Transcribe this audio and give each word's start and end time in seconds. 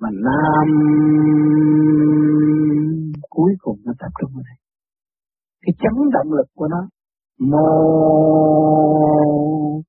mà 0.00 0.08
nam 0.10 0.68
cuối 3.30 3.52
cùng 3.60 3.78
nó 3.84 3.92
tập 3.98 4.08
trung 4.20 4.30
ở 4.36 4.42
đây. 4.48 4.58
Cái 5.62 5.74
chấn 5.78 6.10
động 6.12 6.32
lực 6.32 6.46
của 6.54 6.68
nó, 6.68 6.88
mô 7.38 7.66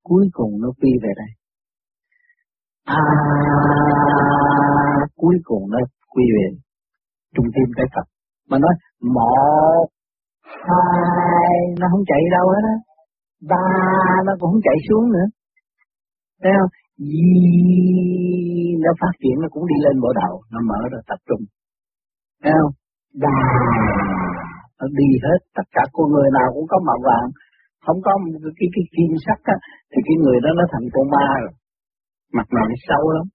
cuối 0.04 0.29
cùng 0.34 0.62
nó 0.62 0.68
quy 0.82 0.89
về 1.04 1.10
đây. 1.16 1.28
À 2.86 3.02
cuối 5.16 5.36
cùng 5.44 5.63
nó 5.72 5.78
quy 6.10 6.24
về 6.36 6.58
trung 7.36 7.46
tim 7.56 7.66
cái 7.76 7.86
Phật. 7.96 8.08
Mà 8.50 8.58
nói 8.58 8.74
một 9.02 9.88
hai 10.44 11.54
nó 11.80 11.88
không 11.92 12.04
chạy 12.08 12.20
đâu 12.32 12.50
hết 12.50 12.62
á. 12.64 12.76
Ba 13.50 13.64
nó 14.26 14.34
cũng 14.40 14.52
không 14.52 14.62
chạy 14.64 14.76
xuống 14.90 15.12
nữa. 15.12 15.26
Thấy 16.44 16.52
không? 16.59 16.70
Nó 18.86 18.91
phát 19.02 19.13
triển 19.22 19.36
nó 19.44 19.48
cũng 19.54 19.66
đi 19.72 19.78
lên 19.86 19.96
bộ 20.04 20.10
đầu 20.22 20.34
nó 20.54 20.60
mở 20.70 20.80
ra 20.92 21.00
tập 21.10 21.20
trung. 21.28 21.44
Thấy 22.42 22.54
không? 22.60 22.74
Đà 23.24 23.38
nó 24.78 24.86
đi 25.00 25.10
hết 25.26 25.40
tất 25.58 25.68
cả. 25.76 25.84
Con 25.96 26.08
người 26.14 26.30
nào 26.38 26.48
cũng 26.55 26.68
có 26.72 26.78
màu 26.88 27.00
vàng 27.08 27.28
không 27.86 28.00
có 28.05 28.12
cái 28.44 28.52
cái, 28.58 28.68
cái 28.74 28.86
kim 28.94 29.12
sắc 29.26 29.40
á 29.54 29.58
thì 29.91 30.00
cái 30.08 30.16
người 30.24 30.38
đó 30.44 30.50
nó 30.60 30.64
thành 30.72 30.86
con 30.94 31.05
ma 31.14 31.28
rồi. 31.44 31.54
Mặt 32.38 32.48
nào 32.55 32.66
nó 32.72 32.78
sâu 32.88 33.04
lắm. 33.16 33.26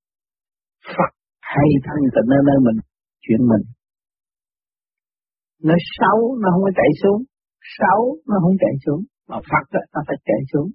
Phật 0.94 1.10
hay 1.52 1.68
thân 1.86 1.98
tịnh 2.14 2.28
ở 2.38 2.40
nơi 2.48 2.58
mình 2.66 2.78
chuyện 3.24 3.40
mình. 3.50 3.64
Nó 5.68 5.76
xấu 5.98 6.18
nó 6.42 6.46
không 6.52 6.64
có 6.66 6.72
chạy 6.80 6.90
xuống. 7.02 7.20
Xấu 7.78 8.00
nó 8.28 8.36
không 8.42 8.56
chạy 8.62 8.74
xuống. 8.84 9.02
Mà 9.28 9.36
Phật 9.50 9.64
đó, 9.74 9.80
nó 9.94 10.00
phải 10.06 10.18
chạy 10.28 10.40
xuống 10.52 10.68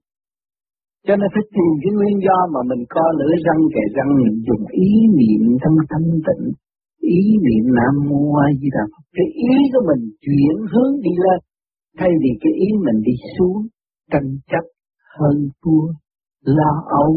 cho 1.08 1.14
nên 1.20 1.30
phải 1.34 1.46
tìm 1.55 1.72
cái 1.82 1.91
nguyên 1.96 2.16
do 2.28 2.38
mà 2.54 2.62
mình 2.70 2.84
co 2.96 3.05
lưỡi 3.20 3.36
răng 3.46 3.62
kề 3.73 3.84
răng, 3.98 4.12
mình 4.23 4.38
dùng 4.48 4.64
ý 4.88 4.90
niệm 5.20 5.44
thanh 5.62 5.78
thanh 5.92 6.09
tịnh, 6.28 6.46
ý 7.20 7.22
niệm 7.45 7.66
nam 7.78 7.94
mô 8.09 8.22
a 8.45 8.48
di 8.59 8.70
đà 8.75 8.84
phật. 8.92 9.03
Cái 9.17 9.28
ý 9.50 9.53
của 9.72 9.84
mình 9.90 10.03
chuyển 10.25 10.56
hướng 10.72 10.94
đi 11.06 11.14
lên, 11.25 11.40
thay 12.00 12.12
vì 12.22 12.31
cái 12.42 12.53
ý 12.66 12.67
mình 12.86 13.00
đi 13.08 13.16
xuống, 13.36 13.59
tranh 14.12 14.30
chấp, 14.52 14.66
hơn 15.17 15.36
thua, 15.62 15.86
lo 16.58 16.72
âu. 17.03 17.12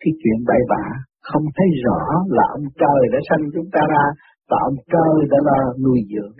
Cái 0.00 0.12
chuyện 0.20 0.38
bậy 0.48 0.62
bạ 0.72 0.84
không 1.28 1.46
thấy 1.56 1.68
rõ 1.84 2.00
là 2.36 2.44
ông 2.56 2.66
trời 2.82 3.00
đã 3.12 3.18
sanh 3.28 3.44
chúng 3.54 3.68
ta 3.74 3.82
ra 3.94 4.06
và 4.48 4.56
ông 4.68 4.78
trời 4.92 5.14
đã 5.32 5.38
là 5.48 5.58
nuôi 5.84 6.00
dưỡng. 6.12 6.36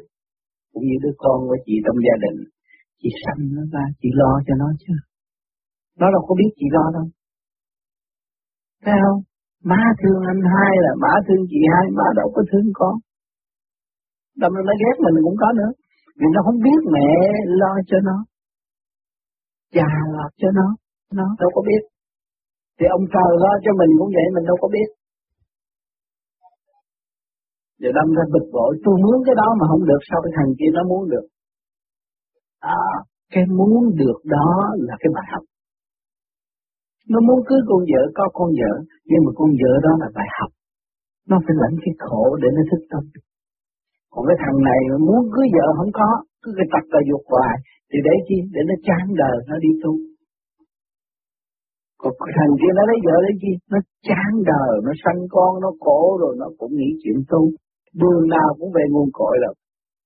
Cũng 0.72 0.84
như 0.88 0.96
đứa 1.02 1.14
con 1.16 1.38
của 1.48 1.58
chị 1.66 1.74
trong 1.84 1.98
gia 2.06 2.16
đình, 2.24 2.38
chị 3.00 3.08
sanh 3.22 3.40
nó 3.56 3.62
ra, 3.72 3.84
chị 4.00 4.08
lo 4.20 4.32
cho 4.46 4.54
nó 4.58 4.68
chứ 4.82 4.94
nó 6.00 6.06
đâu 6.14 6.22
có 6.28 6.34
biết 6.40 6.50
chị 6.58 6.66
lo 6.76 6.84
đâu. 6.96 7.06
Thấy 8.84 8.96
không? 9.04 9.20
Má 9.70 9.82
thương 10.00 10.20
anh 10.32 10.40
hai 10.54 10.72
là 10.84 10.92
má 11.04 11.12
thương 11.26 11.42
chị 11.50 11.60
hai 11.74 11.86
má 11.98 12.06
đâu 12.18 12.28
có 12.34 12.42
thương 12.50 12.68
con. 12.80 12.94
Đâm 14.40 14.50
ra 14.56 14.62
nó 14.68 14.74
ghét 14.82 14.96
mình 15.04 15.16
cũng 15.26 15.38
có 15.42 15.48
nữa. 15.60 15.70
Vì 16.18 16.26
nó 16.34 16.40
không 16.46 16.58
biết 16.66 16.80
mẹ 16.94 17.10
lo 17.60 17.72
cho 17.90 17.98
nó. 18.08 18.16
Cha 19.74 19.88
lo 20.14 20.24
cho 20.40 20.48
nó. 20.58 20.66
Nó 21.18 21.26
đâu 21.40 21.50
có 21.54 21.62
biết. 21.68 21.82
Thì 22.78 22.86
ông 22.96 23.04
trời 23.14 23.32
lo 23.42 23.52
cho 23.64 23.72
mình 23.80 23.90
cũng 23.98 24.10
vậy 24.16 24.26
mình 24.34 24.44
đâu 24.50 24.56
có 24.60 24.68
biết. 24.76 24.88
Giờ 27.80 27.90
đâm 27.98 28.08
ra 28.16 28.24
bực 28.34 28.46
bội, 28.52 28.72
tôi 28.84 28.94
muốn 29.04 29.16
cái 29.26 29.34
đó 29.40 29.46
mà 29.60 29.64
không 29.70 29.84
được, 29.90 30.02
sao 30.08 30.18
cái 30.24 30.32
thằng 30.36 30.50
kia 30.58 30.70
nó 30.76 30.82
muốn 30.90 31.02
được? 31.12 31.26
À, 32.60 32.84
cái 33.32 33.44
muốn 33.58 33.96
được 34.00 34.18
đó 34.24 34.50
là 34.86 34.94
cái 35.00 35.10
bài 35.14 35.26
học. 35.32 35.44
Nó 37.12 37.18
muốn 37.28 37.38
cưới 37.48 37.60
con 37.68 37.80
vợ, 37.90 38.02
có 38.18 38.24
con 38.38 38.48
vợ, 38.60 38.72
nhưng 39.10 39.22
mà 39.24 39.30
con 39.38 39.50
vợ 39.60 39.72
đó 39.86 39.92
là 40.02 40.08
bài 40.16 40.28
học. 40.38 40.50
Nó 41.30 41.36
phải 41.44 41.54
lãnh 41.62 41.76
cái 41.84 41.94
khổ 42.04 42.24
để 42.42 42.48
nó 42.56 42.62
thức 42.70 42.82
tâm. 42.92 43.04
Còn 44.12 44.22
cái 44.28 44.36
thằng 44.42 44.58
này 44.68 44.80
muốn 45.08 45.22
cưới 45.34 45.46
vợ 45.56 45.66
không 45.78 45.92
có, 46.00 46.08
cứ 46.42 46.50
cái 46.58 46.66
tập 46.72 46.84
là 46.94 47.00
dục 47.10 47.22
hoài, 47.32 47.54
thì 47.90 47.98
để 48.06 48.14
chi? 48.26 48.38
Để 48.54 48.60
nó 48.70 48.74
chán 48.86 49.04
đời, 49.22 49.36
nó 49.48 49.56
đi 49.64 49.70
tu. 49.82 49.92
Còn 52.00 52.12
thằng 52.36 52.52
kia 52.60 52.72
nó 52.78 52.82
lấy 52.90 52.98
vợ 53.06 53.16
lấy 53.24 53.34
chi? 53.42 53.52
Nó 53.72 53.78
chán 54.08 54.30
đời, 54.52 54.72
nó 54.86 54.92
sanh 55.02 55.20
con, 55.34 55.50
nó 55.64 55.70
khổ 55.84 56.00
rồi 56.22 56.34
nó 56.40 56.46
cũng 56.58 56.72
nghĩ 56.78 56.90
chuyện 57.02 57.18
tu 57.32 57.42
đường 58.00 58.24
nào 58.36 58.48
cũng 58.58 58.70
về 58.76 58.84
nguồn 58.90 59.08
cội 59.18 59.36
rồi 59.42 59.54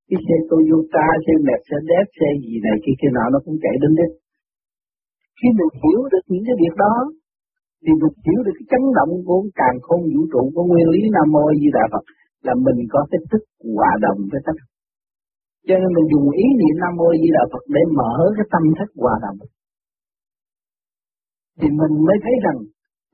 cái 0.08 0.18
xe 0.26 0.36
Toyota, 0.50 1.06
xe 1.24 1.34
Mercedes, 1.48 2.06
xe 2.18 2.28
gì 2.42 2.54
này 2.66 2.76
kia 2.84 2.96
kia 3.00 3.12
nào 3.18 3.28
nó 3.34 3.38
cũng 3.44 3.56
chạy 3.62 3.74
đến 3.82 3.92
đích. 3.98 4.12
Khi 5.38 5.48
mình 5.58 5.72
hiểu 5.82 6.00
được 6.12 6.24
những 6.32 6.44
cái 6.46 6.56
việc 6.62 6.74
đó, 6.84 6.94
thì 7.84 7.92
mình 8.02 8.14
hiểu 8.26 8.40
được 8.46 8.54
cái 8.58 8.66
chấn 8.72 8.82
động 8.98 9.12
của 9.26 9.38
càng 9.60 9.76
không 9.86 10.02
vũ 10.12 10.22
trụ 10.32 10.42
của 10.54 10.64
nguyên 10.68 10.88
lý 10.94 11.00
Nam 11.16 11.26
Mô 11.34 11.44
Di 11.60 11.68
Đà 11.76 11.84
Phật 11.92 12.04
là 12.46 12.54
mình 12.66 12.78
có 12.92 13.00
cái 13.10 13.20
thức 13.30 13.42
hòa 13.76 13.92
đồng 14.04 14.18
với 14.30 14.40
tất 14.46 14.54
cả. 14.58 14.66
Cho 15.66 15.74
nên 15.80 15.90
mình 15.96 16.06
dùng 16.12 16.26
ý 16.44 16.46
niệm 16.60 16.76
Nam 16.82 16.92
Mô 17.00 17.08
Di 17.20 17.28
Đà 17.36 17.44
Phật 17.52 17.64
để 17.74 17.82
mở 17.98 18.14
cái 18.36 18.46
tâm 18.52 18.62
thức 18.78 18.90
hòa 19.02 19.14
đồng. 19.24 19.38
Thì 21.58 21.68
mình 21.80 21.94
mới 22.06 22.16
thấy 22.24 22.34
rằng 22.44 22.58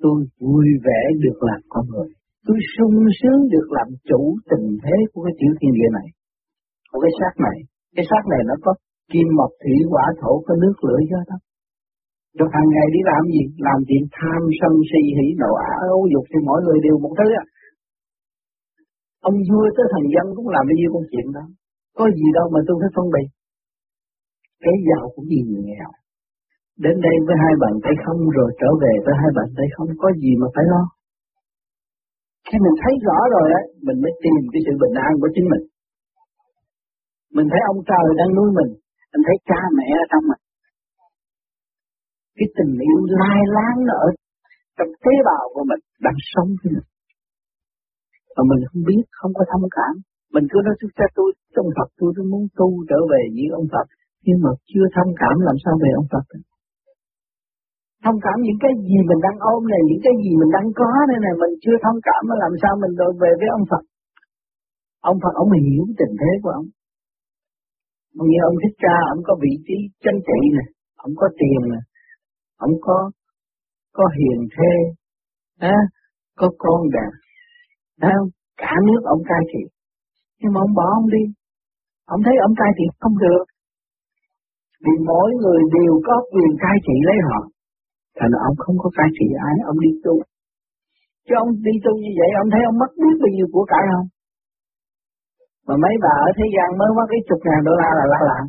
tôi 0.02 0.16
vui 0.40 0.66
vẻ 0.86 1.00
được 1.24 1.38
làm 1.48 1.60
con 1.72 1.84
người. 1.92 2.08
Tôi 2.46 2.58
sung 2.74 2.96
sướng 3.18 3.40
được 3.54 3.68
làm 3.78 3.88
chủ 4.08 4.20
tình 4.50 4.66
thế 4.84 4.96
của 5.12 5.22
cái 5.26 5.34
tiểu 5.38 5.52
thiên 5.58 5.72
địa 5.78 5.90
này. 5.98 6.06
Của 6.90 7.00
cái 7.04 7.12
xác 7.18 7.34
này. 7.46 7.56
Cái 7.96 8.04
xác 8.10 8.22
này 8.32 8.40
nó 8.48 8.54
có 8.64 8.72
kim 9.12 9.28
mộc 9.38 9.50
thủy 9.62 9.76
hỏa 9.90 10.06
thổ 10.20 10.32
có 10.46 10.54
nước 10.62 10.76
lửa 10.86 11.00
do 11.10 11.20
đó. 11.30 11.36
Được 12.38 12.50
hàng 12.56 12.68
ngày 12.74 12.86
đi 12.94 13.00
làm 13.10 13.22
gì? 13.34 13.42
Làm 13.66 13.78
chuyện 13.88 14.04
tham 14.16 14.40
sân 14.60 14.72
si 14.88 15.00
hỉ 15.18 15.28
nộ 15.42 15.52
ả 15.70 15.72
ấu 15.94 16.00
dục 16.12 16.24
thì 16.30 16.38
mỗi 16.48 16.60
người 16.64 16.78
đều 16.86 16.96
một 17.04 17.12
thứ 17.18 17.26
à. 17.42 17.44
Ông 19.28 19.36
vua 19.48 19.66
tới 19.76 19.86
thần 19.92 20.04
dân 20.14 20.26
cũng 20.36 20.48
làm 20.54 20.64
bao 20.68 20.76
nhiêu 20.78 20.90
công 20.94 21.06
chuyện 21.10 21.26
đó. 21.36 21.44
Có 21.98 22.04
gì 22.18 22.26
đâu 22.36 22.46
mà 22.54 22.60
tôi 22.66 22.76
phải 22.80 22.90
phân 22.96 23.06
biệt. 23.14 23.28
Cái 24.64 24.76
giàu 24.88 25.04
cũng 25.14 25.26
gì 25.32 25.40
người 25.48 25.64
nghèo. 25.68 25.90
Đến 26.84 26.96
đây 27.06 27.16
với 27.26 27.36
hai 27.42 27.54
bàn 27.62 27.74
tay 27.84 27.94
không 28.04 28.20
rồi 28.36 28.50
trở 28.60 28.70
về 28.82 28.92
với 29.04 29.14
hai 29.20 29.30
bàn 29.38 29.48
tay 29.56 29.66
không 29.74 29.90
có 30.02 30.08
gì 30.22 30.32
mà 30.40 30.46
phải 30.54 30.64
lo. 30.72 30.82
Khi 32.48 32.56
mình 32.64 32.76
thấy 32.82 32.94
rõ 33.06 33.18
rồi 33.34 33.46
á, 33.60 33.62
mình 33.86 33.98
mới 34.02 34.12
tìm 34.24 34.40
cái 34.52 34.60
sự 34.66 34.72
bình 34.82 34.94
an 35.06 35.12
của 35.20 35.30
chính 35.34 35.46
mình. 35.52 35.64
Mình 37.36 37.48
thấy 37.52 37.60
ông 37.72 37.80
trời 37.90 38.06
đang 38.18 38.30
nuôi 38.36 38.48
mình, 38.58 38.70
mình 39.12 39.22
thấy 39.26 39.36
cha 39.48 39.60
mẹ 39.76 39.86
ở 40.02 40.04
trong 40.12 40.24
mình. 40.30 40.41
Cái 42.38 42.48
tình 42.56 42.72
yêu 42.88 42.98
lai 43.20 43.40
láng 43.56 43.78
nó 43.88 43.94
ở 44.06 44.08
trong 44.76 44.90
tế 45.04 45.14
bào 45.28 45.44
của 45.54 45.64
mình 45.70 45.82
đang 46.06 46.18
sống 46.32 46.48
với 46.58 46.70
mình. 46.74 46.88
Mà 48.36 48.42
mình 48.50 48.60
không 48.68 48.82
biết, 48.88 49.04
không 49.18 49.32
có 49.38 49.44
thông 49.50 49.66
cảm. 49.76 49.92
Mình 50.34 50.46
cứ 50.50 50.58
nói 50.66 50.74
cho 50.98 51.06
tôi, 51.18 51.28
trong 51.54 51.68
Phật 51.76 51.88
tôi, 51.98 52.10
tôi 52.16 52.24
muốn 52.32 52.42
tu 52.58 52.68
trở 52.90 53.00
về 53.12 53.22
với 53.36 53.46
ông 53.60 53.68
Phật. 53.72 53.86
Nhưng 54.26 54.38
mà 54.44 54.50
chưa 54.70 54.86
thông 54.96 55.12
cảm 55.22 55.34
làm 55.48 55.56
sao 55.64 55.74
về 55.82 55.90
ông 56.00 56.08
Phật 56.12 56.24
được 56.32 56.44
thông 58.04 58.18
cảm 58.24 58.36
những 58.46 58.60
cái 58.64 58.72
gì 58.88 58.98
mình 59.08 59.20
đang 59.26 59.38
ôm 59.52 59.60
này, 59.72 59.80
những 59.88 60.02
cái 60.06 60.14
gì 60.24 60.32
mình 60.40 60.50
đang 60.56 60.68
có 60.80 60.88
đây 61.10 61.18
này, 61.24 61.34
mình 61.42 61.54
chưa 61.64 61.76
thông 61.84 61.98
cảm 62.08 62.20
mà 62.28 62.34
làm 62.44 62.52
sao 62.62 62.72
mình 62.82 62.92
được 63.00 63.14
về 63.22 63.30
với 63.40 63.48
ông 63.58 63.64
Phật. 63.70 63.84
Ông 65.10 65.18
Phật, 65.22 65.34
ông 65.42 65.50
hiểu 65.66 65.84
tình 65.98 66.12
thế 66.20 66.32
của 66.42 66.52
ông. 66.60 66.68
Như 68.28 68.38
ông 68.50 68.56
Thích 68.62 68.76
cha 68.84 68.96
ông 69.14 69.20
có 69.28 69.32
vị 69.44 69.52
trí 69.66 69.76
chân 70.04 70.16
trị 70.28 70.40
nè, 70.56 70.64
ông 71.06 71.12
có 71.20 71.26
tiền 71.40 71.60
nè, 71.72 71.80
ông 72.66 72.74
có 72.86 72.98
có 73.96 74.04
hiền 74.18 74.38
thê, 74.54 74.74
à, 75.74 75.78
có 76.40 76.46
con 76.58 76.80
đẹp, 76.96 77.12
à, 78.10 78.14
cả 78.62 78.72
nước 78.86 79.00
ông 79.14 79.22
cai 79.30 79.42
trị. 79.52 79.62
Nhưng 80.40 80.52
mà 80.52 80.58
ông 80.66 80.74
bỏ 80.78 80.86
ông 81.00 81.08
đi, 81.16 81.22
ông 82.14 82.20
thấy 82.24 82.36
ông 82.46 82.54
cai 82.60 82.70
trị 82.78 82.86
không 83.00 83.16
được. 83.24 83.44
Vì 84.84 84.94
mỗi 85.10 85.28
người 85.40 85.60
đều 85.78 85.92
có 86.06 86.14
quyền 86.32 86.52
cai 86.64 86.76
trị 86.86 86.96
lấy 87.08 87.18
họ. 87.28 87.40
Thành 88.18 88.32
ông 88.48 88.56
không 88.64 88.76
có 88.82 88.88
cai 88.98 89.08
trị 89.16 89.26
ai, 89.48 89.54
ông 89.70 89.78
đi 89.84 89.90
tu. 90.04 90.14
Chứ 91.26 91.34
ông 91.42 91.50
đi 91.66 91.74
tu 91.84 91.92
như 92.04 92.12
vậy, 92.20 92.30
ông 92.42 92.48
thấy 92.52 92.62
ông 92.70 92.78
mất 92.82 92.90
biết 93.02 93.16
bao 93.22 93.30
nhiêu 93.34 93.48
của 93.54 93.64
cải 93.72 93.84
không? 93.92 94.08
Mà 95.66 95.74
mấy 95.84 95.94
bà 96.04 96.14
ở 96.26 96.30
thế 96.38 96.46
gian 96.54 96.68
mới 96.78 96.90
mất 96.96 97.06
cái 97.12 97.20
chục 97.28 97.40
ngàn 97.46 97.60
đô 97.66 97.72
la 97.82 97.90
là 97.98 98.04
la 98.12 98.20
lạ 98.30 98.40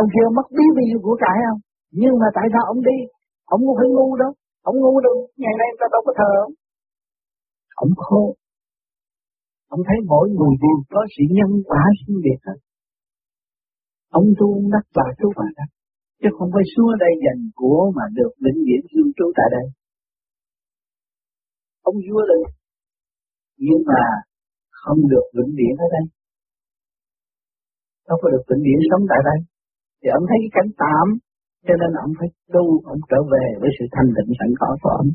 Ông 0.00 0.08
kia 0.12 0.26
mất 0.36 0.46
biết 0.56 0.70
bao 0.76 0.84
nhiêu 0.88 1.00
của 1.06 1.16
cải 1.24 1.36
không? 1.46 1.60
Nhưng 1.90 2.14
mà 2.20 2.28
tại 2.34 2.46
sao 2.52 2.62
ông 2.72 2.80
đi? 2.90 2.98
Ông 3.44 3.60
không 3.66 3.76
phải 3.80 3.88
ngu 3.94 4.16
đâu. 4.16 4.32
Ông 4.62 4.76
ngu 4.82 5.00
đâu. 5.00 5.16
Ngày 5.36 5.54
nay 5.60 5.68
ta 5.80 5.86
đâu 5.92 6.02
có 6.06 6.12
thờ 6.18 6.30
ông. 6.46 6.54
Ông 7.74 7.92
khô. 7.96 8.34
Ông 9.68 9.80
thấy 9.86 9.98
mỗi 10.06 10.26
người 10.36 10.54
đều 10.64 10.78
có 10.90 11.00
sự 11.14 11.24
nhân 11.36 11.50
quả 11.64 11.82
sinh 12.00 12.16
biệt 12.24 12.40
hết. 12.46 12.58
Ông 14.10 14.26
tu 14.38 14.48
đắc 14.72 14.84
bà 14.96 15.06
tu 15.18 15.28
bà 15.36 15.46
đắc 15.56 15.70
chứ 16.20 16.28
không 16.38 16.50
phải 16.54 16.64
xuống 16.72 16.90
đây 17.04 17.12
dành 17.24 17.42
của 17.60 17.92
mà 17.96 18.04
được 18.18 18.32
vĩnh 18.44 18.60
viễn 18.66 18.82
lưu 18.94 19.08
trú 19.16 19.26
tại 19.38 19.48
đây. 19.56 19.66
Ông 21.82 21.96
vua 22.06 22.22
được, 22.30 22.48
nhưng 23.66 23.82
mà 23.90 24.02
không 24.70 25.00
được 25.12 25.26
vĩnh 25.36 25.52
viễn 25.58 25.74
ở 25.84 25.86
đây. 25.96 26.04
Đâu 28.08 28.18
có 28.22 28.28
được 28.30 28.44
vĩnh 28.48 28.62
viễn 28.66 28.80
sống 28.90 29.04
tại 29.10 29.20
đây. 29.30 29.38
Thì 30.00 30.08
ông 30.18 30.24
thấy 30.28 30.38
cái 30.42 30.52
cảnh 30.56 30.70
tạm, 30.82 31.06
cho 31.66 31.74
nên 31.80 31.90
ông 32.04 32.12
phải 32.18 32.28
tu, 32.54 32.64
ông 32.92 33.00
trở 33.10 33.20
về 33.32 33.44
với 33.60 33.70
sự 33.76 33.84
thanh 33.94 34.10
tịnh 34.16 34.30
sẵn 34.38 34.50
có 34.60 34.70
của 34.82 34.92
ông. 35.02 35.10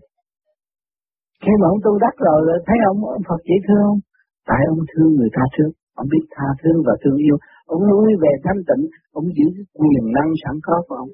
Khi 1.43 1.53
mà 1.61 1.65
ông 1.73 1.81
tu 1.85 1.91
đắc 2.05 2.15
rồi, 2.27 2.39
thấy 2.67 2.77
ông, 2.91 2.99
ông 3.17 3.25
Phật 3.29 3.41
dễ 3.49 3.57
thương 3.65 3.83
không? 3.87 4.01
Tại 4.49 4.61
ông 4.73 4.81
thương 4.91 5.11
người 5.15 5.31
ta 5.37 5.43
trước, 5.55 5.71
ông 6.01 6.07
biết 6.13 6.25
tha 6.35 6.47
thương 6.61 6.79
và 6.87 6.93
thương 7.01 7.17
yêu, 7.27 7.35
ông 7.75 7.81
nuôi 7.89 8.09
về 8.23 8.31
thanh 8.45 8.61
tịnh, 8.69 8.83
ông 9.19 9.27
giữ 9.37 9.47
quyền 9.79 10.03
năng 10.17 10.31
sẵn 10.43 10.55
có 10.67 10.75
của 10.87 10.95
ông. 11.03 11.11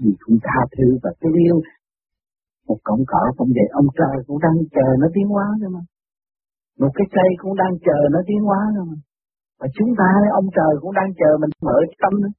Vì 0.00 0.12
cũng 0.22 0.38
tha 0.46 0.60
thứ 0.74 0.86
và 1.02 1.10
thương 1.20 1.36
yêu. 1.46 1.56
Một 2.68 2.78
cọng 2.88 3.02
cỏ 3.06 3.22
cũng 3.36 3.50
vậy, 3.56 3.68
ông 3.80 3.88
trời 3.98 4.16
cũng 4.26 4.38
đang 4.44 4.56
chờ 4.74 4.88
nó 5.00 5.06
tiến 5.14 5.26
hóa 5.34 5.46
thôi 5.60 5.70
mà. 5.76 5.82
Một 6.80 6.92
cái 6.94 7.06
cây 7.16 7.30
cũng 7.42 7.54
đang 7.62 7.74
chờ 7.86 7.98
nó 8.14 8.20
tiến 8.28 8.40
hóa 8.48 8.60
thôi 8.74 8.84
mà. 8.90 8.96
Và 9.60 9.66
chúng 9.76 9.90
ta, 9.98 10.10
ông 10.40 10.48
trời 10.56 10.72
cũng 10.80 10.92
đang 10.98 11.10
chờ 11.20 11.30
mình 11.40 11.50
mở 11.66 11.78
tâm 12.02 12.12
nữa. 12.22 12.32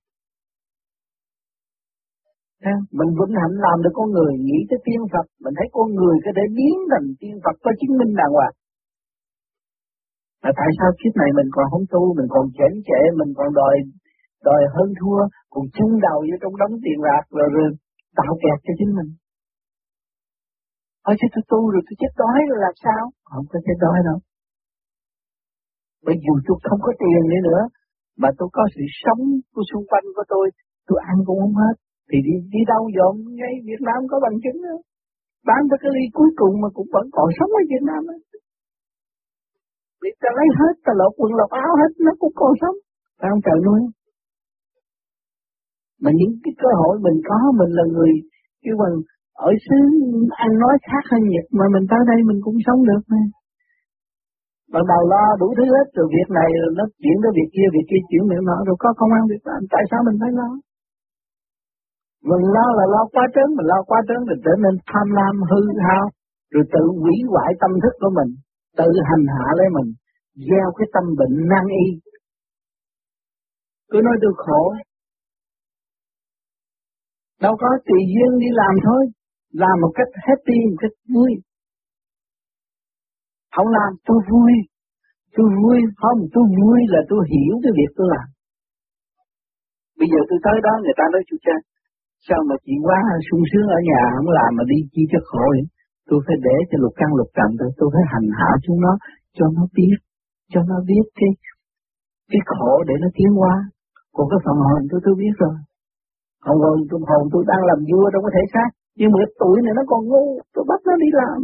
Mình 2.97 3.11
vĩnh 3.17 3.35
hạnh 3.41 3.55
làm 3.65 3.77
được 3.83 3.93
con 3.99 4.07
người 4.15 4.31
nghĩ 4.47 4.59
tới 4.69 4.79
tiên 4.85 5.01
Phật, 5.13 5.25
mình 5.43 5.53
thấy 5.57 5.67
con 5.75 5.87
người 5.97 6.15
có 6.25 6.31
thể 6.37 6.45
biến 6.57 6.75
thành 6.91 7.07
tiên 7.19 7.35
Phật 7.43 7.55
có 7.63 7.71
chứng 7.79 7.97
minh 7.99 8.13
đàng 8.19 8.33
hoàng. 8.37 8.55
Mà 10.43 10.49
tại 10.59 10.69
sao 10.77 10.89
kiếp 10.99 11.13
này 11.21 11.29
mình 11.37 11.49
còn 11.55 11.65
không 11.71 11.85
tu, 11.93 12.01
mình 12.17 12.29
còn 12.35 12.45
chén 12.57 12.73
trễ, 12.87 12.99
mình 13.19 13.31
còn 13.37 13.49
đòi 13.59 13.75
đòi 14.47 14.61
hơn 14.75 14.89
thua, 14.99 15.21
còn 15.53 15.63
chung 15.77 15.93
đầu 16.07 16.19
vô 16.27 16.35
trong 16.41 16.55
đống 16.61 16.73
tiền 16.83 16.99
bạc 17.07 17.23
rồi, 17.37 17.47
rồi 17.55 17.67
tạo 18.17 18.33
kẹt 18.41 18.57
cho 18.65 18.73
chính 18.79 18.91
mình. 18.97 19.09
Ở 21.09 21.11
chứ 21.19 21.27
tôi 21.33 21.43
tu 21.51 21.59
rồi 21.73 21.81
tôi 21.87 21.95
chết 22.01 22.11
đói 22.21 22.39
rồi 22.49 22.59
làm 22.65 22.75
sao? 22.85 23.03
Không 23.31 23.45
có 23.51 23.57
chết 23.65 23.77
đói 23.85 23.97
đâu. 24.09 24.17
Bởi 26.05 26.15
dù 26.23 26.33
tôi 26.45 26.57
không 26.69 26.81
có 26.85 26.91
tiền 27.01 27.21
nữa 27.31 27.41
nữa, 27.49 27.61
mà 28.21 28.29
tôi 28.37 28.49
có 28.55 28.63
sự 28.75 28.83
sống 29.03 29.21
của 29.53 29.63
xung 29.69 29.85
quanh 29.89 30.05
của 30.15 30.25
tôi, 30.33 30.45
tôi 30.87 30.99
ăn 31.11 31.17
cũng 31.27 31.39
không 31.43 31.57
hết. 31.63 31.75
Thì 32.09 32.17
đi, 32.27 32.35
đi 32.53 32.61
đâu 32.71 32.81
dọn 32.97 33.13
ngay 33.39 33.53
Việt 33.69 33.81
Nam 33.87 33.99
có 34.11 34.15
bằng 34.25 34.37
chứng 34.43 34.59
đó. 34.65 34.75
Bán 35.47 35.61
được 35.69 35.79
cái 35.83 35.91
ly 35.95 36.05
cuối 36.17 36.29
cùng 36.39 36.53
mà 36.63 36.69
cũng 36.77 36.89
vẫn 36.95 37.05
còn 37.15 37.27
sống 37.37 37.51
ở 37.59 37.61
Việt 37.71 37.83
Nam 37.89 38.01
đó. 38.09 38.17
Vì 40.01 40.09
ta 40.21 40.29
lấy 40.37 40.47
hết, 40.59 40.73
ta 40.85 40.91
lột 40.99 41.13
quần 41.19 41.31
lột 41.39 41.51
áo 41.65 41.71
hết, 41.79 41.91
nó 42.05 42.11
cũng 42.21 42.33
còn 42.41 42.51
sống. 42.61 42.77
Phải 43.19 43.27
không 43.31 43.43
trời 43.47 43.59
nuôi? 43.65 43.81
Mà 46.03 46.11
những 46.19 46.33
cái 46.43 46.53
cơ 46.61 46.69
hội 46.81 46.95
mình 47.05 47.17
có, 47.29 47.37
mình 47.59 47.71
là 47.77 47.83
người 47.93 48.11
kêu 48.63 48.75
bằng 48.81 48.95
ở 49.47 49.49
xứ 49.65 49.79
ăn 50.45 50.51
nói 50.63 50.75
khác 50.87 51.03
hơn 51.11 51.21
Nhật 51.33 51.45
mà 51.59 51.65
mình 51.73 51.85
tới 51.91 52.01
đây 52.11 52.19
mình 52.29 52.39
cũng 52.45 52.57
sống 52.65 52.81
được 52.89 53.03
mà. 53.11 53.21
Ban 54.73 54.83
đầu 54.91 55.01
lo 55.13 55.23
đủ 55.41 55.47
thứ 55.57 55.65
hết 55.75 55.87
rồi 55.95 56.07
việc 56.15 56.29
này 56.39 56.49
rồi 56.61 56.71
nó 56.79 56.83
chuyển 57.01 57.17
tới 57.23 57.31
việc 57.37 57.49
kia, 57.55 57.67
việc 57.75 57.85
kia 57.89 58.01
chuyển 58.09 58.23
miệng 58.29 58.45
nọ 58.49 58.57
rồi 58.67 58.77
có 58.83 58.89
công 58.99 59.11
an 59.17 59.23
việc 59.31 59.43
làm. 59.49 59.61
Tại 59.73 59.83
sao 59.89 59.99
mình 60.07 60.17
phải 60.21 60.31
lo? 60.39 60.49
Mình 62.23 62.43
lo 62.55 62.67
là 62.77 62.85
lo 62.93 63.01
quá 63.13 63.23
trớn, 63.35 63.49
mình 63.57 63.67
lo 63.71 63.83
quá 63.89 63.99
trớn 64.07 64.19
mình 64.29 64.41
trở 64.45 64.53
nên 64.63 64.73
tham 64.89 65.07
lam 65.17 65.35
hư 65.49 65.61
hao, 65.87 66.05
rồi 66.51 66.63
tự 66.73 66.83
hủy 67.01 67.15
hoại 67.31 67.51
tâm 67.61 67.71
thức 67.83 67.93
của 67.99 68.11
mình, 68.17 68.31
tự 68.77 68.89
hành 69.09 69.25
hạ 69.35 69.47
lấy 69.57 69.67
mình, 69.77 69.89
gieo 70.35 70.67
cái 70.77 70.87
tâm 70.93 71.03
bệnh 71.19 71.35
nan 71.51 71.65
y. 71.85 71.87
Cứ 73.91 73.97
nói 74.03 74.15
tôi 74.21 74.33
khổ, 74.37 74.73
đâu 77.41 77.55
có 77.61 77.67
tùy 77.87 77.99
duyên 78.13 78.31
đi 78.39 78.49
làm 78.51 78.73
thôi, 78.85 79.03
làm 79.51 79.75
một 79.81 79.91
cách 79.95 80.11
happy, 80.13 80.57
một 80.69 80.77
cách 80.79 80.95
vui. 81.13 81.31
Không 83.55 83.67
làm 83.67 83.91
tôi 84.05 84.19
vui, 84.31 84.53
tôi 85.35 85.47
vui 85.61 85.79
không, 86.01 86.19
tôi 86.33 86.43
vui 86.57 86.79
là 86.93 87.01
tôi 87.09 87.21
hiểu 87.33 87.53
cái 87.63 87.71
việc 87.77 87.91
tôi 87.97 88.07
làm. 88.15 88.27
Bây 89.99 90.07
giờ 90.11 90.19
tôi 90.29 90.39
tới 90.45 90.57
đó 90.65 90.73
người 90.83 90.97
ta 90.97 91.03
nói 91.13 91.23
chú 91.27 91.37
cha, 91.45 91.55
sao 92.27 92.39
mà 92.49 92.55
chị 92.65 92.73
quá 92.85 92.99
sung 93.27 93.43
sướng 93.51 93.67
ở 93.77 93.79
nhà 93.89 94.01
không 94.15 94.31
làm 94.39 94.51
mà 94.57 94.63
đi 94.71 94.79
chi 94.93 95.01
cho 95.11 95.19
khổ 95.29 95.45
vậy? 95.55 95.65
Tôi 96.09 96.19
phải 96.25 96.37
để 96.47 96.57
cho 96.69 96.75
lục 96.83 96.93
căn 96.99 97.09
lục 97.19 97.29
trần 97.37 97.49
tôi, 97.59 97.69
tôi 97.79 97.87
phải 97.93 98.03
hành 98.13 98.27
hạ 98.39 98.49
chúng 98.65 98.79
nó, 98.85 98.93
cho 99.37 99.45
nó 99.55 99.63
biết, 99.77 99.97
cho 100.51 100.59
nó 100.69 100.77
biết 100.89 101.05
cái 101.19 101.31
cái 102.31 102.41
khổ 102.51 102.73
để 102.87 102.95
nó 103.03 103.07
tiến 103.17 103.31
hóa. 103.39 103.53
Còn 104.15 104.25
cái 104.31 104.39
phần 104.45 104.57
hồn 104.67 104.81
tôi 104.91 104.99
tôi 105.05 105.15
biết 105.21 105.33
rồi. 105.43 105.55
Hồn 106.45 106.57
hồn 106.65 106.77
tôi 106.89 106.99
hồn 107.09 107.23
tôi 107.33 107.43
đang 107.51 107.63
làm 107.69 107.79
vua 107.89 108.05
trong 108.11 108.23
có 108.25 108.31
thể 108.35 108.43
xác, 108.53 108.69
nhưng 108.97 109.09
mà 109.11 109.17
cái 109.21 109.31
tuổi 109.41 109.57
này 109.65 109.73
nó 109.77 109.83
còn 109.91 110.01
ngu, 110.09 110.25
tôi 110.53 110.63
bắt 110.69 110.79
nó 110.87 110.93
đi 111.03 111.09
làm. 111.21 111.39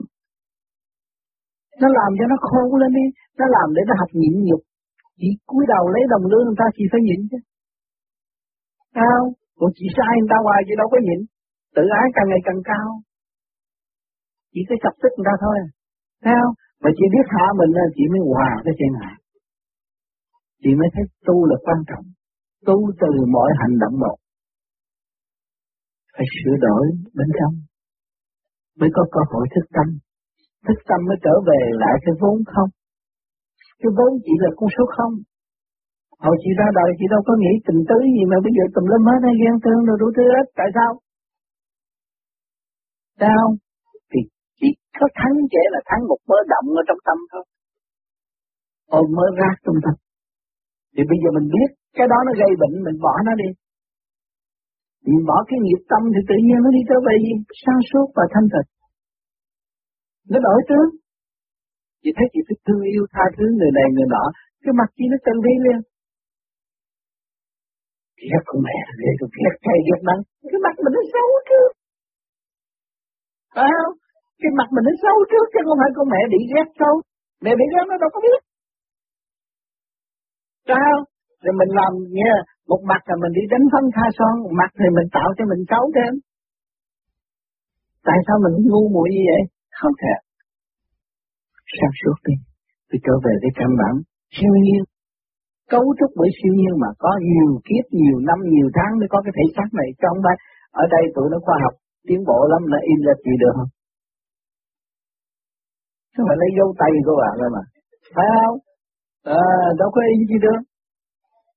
Nó 1.82 1.88
làm 2.00 2.12
cho 2.18 2.26
nó 2.32 2.38
khô 2.48 2.62
lên 2.82 2.92
đi, 3.00 3.06
nó 3.40 3.46
làm 3.56 3.68
để 3.76 3.82
nó 3.90 3.94
học 4.02 4.12
nhịn 4.20 4.36
nhục. 4.48 4.62
Chỉ 5.20 5.30
cúi 5.50 5.64
đầu 5.74 5.84
lấy 5.94 6.04
đồng 6.14 6.26
lương 6.32 6.46
người 6.46 6.60
ta 6.62 6.68
chỉ 6.76 6.84
phải 6.92 7.02
nhịn 7.08 7.20
chứ. 7.32 7.38
Sao? 8.96 9.20
Còn 9.60 9.70
chị 9.78 9.86
sai 9.98 10.14
người 10.18 10.32
ta 10.34 10.38
hoài 10.46 10.60
chị 10.68 10.74
đâu 10.82 10.88
có 10.94 10.98
nhịn. 11.08 11.22
Tự 11.76 11.84
ái 12.02 12.08
càng 12.16 12.28
ngày 12.30 12.42
càng 12.48 12.62
cao. 12.72 12.88
Chỉ 14.54 14.62
cái 14.70 14.78
chọc 14.84 14.96
tức 15.02 15.12
người 15.14 15.28
ta 15.30 15.36
thôi. 15.44 15.58
Thấy 16.24 16.34
không? 16.40 16.56
Mà 16.82 16.90
chị 16.98 17.06
biết 17.14 17.26
hạ 17.36 17.46
mình 17.60 17.72
là 17.78 17.86
chị 17.96 18.04
mới 18.14 18.22
hòa 18.30 18.50
cái 18.66 18.74
chuyện 18.78 18.94
này. 19.02 19.16
Chị 20.62 20.72
mới 20.80 20.90
thấy 20.94 21.06
tu 21.28 21.36
là 21.50 21.58
quan 21.66 21.80
trọng. 21.90 22.06
Tu 22.68 22.76
từ 23.02 23.12
mọi 23.36 23.50
hành 23.62 23.76
động 23.84 23.96
một. 24.04 24.18
Phải 26.14 26.26
sửa 26.36 26.56
đổi 26.66 26.84
bên 27.18 27.30
trong. 27.38 27.54
Mới 28.80 28.90
có 28.96 29.04
cơ 29.14 29.22
hội 29.32 29.46
thức 29.54 29.66
tâm. 29.76 29.88
Thức 30.68 30.80
tâm 30.90 31.00
mới 31.08 31.18
trở 31.26 31.36
về 31.50 31.60
lại 31.82 31.96
cái 32.06 32.14
vốn 32.22 32.38
không. 32.54 32.70
Cái 33.82 33.92
vốn 33.98 34.12
chỉ 34.26 34.34
là 34.44 34.50
con 34.58 34.70
số 34.78 34.84
không. 34.98 35.14
Hồi 36.26 36.36
chị 36.42 36.50
ra 36.60 36.68
đời, 36.80 36.90
chị 36.98 37.06
đâu 37.14 37.22
có 37.28 37.34
nghĩ 37.42 37.54
tình 37.68 37.82
tứ 37.90 37.98
gì 38.16 38.24
mà 38.32 38.38
bây 38.46 38.52
giờ 38.58 38.64
tùm 38.74 38.86
lum 38.92 39.04
hết 39.10 39.20
hay 39.26 39.36
ghen 39.42 39.56
thương 39.64 39.82
rồi 39.88 39.98
đủ 40.02 40.08
thứ 40.16 40.24
hết. 40.36 40.46
Tại 40.60 40.70
sao? 40.76 40.92
Sao? 43.22 43.46
Thì 44.12 44.20
chỉ 44.60 44.70
có 45.00 45.06
thắng 45.20 45.38
trẻ 45.54 45.64
là 45.74 45.80
thắng 45.90 46.02
một 46.10 46.22
mớ 46.30 46.40
động 46.54 46.68
ở 46.80 46.84
trong 46.88 47.02
tâm 47.08 47.18
thôi. 47.32 47.44
Ôm 49.00 49.06
mớ 49.18 49.26
ra 49.40 49.50
trong 49.64 49.80
tâm. 49.86 49.96
Thì 50.94 51.02
bây 51.10 51.18
giờ 51.22 51.30
mình 51.38 51.48
biết 51.56 51.70
cái 51.98 52.08
đó 52.12 52.18
nó 52.28 52.32
gây 52.42 52.52
bệnh, 52.62 52.76
mình 52.86 52.98
bỏ 53.06 53.14
nó 53.28 53.34
đi. 53.42 53.50
Mình 55.08 55.24
bỏ 55.30 55.38
cái 55.50 55.58
nghiệp 55.64 55.82
tâm 55.92 56.02
thì 56.14 56.22
tự 56.30 56.38
nhiên 56.46 56.60
nó 56.66 56.70
đi 56.78 56.82
trở 56.90 56.98
về 57.08 57.16
gì? 57.26 57.34
Sáng 57.64 57.82
suốt 57.90 58.08
và 58.18 58.26
thanh 58.34 58.48
tịnh. 58.54 58.70
Nó 60.32 60.38
đổi 60.48 60.60
tướng. 60.70 60.90
Chị 62.02 62.10
thấy 62.18 62.28
chị 62.34 62.40
thích 62.48 62.62
thương 62.66 62.84
yêu 62.94 63.04
tha 63.14 63.26
thứ 63.36 63.46
người 63.58 63.72
này 63.78 63.88
người 63.94 64.10
nọ. 64.16 64.24
Cái 64.64 64.74
mặt 64.80 64.90
chị 64.96 65.06
nó 65.12 65.18
tự 65.26 65.34
đi 65.48 65.56
liền 65.66 65.80
ghét 68.30 68.44
con 68.50 68.60
mẹ 68.66 68.76
ghê 69.02 69.12
tôi 69.20 69.30
ghét 69.42 69.56
thầy 69.66 69.80
ghét 69.88 70.02
nắng 70.08 70.22
cái 70.52 70.60
mặt 70.66 70.76
mình 70.84 70.94
nó 70.98 71.02
xấu 71.14 71.28
trước. 71.50 71.70
Phải 73.56 73.70
không? 73.76 73.94
Cái 74.42 74.52
mặt 74.60 74.70
mình 74.74 74.86
nó 74.88 74.94
xấu 75.04 75.18
trước 75.32 75.46
chứ 75.54 75.60
không 75.66 75.80
phải 75.82 75.92
con 75.98 76.08
mẹ 76.14 76.22
bị 76.34 76.40
ghét 76.54 76.68
xấu. 76.80 76.96
Mẹ 77.44 77.52
bị 77.60 77.66
ghét 77.74 77.86
nó 77.90 77.96
đâu 78.04 78.10
có 78.14 78.20
biết. 78.26 78.40
Sao 80.70 80.94
rồi 81.44 81.54
mình 81.60 81.72
làm 81.80 81.92
nghe 82.18 82.34
một 82.72 82.82
mặt 82.90 83.02
là 83.10 83.16
mình 83.22 83.34
đi 83.38 83.44
đánh 83.54 83.66
phấn 83.72 83.86
tha 83.96 84.06
son, 84.18 84.34
một 84.44 84.54
mặt 84.60 84.70
thì 84.80 84.88
mình 84.98 85.08
tạo 85.16 85.30
cho 85.38 85.44
mình 85.52 85.62
xấu 85.72 85.84
thêm. 85.96 86.14
Tại 88.08 88.18
sao 88.26 88.38
mình 88.44 88.56
ngu 88.70 88.84
muội 88.94 89.08
như 89.14 89.24
vậy? 89.30 89.44
Không 89.80 89.96
thể. 90.02 90.14
Sáng 91.78 91.96
suốt 92.02 92.18
đi. 92.28 92.36
Tôi 92.90 93.00
trở 93.06 93.16
về 93.26 93.34
với 93.42 93.52
căn 93.60 93.70
bản. 93.82 93.94
Siêu 94.36 94.54
nhiên 94.66 94.84
cấu 95.72 95.86
trúc 96.00 96.12
bởi 96.20 96.30
siêu 96.38 96.54
nhiên 96.60 96.74
mà 96.84 96.90
có 97.04 97.12
nhiều 97.32 97.50
kiếp, 97.68 97.86
nhiều 98.02 98.18
năm, 98.28 98.40
nhiều 98.54 98.68
tháng 98.78 98.92
mới 99.00 99.08
có 99.14 99.18
cái 99.26 99.34
thể 99.38 99.46
xác 99.56 99.70
này 99.80 99.90
trong 100.02 100.18
đây. 100.28 100.36
Ở 100.82 100.84
đây 100.96 101.04
tụi 101.16 101.28
nó 101.32 101.38
khoa 101.46 101.58
học 101.64 101.74
tiến 102.08 102.20
bộ 102.30 102.40
lắm 102.52 102.62
nó 102.72 102.78
in 102.92 103.00
ra 103.06 103.14
chỉ 103.24 103.34
được 103.42 103.54
không? 103.60 103.72
Chứ 106.14 106.22
phải 106.28 106.38
lấy 106.42 106.50
dấu 106.58 106.70
tay 106.80 106.92
của 107.06 107.16
bạn 107.22 107.34
rồi 107.42 107.50
mà. 107.56 107.64
Phải 108.16 108.28
không? 108.36 108.58
À, 109.42 109.44
đâu 109.80 109.90
có 109.96 110.02
in 110.12 110.20
gì 110.30 110.38
được. 110.46 110.62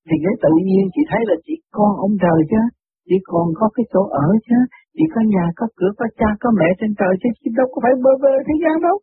Thì 0.07 0.17
cái 0.25 0.35
tự 0.45 0.53
nhiên 0.69 0.85
chị 0.95 1.03
thấy 1.11 1.23
là 1.29 1.37
chị 1.47 1.55
con 1.77 1.91
ông 2.07 2.15
trời 2.25 2.39
chứ. 2.51 2.63
chị 3.09 3.17
còn 3.31 3.47
có 3.59 3.67
cái 3.75 3.85
chỗ 3.93 4.03
ở 4.25 4.29
chứ. 4.47 4.59
chị 4.97 5.05
có 5.15 5.21
nhà, 5.35 5.45
có 5.59 5.67
cửa, 5.79 5.93
có 5.99 6.07
cha, 6.19 6.29
có 6.43 6.49
mẹ 6.59 6.69
trên 6.79 6.91
trời 7.01 7.13
chứ. 7.21 7.29
Chị 7.41 7.49
đâu 7.59 7.67
có 7.73 7.79
phải 7.85 7.93
bơ 8.05 8.13
vơ 8.23 8.33
thế 8.47 8.55
gian 8.63 8.75
đâu. 8.87 8.97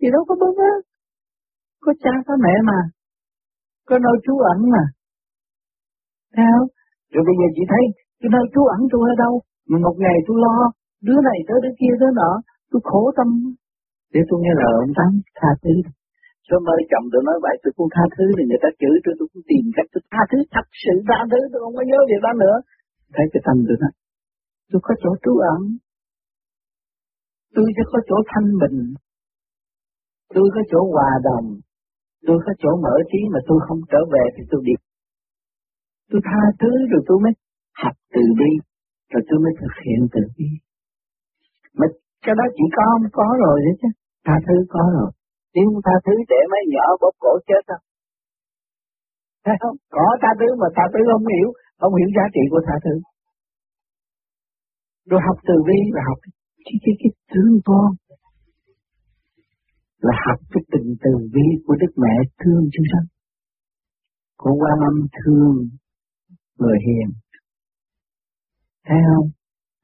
Chị 0.00 0.06
đâu 0.14 0.22
có 0.28 0.34
bơ 0.40 0.48
vơ. 0.58 0.70
Có 1.84 1.92
cha, 2.02 2.14
có 2.26 2.34
mẹ 2.44 2.54
mà 2.70 2.78
có 3.88 3.94
nơi 4.06 4.16
trú 4.24 4.34
ẩn 4.52 4.58
mà. 4.74 4.84
Sao? 6.36 6.60
Rồi 7.12 7.22
bây 7.28 7.34
giờ 7.38 7.46
chị 7.56 7.62
thấy 7.72 7.84
cái 8.20 8.30
nơi 8.34 8.44
trú 8.52 8.62
ẩn 8.76 8.80
tôi 8.92 9.02
ở 9.12 9.14
đâu? 9.24 9.34
Mà 9.70 9.76
một 9.86 9.96
ngày 10.04 10.16
tôi 10.26 10.36
lo, 10.44 10.56
đứa 11.06 11.18
này 11.28 11.38
tới 11.48 11.58
đứa 11.64 11.74
kia 11.80 11.94
tới 12.00 12.10
nọ, 12.20 12.32
tôi 12.70 12.80
khổ 12.88 13.02
tâm. 13.18 13.28
Để 14.14 14.20
tôi 14.28 14.38
nghe 14.40 14.52
lời 14.62 14.74
ông 14.84 14.92
Tám 14.98 15.10
tha 15.38 15.50
thứ. 15.62 15.74
Sớm 16.46 16.60
mới 16.68 16.80
chồng 16.90 17.06
tôi 17.12 17.22
nói 17.28 17.38
vậy 17.46 17.56
tôi 17.62 17.72
cũng 17.76 17.90
tha 17.94 18.04
thứ 18.14 18.24
thì 18.36 18.42
người 18.48 18.62
ta 18.64 18.68
chửi 18.80 18.96
tôi 19.04 19.14
tôi 19.18 19.28
cũng 19.32 19.44
tìm 19.50 19.64
cách 19.76 19.88
tôi 19.92 20.02
tha 20.12 20.22
thứ 20.30 20.38
thật 20.54 20.66
sự 20.82 20.94
tha 21.08 21.18
thứ 21.30 21.40
tôi 21.50 21.60
không 21.62 21.76
có 21.78 21.82
nhớ 21.90 21.98
gì 22.10 22.16
đó 22.24 22.32
nữa. 22.42 22.56
Thấy 23.14 23.26
cái 23.32 23.40
tâm 23.46 23.56
tôi 23.68 23.76
nói, 23.82 23.92
Tôi 24.70 24.80
có 24.86 24.92
chỗ 25.02 25.10
trú 25.22 25.32
ẩn. 25.54 25.62
Tôi 27.54 27.66
sẽ 27.76 27.82
có 27.92 27.98
chỗ 28.08 28.16
thanh 28.30 28.48
bình. 28.62 28.78
Tôi 30.34 30.46
có 30.54 30.60
chỗ 30.70 30.80
hòa 30.92 31.10
đồng. 31.28 31.46
Tôi 32.26 32.38
có 32.44 32.52
chỗ 32.62 32.70
mở 32.84 32.94
trí 33.10 33.20
mà 33.32 33.40
tôi 33.48 33.58
không 33.66 33.80
trở 33.92 34.00
về 34.14 34.24
thì 34.34 34.42
tôi 34.50 34.60
đi. 34.68 34.74
Tôi 36.10 36.20
tha 36.28 36.42
thứ 36.60 36.72
rồi 36.90 37.02
tôi 37.08 37.18
mới 37.24 37.32
học 37.82 37.94
từ 38.14 38.22
bi, 38.38 38.50
rồi 39.12 39.22
tôi 39.28 39.38
mới 39.44 39.52
thực 39.60 39.74
hiện 39.84 40.00
từ 40.14 40.22
bi. 40.36 40.48
mà 41.78 41.86
cái 42.24 42.34
đó 42.38 42.44
chỉ 42.56 42.64
có 42.76 42.84
không 42.92 43.08
có 43.18 43.26
rồi 43.44 43.56
đấy 43.64 43.74
chứ. 43.80 43.88
Tha 44.26 44.36
thứ 44.46 44.56
có 44.74 44.82
rồi. 44.96 45.10
Nếu 45.54 45.64
không 45.68 45.82
tha 45.86 45.96
thứ 46.06 46.14
để 46.32 46.40
mấy 46.52 46.62
nhỏ 46.74 46.86
bóp 47.00 47.14
cổ 47.24 47.32
chết 47.48 47.62
không 47.68 47.84
thấy 49.44 49.56
không? 49.62 49.76
Có 49.96 50.06
tha 50.22 50.30
thứ 50.40 50.48
mà 50.60 50.68
tha 50.76 50.84
thứ 50.92 51.00
không 51.12 51.26
hiểu 51.34 51.48
không 51.80 51.94
hiểu 51.98 52.10
giá 52.16 52.26
trị 52.34 52.42
của 52.50 52.62
tha 52.66 52.76
thứ. 52.84 52.94
Rồi 55.10 55.20
học 55.26 55.38
từ 55.48 55.54
bi 55.68 55.78
và 55.94 56.02
học 56.08 56.18
cái 56.64 56.76
cái 56.84 56.94
cái 57.00 57.10
thương 57.32 57.54
con 57.68 57.90
là 60.06 60.14
học 60.26 60.40
cái 60.52 60.62
tình 60.72 60.88
từ 61.04 61.12
bi 61.34 61.46
của 61.66 61.74
Đức 61.80 61.92
Mẹ 62.02 62.14
thương 62.40 62.62
chúng 62.72 62.86
sanh. 62.92 63.06
Của 64.36 64.54
Quan 64.60 64.78
Âm 64.90 64.96
thương 65.18 65.68
người 66.58 66.78
hiền. 66.86 67.08
Thấy 68.86 68.98
không? 69.08 69.28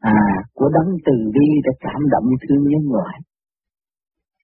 À, 0.01 0.21
của 0.55 0.69
đấng 0.77 0.91
từ 1.07 1.17
bi 1.35 1.47
đã 1.65 1.73
cảm 1.81 2.01
động 2.11 2.29
thương 2.43 2.63
nhân 2.73 2.85
loại. 2.93 3.17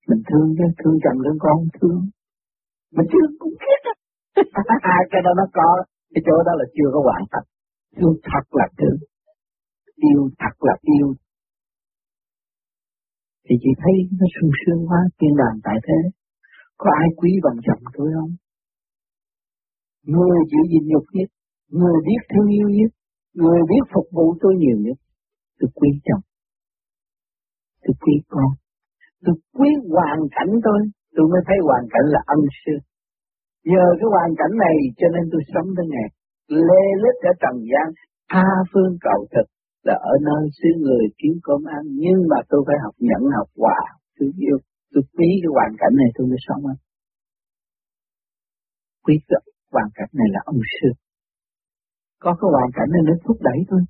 Mình 0.09 0.23
thương 0.29 0.49
chứ, 0.59 0.64
thương 0.79 0.97
chồng 1.05 1.23
đứa 1.25 1.37
con 1.41 1.59
thương. 1.81 2.00
Mình 2.97 3.07
chưa 3.12 3.26
cũng 3.38 3.55
biết 3.62 3.81
á. 3.91 3.95
cái 5.11 5.21
đó 5.25 5.31
nó 5.37 5.47
có, 5.52 5.69
cái 6.14 6.23
chỗ 6.26 6.37
đó 6.47 6.52
là 6.61 6.64
chưa 6.76 6.91
có 6.95 7.00
hoàn 7.09 7.25
thành. 7.33 7.47
Thương 7.97 8.17
thật 8.29 8.45
là 8.50 8.67
thương. 8.79 8.99
Yêu 9.97 10.31
thật 10.38 10.55
là 10.61 10.75
yêu. 10.83 11.14
Thì 13.47 13.55
chị 13.63 13.71
thấy 13.83 13.95
nó 14.19 14.27
sung 14.35 14.53
sướng 14.61 14.81
quá, 14.89 15.01
tiên 15.19 15.33
đàn 15.41 15.55
tại 15.67 15.79
thế. 15.87 15.99
Có 16.81 16.91
ai 17.03 17.09
quý 17.17 17.31
bằng 17.45 17.59
chồng 17.67 17.83
tôi 17.97 18.09
không? 18.17 18.33
Người 20.13 20.39
chịu 20.51 20.65
gìn 20.71 20.85
nhục 20.93 21.07
nhất, 21.17 21.29
người 21.79 21.97
biết 22.07 22.21
thương 22.31 22.49
yêu 22.59 22.69
nhất, 22.79 22.91
người 23.41 23.61
biết 23.71 23.85
phục 23.95 24.07
vụ 24.17 24.27
tôi 24.41 24.55
nhiều 24.63 24.79
nhất. 24.87 24.99
Tôi 25.59 25.71
quý 25.79 25.89
chồng. 26.07 26.25
Tôi 27.83 27.95
quý 28.03 28.15
con. 28.29 28.51
Tôi 29.25 29.35
quý 29.57 29.71
hoàn 29.95 30.19
cảnh 30.37 30.53
tôi, 30.67 30.81
tôi 31.15 31.25
mới 31.33 31.41
thấy 31.47 31.59
hoàn 31.69 31.85
cảnh 31.95 32.07
là 32.15 32.21
ân 32.27 32.41
sư. 32.61 32.75
Nhờ 33.73 33.85
cái 33.99 34.09
hoàn 34.15 34.31
cảnh 34.41 34.55
này 34.65 34.77
cho 34.99 35.07
nên 35.15 35.25
tôi 35.33 35.43
sống 35.53 35.69
tới 35.77 35.87
ngày 35.93 36.09
lê 36.69 36.85
lết 37.03 37.17
ở 37.31 37.33
trần 37.43 37.57
gian, 37.71 37.87
tha 38.33 38.49
phương 38.73 38.93
cầu 39.01 39.21
thực 39.33 39.47
là 39.87 39.95
ở 40.12 40.15
nơi 40.29 40.43
xứ 40.59 40.69
người 40.85 41.05
kiếm 41.19 41.35
cơm 41.47 41.61
ăn, 41.77 41.83
nhưng 42.03 42.19
mà 42.31 42.39
tôi 42.51 42.61
phải 42.67 42.77
học 42.85 42.95
nhẫn 42.99 43.23
học 43.37 43.49
hòa 43.57 43.81
tôi 44.19 44.29
yêu, 44.39 44.59
tôi 44.93 45.03
quý 45.15 45.29
cái 45.43 45.51
hoàn 45.57 45.73
cảnh 45.81 45.95
này, 46.01 46.09
tôi 46.17 46.27
mới 46.31 46.41
sống 46.47 46.62
anh 46.73 46.81
quý 49.05 49.15
cái 49.29 49.41
hoàn 49.75 49.89
cảnh 49.95 50.11
này 50.19 50.29
là 50.35 50.41
ông 50.45 50.61
sư. 50.75 50.89
Có 52.25 52.31
cái 52.41 52.49
hoàn 52.57 52.71
cảnh 52.77 52.89
này 52.95 53.03
nó 53.09 53.15
thúc 53.25 53.37
đẩy 53.49 53.59
tôi. 53.71 53.83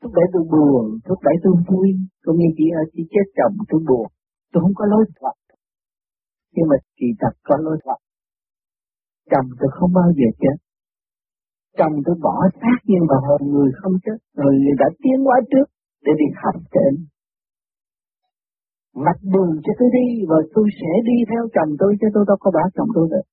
Thúc 0.00 0.12
đẩy 0.18 0.26
tôi 0.32 0.44
buồn, 0.52 0.84
thúc 1.06 1.18
đẩy 1.26 1.36
tôi 1.44 1.54
vui. 1.68 1.88
Tôi 2.22 2.34
nghe 2.38 2.48
chị 2.56 2.66
ở 2.80 2.82
chị 2.92 3.02
chết 3.12 3.26
chồng, 3.36 3.54
tôi 3.70 3.80
buồn. 3.88 4.06
Tôi 4.52 4.60
không 4.62 4.76
có 4.80 4.84
lối 4.92 5.04
thoát. 5.20 5.36
Nhưng 6.54 6.66
mà 6.70 6.76
kỳ 6.98 7.06
thật 7.20 7.34
có 7.48 7.56
lối 7.64 7.76
thoát. 7.84 7.98
Chồng 9.30 9.46
tôi 9.60 9.70
không 9.76 9.92
bao 9.92 10.08
giờ 10.18 10.28
chết 10.42 10.56
chồng 11.78 11.94
tôi 12.06 12.16
bỏ 12.26 12.36
xác 12.60 12.78
nhưng 12.90 13.04
mà 13.10 13.16
hồn 13.26 13.40
người 13.52 13.70
không 13.80 13.94
chết. 14.04 14.18
Rồi 14.40 14.52
người 14.62 14.76
đã 14.82 14.88
tiến 15.02 15.18
hóa 15.26 15.36
trước 15.52 15.66
để 16.04 16.12
đi 16.20 16.26
học 16.42 16.56
trên. 16.74 16.92
Mặt 19.06 19.18
đường 19.34 19.52
cho 19.64 19.72
tôi 19.78 19.88
đi 19.98 20.06
và 20.30 20.38
tôi 20.54 20.66
sẽ 20.80 20.90
đi 21.10 21.16
theo 21.30 21.42
chồng 21.54 21.70
tôi 21.80 21.96
chứ 22.00 22.06
tôi 22.14 22.24
đâu 22.28 22.36
có 22.40 22.50
bỏ 22.56 22.62
chồng 22.76 22.90
tôi 22.94 23.08
được 23.12 23.26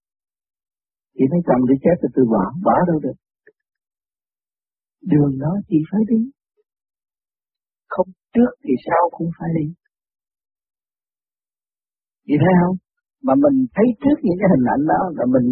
chỉ 1.15 1.23
thấy 1.31 1.41
chồng 1.47 1.61
tôi 1.67 1.77
chết 1.83 1.95
thì 2.01 2.07
tôi 2.15 2.25
bỏ 2.33 2.43
bỏ 2.67 2.75
đâu 2.89 2.99
được. 3.05 3.17
Đường 5.11 5.33
đó 5.43 5.53
chỉ 5.69 5.77
phải 5.91 6.01
đi. 6.11 6.21
Không 7.93 8.09
trước 8.33 8.51
thì 8.63 8.73
sau 8.85 9.03
cũng 9.11 9.29
phải 9.37 9.49
đi. 9.59 9.65
Chị 12.27 12.35
thấy 12.43 12.53
không? 12.61 12.77
Mà 13.27 13.33
mình 13.43 13.57
thấy 13.75 13.87
trước 14.01 14.17
những 14.25 14.37
cái 14.39 14.49
hình 14.53 14.65
ảnh 14.75 14.83
đó 14.91 14.99
là 15.17 15.25
mình 15.35 15.47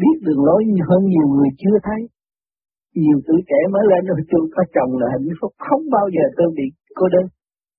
biết 0.00 0.16
đường 0.26 0.42
lối 0.48 0.60
hơn 0.88 1.02
nhiều 1.12 1.28
người 1.34 1.50
chưa 1.62 1.76
thấy. 1.86 2.00
Nhiều 3.02 3.18
tuổi 3.26 3.40
trẻ 3.48 3.60
mới 3.74 3.84
lên 3.90 4.02
ở 4.16 4.18
chung 4.30 4.46
có 4.54 4.62
chồng 4.74 4.92
là 5.00 5.06
hạnh 5.14 5.28
phúc, 5.40 5.52
không 5.66 5.82
bao 5.96 6.06
giờ 6.14 6.24
tôi 6.38 6.48
bị 6.58 6.66
cô 6.98 7.06
đơn. 7.14 7.26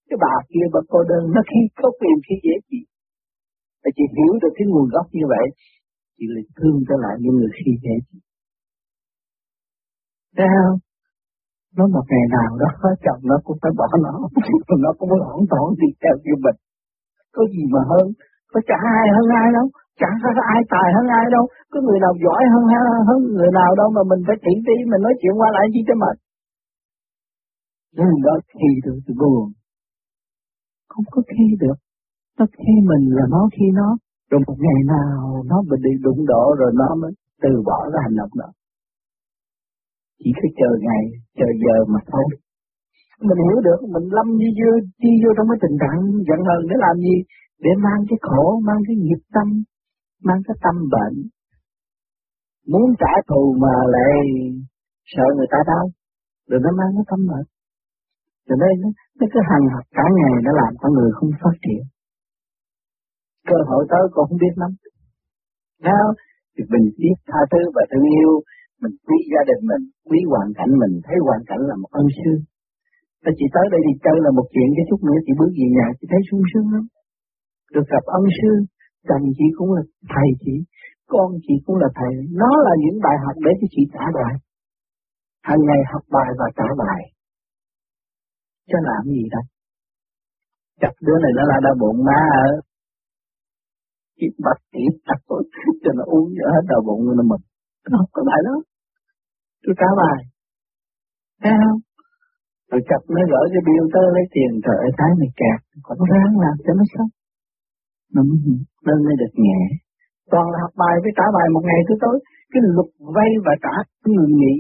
Cái 0.08 0.18
bà 0.24 0.36
kia 0.52 0.66
bà 0.74 0.82
cô 0.92 1.00
đơn, 1.12 1.24
nó 1.36 1.42
khi 1.50 1.62
có 1.82 1.88
quyền 2.00 2.18
khi 2.26 2.36
dễ 2.46 2.56
chị. 2.70 2.82
Và 3.82 3.90
chị 3.96 4.04
hiểu 4.16 4.34
được 4.42 4.54
cái 4.58 4.66
nguồn 4.68 4.88
gốc 4.94 5.08
như 5.18 5.26
vậy, 5.34 5.46
chị 6.18 6.26
lại 6.34 6.46
thương 6.58 6.78
trở 6.88 6.96
lại 7.04 7.16
những 7.22 7.36
người 7.38 7.52
khi 7.58 7.72
dễ 7.84 7.96
chị. 8.08 8.18
Thấy 10.38 10.48
không? 10.56 10.80
Nó 11.78 11.84
một 11.96 12.06
ngày 12.12 12.26
nào 12.38 12.52
đó 12.62 12.70
có 12.82 12.90
chồng 13.06 13.22
nó 13.32 13.38
cũng 13.46 13.58
phải 13.62 13.72
bỏ 13.80 13.88
nó, 14.06 14.14
nó 14.86 14.90
cũng 14.98 15.10
muốn 15.10 15.22
hỗn 15.30 15.42
tổn 15.54 15.68
đi 15.82 15.90
theo 16.02 16.16
như 16.26 16.34
mình. 16.46 16.58
Có 17.36 17.42
gì 17.54 17.64
mà 17.74 17.82
hơn, 17.92 18.06
có 18.56 18.62
chả 18.70 18.78
ai 18.98 19.06
hơn 19.16 19.28
ai 19.42 19.48
đâu. 19.58 19.68
Chẳng 20.02 20.16
có 20.24 20.30
ai 20.56 20.62
tài 20.74 20.90
hơn 20.96 21.08
ai 21.20 21.26
đâu. 21.36 21.44
Có 21.72 21.78
người 21.86 22.00
nào 22.06 22.14
giỏi 22.24 22.42
hơn 22.54 22.64
hơn 23.08 23.20
người 23.38 23.52
nào 23.60 23.72
đâu 23.80 23.90
mà 23.96 24.02
mình 24.12 24.22
phải 24.28 24.38
chỉ 24.44 24.54
tí 24.68 24.76
mình 24.92 25.02
nói 25.06 25.14
chuyện 25.20 25.36
qua 25.40 25.50
lại 25.56 25.66
chi 25.74 25.82
cho 25.88 25.96
mệt. 26.04 26.18
Nhưng 27.98 28.14
đó 28.26 28.34
khi 28.60 28.70
được 28.86 29.00
thì 29.06 29.14
buồn. 29.22 29.44
Không 30.92 31.06
có 31.14 31.22
khi 31.32 31.46
được. 31.64 31.78
Nó 32.38 32.46
khi 32.58 32.74
mình 32.90 33.04
là 33.18 33.26
nó 33.34 33.42
khi 33.56 33.66
nó. 33.80 33.90
Rồi 34.32 34.42
một 34.48 34.58
ngày 34.66 34.80
nào 34.96 35.44
nó 35.52 35.58
bị 35.70 35.78
đi 35.86 35.94
đụng 36.06 36.22
độ 36.32 36.46
rồi 36.60 36.72
nó 36.82 36.96
mới 37.02 37.12
từ 37.44 37.52
bỏ 37.68 37.78
cái 37.94 38.02
hành 38.06 38.16
động 38.22 38.34
đó. 38.42 38.50
Chỉ 40.20 40.30
phải 40.40 40.52
chờ 40.60 40.70
ngày, 40.86 41.04
chờ 41.38 41.48
giờ 41.64 41.76
mà 41.94 42.00
thôi. 42.12 42.26
Mình 43.28 43.40
hiểu 43.46 43.58
được, 43.68 43.80
mình 43.94 44.06
lâm 44.18 44.28
đi 44.42 44.50
vô 44.60 44.72
đi 45.04 45.12
vô 45.24 45.30
trong 45.38 45.48
cái 45.52 45.60
tình 45.64 45.76
trạng 45.82 46.00
giận 46.28 46.40
hờn 46.48 46.62
để 46.70 46.76
làm 46.86 46.96
gì? 47.08 47.16
Để 47.64 47.72
mang 47.86 48.02
cái 48.10 48.18
khổ 48.22 48.60
mang 48.68 48.82
cái 48.88 48.96
nghiệp 48.96 49.22
tâm 49.34 49.48
mang 50.28 50.42
cái 50.48 50.56
tâm 50.64 50.76
bệnh. 50.96 51.18
Muốn 52.72 52.86
trả 53.02 53.14
thù 53.28 53.56
mà 53.64 53.74
lại 53.96 54.14
sợ 55.14 55.26
người 55.36 55.50
ta 55.52 55.60
đau 55.72 55.86
rồi 56.50 56.60
nó 56.64 56.70
mang 56.80 56.92
cái 56.96 57.06
tâm 57.12 57.20
bệnh. 57.32 57.48
Rồi 58.48 58.58
đây 58.64 58.74
nó, 58.82 58.90
nó 59.20 59.26
cứ 59.34 59.40
hành 59.50 59.66
học 59.74 59.86
cả 59.98 60.06
ngày 60.18 60.34
nó 60.46 60.52
làm 60.62 60.74
con 60.82 60.92
người 60.94 61.12
không 61.18 61.32
phát 61.42 61.56
triển. 61.64 61.84
Cơ 63.50 63.58
hội 63.70 63.86
tới 63.92 64.04
con 64.14 64.26
không 64.30 64.42
biết 64.44 64.56
lắm. 64.56 64.72
Nào 65.88 66.08
thì 66.54 66.64
mình 66.74 66.86
biết 67.02 67.18
tha 67.30 67.42
thứ 67.52 67.62
và 67.76 67.84
thương 67.92 68.08
yêu 68.20 68.32
mình 68.82 68.96
quý 69.08 69.18
gia 69.32 69.42
đình 69.50 69.62
mình 69.72 69.84
quý 70.10 70.20
hoàn 70.32 70.48
cảnh 70.58 70.72
mình 70.82 70.94
thấy 71.06 71.18
hoàn 71.28 71.42
cảnh 71.50 71.62
là 71.70 71.76
một 71.82 71.92
ân 72.02 72.08
sư 72.18 72.32
Ta 73.26 73.32
chỉ 73.38 73.46
tới 73.56 73.66
đây 73.74 73.82
đi 73.88 73.94
chơi 74.06 74.18
là 74.26 74.32
một 74.38 74.48
chuyện 74.54 74.70
cái 74.78 74.86
chút 74.90 75.00
nữa 75.08 75.20
chị 75.26 75.32
bước 75.40 75.52
về 75.60 75.68
nhà 75.78 75.88
chị 75.98 76.06
thấy 76.12 76.22
sung 76.30 76.44
sướng 76.52 76.68
lắm 76.74 76.86
được 77.74 77.86
gặp 77.94 78.04
ân 78.06 78.24
sư 78.38 78.52
chồng 79.08 79.24
chị 79.38 79.48
cũng 79.58 79.72
là 79.76 79.84
thầy 80.14 80.30
chị, 80.44 80.56
con 81.12 81.28
chị 81.46 81.54
cũng 81.66 81.78
là 81.84 81.90
thầy. 82.00 82.14
Nó 82.42 82.52
là 82.66 82.74
những 82.84 82.98
bài 83.06 83.18
học 83.26 83.36
để 83.46 83.52
cho 83.60 83.68
chị 83.72 83.82
trả 83.94 84.06
bài. 84.18 84.34
Hàng 85.48 85.62
ngày 85.68 85.82
học 85.92 86.04
bài 86.16 86.30
và 86.40 86.48
trả 86.58 86.70
bài. 86.82 87.02
Cho 88.70 88.78
làm 88.90 89.04
gì 89.14 89.24
đây? 89.36 89.46
Chặt 90.82 90.94
đứa 91.06 91.18
này 91.24 91.32
nó 91.38 91.44
là 91.52 91.58
đau 91.66 91.76
bụng 91.82 92.00
má 92.08 92.20
ở. 92.48 92.50
Chị 94.18 94.28
bạch 94.46 94.62
chị 94.74 94.84
chặt 95.08 95.20
cho 95.84 95.92
nó 95.98 96.04
uống 96.14 96.30
cho 96.38 96.46
hết 96.54 96.64
đau 96.72 96.82
bụng 96.88 97.02
nó 97.18 97.24
mực. 97.32 97.42
Nó 97.90 97.98
học 98.00 98.10
có 98.16 98.22
bài 98.30 98.40
đó. 98.48 98.56
Tôi 99.64 99.76
trả 99.80 99.90
bài. 100.02 100.20
Thấy 101.42 101.54
không? 101.62 101.80
Rồi 102.72 102.82
chặt 102.90 103.02
nó 103.16 103.22
gửi 103.32 103.46
cái 103.54 103.62
biêu 103.68 103.84
tới 103.94 104.06
lấy 104.16 104.26
tiền 104.34 104.52
trời 104.66 104.78
ơi 104.86 104.92
thái 104.98 105.12
này 105.22 105.32
kẹt. 105.40 105.60
Còn 105.86 105.98
ráng 106.12 106.34
làm 106.44 106.56
cho 106.66 106.74
nó 106.80 106.84
xong 106.94 107.10
nó 108.16 108.22
nên 108.86 108.98
mới 109.06 109.16
được 109.22 109.34
nhẹ. 109.46 109.60
Toàn 110.32 110.46
là 110.52 110.58
học 110.64 110.74
bài 110.82 110.96
với 111.04 111.12
trả 111.18 111.26
bài 111.38 111.48
một 111.54 111.64
ngày 111.70 111.82
thứ 111.88 111.96
tối 112.04 112.18
cái 112.52 112.62
luật 112.76 112.90
vay 113.16 113.32
và 113.46 113.54
trả 113.66 113.76
người 114.14 114.32
nghỉ. 114.40 114.56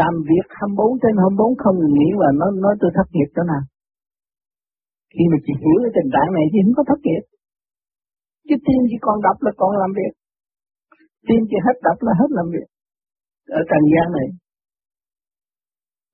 Làm 0.00 0.14
việc 0.30 0.46
24 0.58 1.00
trên 1.02 1.14
24 1.22 1.58
không 1.62 1.76
ngừng 1.78 1.96
nghỉ 1.98 2.10
và 2.20 2.28
nó 2.40 2.46
nói 2.64 2.74
tôi 2.80 2.90
thất 2.96 3.08
nghiệp 3.14 3.28
chỗ 3.34 3.42
nào. 3.52 3.62
Khi 5.12 5.24
mà 5.30 5.38
chị 5.44 5.52
hiểu 5.62 5.78
cái 5.82 5.92
tình 5.96 6.10
trạng 6.14 6.30
này 6.36 6.46
thì 6.52 6.58
không 6.64 6.76
có 6.78 6.84
thất 6.90 7.00
nghiệp. 7.06 7.24
Chứ 8.46 8.56
tim 8.66 8.80
chỉ 8.90 8.96
còn 9.06 9.16
đập 9.26 9.36
là 9.46 9.52
còn 9.60 9.70
làm 9.82 9.90
việc. 9.98 10.12
Tim 11.26 11.40
chỉ 11.50 11.56
hết 11.66 11.76
đập 11.86 11.98
là 12.06 12.12
hết 12.20 12.30
làm 12.38 12.46
việc. 12.54 12.68
Ở 13.58 13.60
trần 13.70 13.82
gian 13.92 14.06
này. 14.18 14.28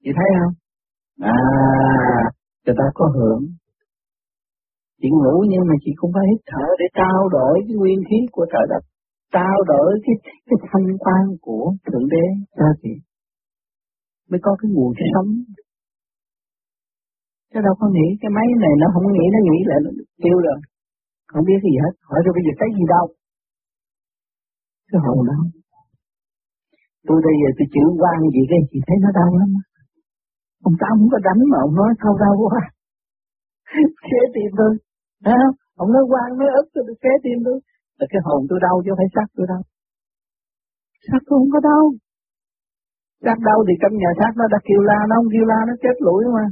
Chị 0.03 0.11
thấy 0.19 0.29
không? 0.39 0.55
À 1.21 1.37
người 2.67 2.77
ta 2.79 2.87
có 2.95 3.07
hưởng. 3.17 3.43
Chị 5.01 5.09
ngủ 5.21 5.37
nhưng 5.51 5.65
mà 5.69 5.75
chị 5.85 5.91
cũng 6.01 6.13
phải 6.15 6.27
hít 6.31 6.41
thở 6.51 6.67
để 6.81 6.87
trao 6.99 7.21
đổi 7.37 7.55
cái 7.67 7.77
nguyên 7.79 8.01
khí 8.09 8.19
của 8.35 8.47
trời 8.53 8.67
đất, 8.73 8.83
trao 9.37 9.57
đổi 9.73 9.91
cái 10.05 10.15
cái 10.49 10.57
thanh 10.71 10.89
quan 11.03 11.25
của 11.47 11.65
Thượng 11.87 12.07
Đế 12.13 12.27
cho 12.59 12.69
chị. 12.83 12.95
Mới 14.31 14.41
có 14.47 14.53
cái 14.61 14.69
nguồn 14.75 14.93
sống. 15.15 15.31
Chứ 17.51 17.59
đâu 17.67 17.75
có 17.81 17.87
nghĩ 17.95 18.09
cái 18.21 18.31
máy 18.37 18.47
này 18.65 18.75
nó 18.83 18.87
không 18.93 19.07
nghĩ 19.17 19.27
nó 19.35 19.41
nghĩ 19.47 19.59
là 19.71 19.77
nó 19.85 19.91
tiêu 20.23 20.37
rồi. 20.47 20.59
Không 21.31 21.45
biết 21.49 21.59
cái 21.63 21.71
gì 21.73 21.79
hết. 21.85 21.95
Hỏi 22.09 22.21
rồi 22.25 22.33
bây 22.37 22.43
giờ 22.47 22.53
thấy 22.59 22.69
gì 22.79 22.85
đâu. 22.95 23.07
Cái 24.91 24.99
hồn 25.05 25.19
đâu. 25.31 25.43
Tôi 27.07 27.19
đây 27.27 27.35
giờ 27.41 27.49
tôi 27.59 27.67
chữ 27.75 27.85
quan 28.01 28.19
gì 28.35 28.43
cái 28.51 28.61
chị 28.71 28.79
thấy 28.87 28.97
nó 29.05 29.11
đau 29.19 29.31
lắm. 29.41 29.51
Ông 30.69 30.77
ta 30.81 30.87
không 30.99 31.11
có 31.13 31.19
đánh 31.27 31.41
mà 31.53 31.59
ông 31.67 31.75
nói 31.81 31.91
câu 32.05 32.15
đau 32.25 32.35
quá. 32.43 32.63
khế 34.07 34.21
tim 34.35 34.51
tôi 34.59 34.71
Thấy 35.25 35.37
không? 35.43 35.57
Ông 35.83 35.91
nói 35.95 36.05
quan 36.11 36.29
nói 36.39 36.51
ức, 36.61 36.67
tôi 36.75 36.85
kế 37.05 37.13
tim 37.25 37.39
tôi. 37.47 37.59
Là 37.99 38.07
cái 38.13 38.21
hồn 38.27 38.41
tôi 38.49 38.59
đau 38.67 38.77
chứ 38.83 38.91
không 38.91 39.01
phải 39.01 39.11
xác 39.17 39.29
tôi 39.37 39.47
đau. 39.53 39.63
Xác 41.07 41.21
tôi 41.27 41.37
không 41.41 41.53
có 41.55 41.61
đau. 41.71 41.85
Xác 43.25 43.39
đau 43.49 43.59
thì 43.67 43.75
trong 43.81 43.95
nhà 44.03 44.11
xác 44.19 44.33
nó 44.41 44.45
đã 44.55 44.59
kêu 44.69 44.81
la, 44.91 44.99
Nó 45.09 45.15
không 45.19 45.31
kêu 45.35 45.45
la, 45.51 45.59
nó 45.69 45.75
chết 45.83 45.97
lũi 46.07 46.23
mà. 46.37 46.47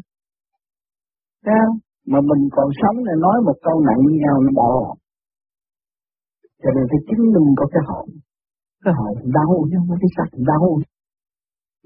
Thấy 1.45 1.57
không? 1.63 1.79
Mà 2.11 2.19
mình 2.31 2.43
còn 2.57 2.69
sống 2.81 2.97
này 3.07 3.17
nói 3.27 3.37
một 3.47 3.59
câu 3.67 3.77
nặng 3.89 4.01
như 4.07 4.15
nhau, 4.25 4.37
nó 4.45 4.51
bỏ. 4.61 4.73
Cho 6.63 6.71
nên 6.77 6.85
phải 6.91 7.01
chứng 7.09 7.25
minh 7.35 7.49
có 7.59 7.67
cái 7.75 7.83
hồn. 7.89 8.07
Cái 8.85 8.95
hồn 8.99 9.15
đau 9.39 9.53
chứ 9.69 9.75
không 9.79 9.89
phải 9.91 10.01
cái 10.03 10.13
xác 10.17 10.31
đau. 10.51 10.69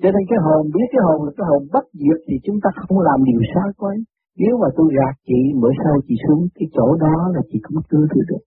Cho 0.03 0.09
nên 0.15 0.25
cái 0.31 0.39
hồn, 0.45 0.63
biết 0.75 0.89
cái 0.93 1.03
hồn 1.07 1.19
là 1.27 1.33
cái 1.37 1.47
hồn 1.51 1.63
bất 1.75 1.85
diệt 2.01 2.19
thì 2.27 2.35
chúng 2.47 2.59
ta 2.63 2.69
không 2.77 2.99
làm 3.09 3.19
điều 3.29 3.41
sai 3.53 3.71
quấy. 3.81 3.97
Nếu 4.43 4.55
mà 4.63 4.69
tôi 4.77 4.89
gạt 4.99 5.15
chị, 5.29 5.41
bữa 5.61 5.75
sau 5.83 5.95
chị 6.07 6.15
xuống 6.25 6.43
cái 6.57 6.67
chỗ 6.77 6.87
đó 7.05 7.17
là 7.35 7.43
chị 7.51 7.59
cũng 7.67 7.81
thưa 7.91 8.05
thừa 8.13 8.25
được. 8.31 8.43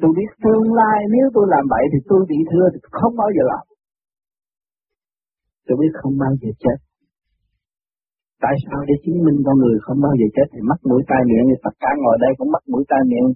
Tôi 0.00 0.10
biết 0.18 0.30
tương 0.44 0.66
lai 0.80 0.98
nếu 1.14 1.26
tôi 1.34 1.46
làm 1.54 1.64
vậy 1.74 1.84
thì 1.92 1.98
tôi 2.10 2.20
bị 2.30 2.38
thưa 2.50 2.66
thì 2.72 2.78
không 2.98 3.14
bao 3.20 3.30
giờ 3.36 3.42
làm. 3.52 3.64
Tôi 5.66 5.76
biết 5.80 5.92
không 6.00 6.14
bao 6.22 6.32
giờ 6.40 6.50
chết. 6.62 6.78
Tại 8.44 8.56
sao 8.64 8.78
để 8.88 8.94
chứng 9.04 9.18
minh 9.24 9.38
con 9.46 9.56
người 9.62 9.76
không 9.84 10.00
bao 10.06 10.14
giờ 10.20 10.26
chết 10.36 10.48
thì 10.52 10.60
mắt 10.70 10.80
mũi 10.88 11.02
tai 11.10 11.22
miệng 11.28 11.46
thì 11.50 11.56
tất 11.64 11.74
cả 11.82 11.90
ngồi 12.02 12.16
đây 12.24 12.32
cũng 12.38 12.50
mắt 12.54 12.64
mũi 12.72 12.84
tai 12.90 13.02
miệng, 13.10 13.28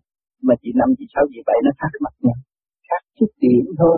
mà 0.47 0.55
chị 0.63 0.71
năm, 0.81 0.89
chị 0.99 1.05
sáu, 1.15 1.25
chị 1.33 1.41
bảy 1.49 1.59
nó 1.65 1.71
khác 1.81 1.93
mặt 2.05 2.15
nhau 2.25 2.39
khác 2.89 3.03
chút 3.19 3.31
điểm 3.43 3.67
thôi 3.81 3.97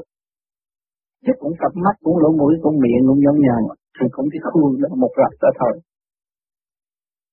chứ 1.24 1.32
cũng 1.42 1.54
cặp 1.62 1.72
mắt, 1.84 1.94
cũng 2.04 2.18
lỗ 2.22 2.30
mũi, 2.40 2.54
cũng 2.62 2.76
miệng 2.84 3.02
cũng 3.08 3.20
giống 3.24 3.40
nhau 3.46 3.60
thì 3.96 4.06
cũng 4.14 4.26
cái 4.32 4.42
khuôn 4.48 4.70
đó, 4.82 4.88
một 5.02 5.12
rạch 5.20 5.36
đó 5.42 5.50
thôi 5.60 5.74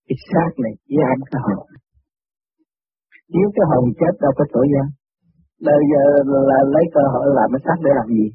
cái 0.08 0.18
xác 0.30 0.52
này 0.64 0.74
giam 0.98 1.18
cái 1.32 1.42
hồn 1.46 1.66
nếu 3.34 3.48
cái 3.56 3.66
hồn 3.70 3.86
chết 4.00 4.14
đâu 4.24 4.32
có 4.38 4.46
tội 4.54 4.68
giam 4.74 4.90
bây 5.68 5.82
giờ 5.92 6.04
là 6.50 6.60
lấy 6.74 6.86
cơ 6.96 7.04
hội 7.14 7.26
làm 7.38 7.48
cái 7.54 7.62
xác 7.66 7.78
để 7.86 7.92
làm 8.00 8.08
gì? 8.18 8.28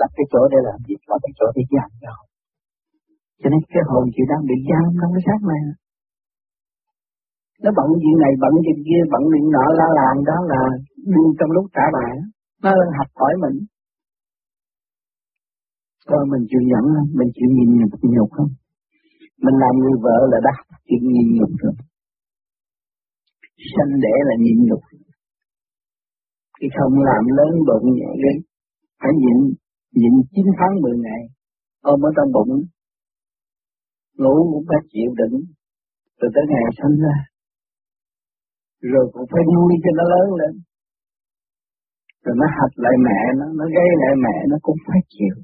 Lập 0.00 0.10
cái 0.16 0.26
chỗ 0.32 0.42
để 0.52 0.58
làm 0.68 0.78
gì? 0.86 0.94
Lập 1.10 1.20
cái 1.24 1.32
chỗ 1.38 1.46
để 1.56 1.62
giam 1.74 1.90
cái 2.00 2.10
hồn 2.16 2.26
cho 3.40 3.48
nên 3.52 3.60
cái 3.74 3.84
hồn 3.90 4.04
chỉ 4.14 4.22
đang 4.30 4.42
bị 4.50 4.56
giam 4.68 4.84
trong 4.98 5.10
cái 5.14 5.22
xác 5.26 5.40
này. 5.50 5.62
Nó 7.62 7.70
bận 7.78 7.88
chuyện 8.02 8.16
này, 8.24 8.32
bận 8.42 8.52
chuyện 8.64 8.80
kia, 8.86 9.02
bận 9.12 9.22
chuyện 9.30 9.46
nọ 9.54 9.66
la 9.78 9.88
làm 10.00 10.16
đó 10.30 10.36
là 10.52 10.60
đương 11.12 11.30
trong 11.38 11.50
lúc 11.56 11.64
trả 11.76 11.86
bài 11.96 12.12
nó 12.62 12.70
học 12.98 13.10
hỏi 13.20 13.32
mình. 13.42 13.56
Coi 16.08 16.22
mình 16.32 16.44
chịu 16.50 16.62
nhận 16.70 16.84
không? 16.94 17.08
Mình 17.18 17.30
chịu 17.36 17.48
nhìn 17.56 17.70
nhục 18.16 18.30
không? 18.36 18.50
Mình 19.44 19.56
làm 19.62 19.74
người 19.80 19.96
vợ 20.04 20.18
là 20.32 20.38
đắc 20.46 20.58
chuyện 20.86 21.02
nhịn 21.12 21.28
nhục 21.36 21.52
rồi. 21.62 21.74
Sanh 23.72 23.92
đẻ 24.04 24.14
là 24.28 24.34
nhịn 24.44 24.58
nhục. 24.68 24.82
Khi 26.60 26.66
không 26.76 26.94
làm 27.08 27.22
lớn 27.38 27.52
bụng 27.68 27.86
nhẹ 27.96 28.10
lên 28.24 28.36
phải 29.00 29.12
nhịn, 29.22 29.38
nhịn 29.98 30.14
9 30.32 30.44
tháng 30.58 30.74
10 30.82 30.96
ngày, 31.04 31.22
ôm 31.80 31.98
ở 32.08 32.10
trong 32.16 32.32
bụng, 32.36 32.52
ngủ 34.20 34.36
cũng 34.52 34.64
phải 34.68 34.80
chịu 34.92 35.10
đựng, 35.20 35.36
từ 36.18 36.26
tới 36.34 36.44
ngày 36.50 36.64
sinh 36.78 36.96
ra. 37.04 37.16
Rồi 38.92 39.04
cũng 39.12 39.26
phải 39.32 39.42
nuôi 39.54 39.72
cho 39.82 39.90
nó 39.98 40.04
lớn 40.12 40.26
lên. 40.40 40.54
Rồi 42.24 42.34
nó 42.40 42.46
hạch 42.56 42.74
lại 42.84 42.96
mẹ 43.06 43.20
nó, 43.38 43.46
nó 43.58 43.64
gây 43.76 43.88
lại 44.02 44.14
mẹ 44.24 44.36
nó 44.50 44.56
cũng 44.62 44.76
phải 44.86 45.00
chịu. 45.14 45.36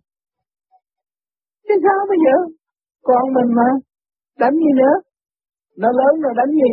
Thế 1.67 1.75
sao 1.85 2.01
bây 2.11 2.19
giờ? 2.25 2.37
Con 3.09 3.25
mình 3.37 3.51
mà, 3.59 3.69
đánh 4.43 4.57
gì 4.63 4.73
nữa? 4.81 4.95
Nó 5.83 5.89
lớn 6.01 6.13
rồi 6.25 6.35
đánh 6.41 6.53
gì? 6.61 6.71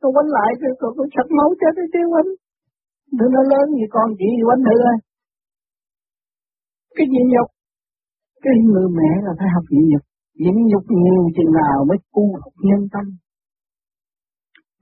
Tôi 0.00 0.10
quánh 0.14 0.30
lại 0.36 0.50
thì 0.60 0.68
tôi, 0.80 0.90
cũng 0.96 1.10
sạch 1.14 1.30
máu 1.38 1.48
chết 1.60 1.72
cái 1.78 1.88
tiêu 1.92 2.06
quánh. 2.12 2.30
Đừng 3.18 3.32
nó 3.36 3.42
lớn 3.52 3.66
gì 3.78 3.86
con 3.94 4.08
chỉ 4.18 4.26
gì 4.36 4.42
quánh 4.48 4.62
nữa 4.68 4.90
Cái 6.96 7.06
gì 7.12 7.20
nhục? 7.32 7.48
Cái 8.44 8.54
người 8.66 8.88
mẹ 8.98 9.10
là 9.26 9.32
phải 9.38 9.48
học 9.54 9.64
nhịn 9.72 9.84
nhục. 9.90 10.04
Nhịn 10.42 10.56
nhục 10.70 10.84
nhiều 10.98 11.22
chừng 11.36 11.52
nào 11.60 11.76
mới 11.88 11.98
tu 12.14 12.24
học 12.42 12.54
nhân 12.68 12.82
tâm. 12.94 13.06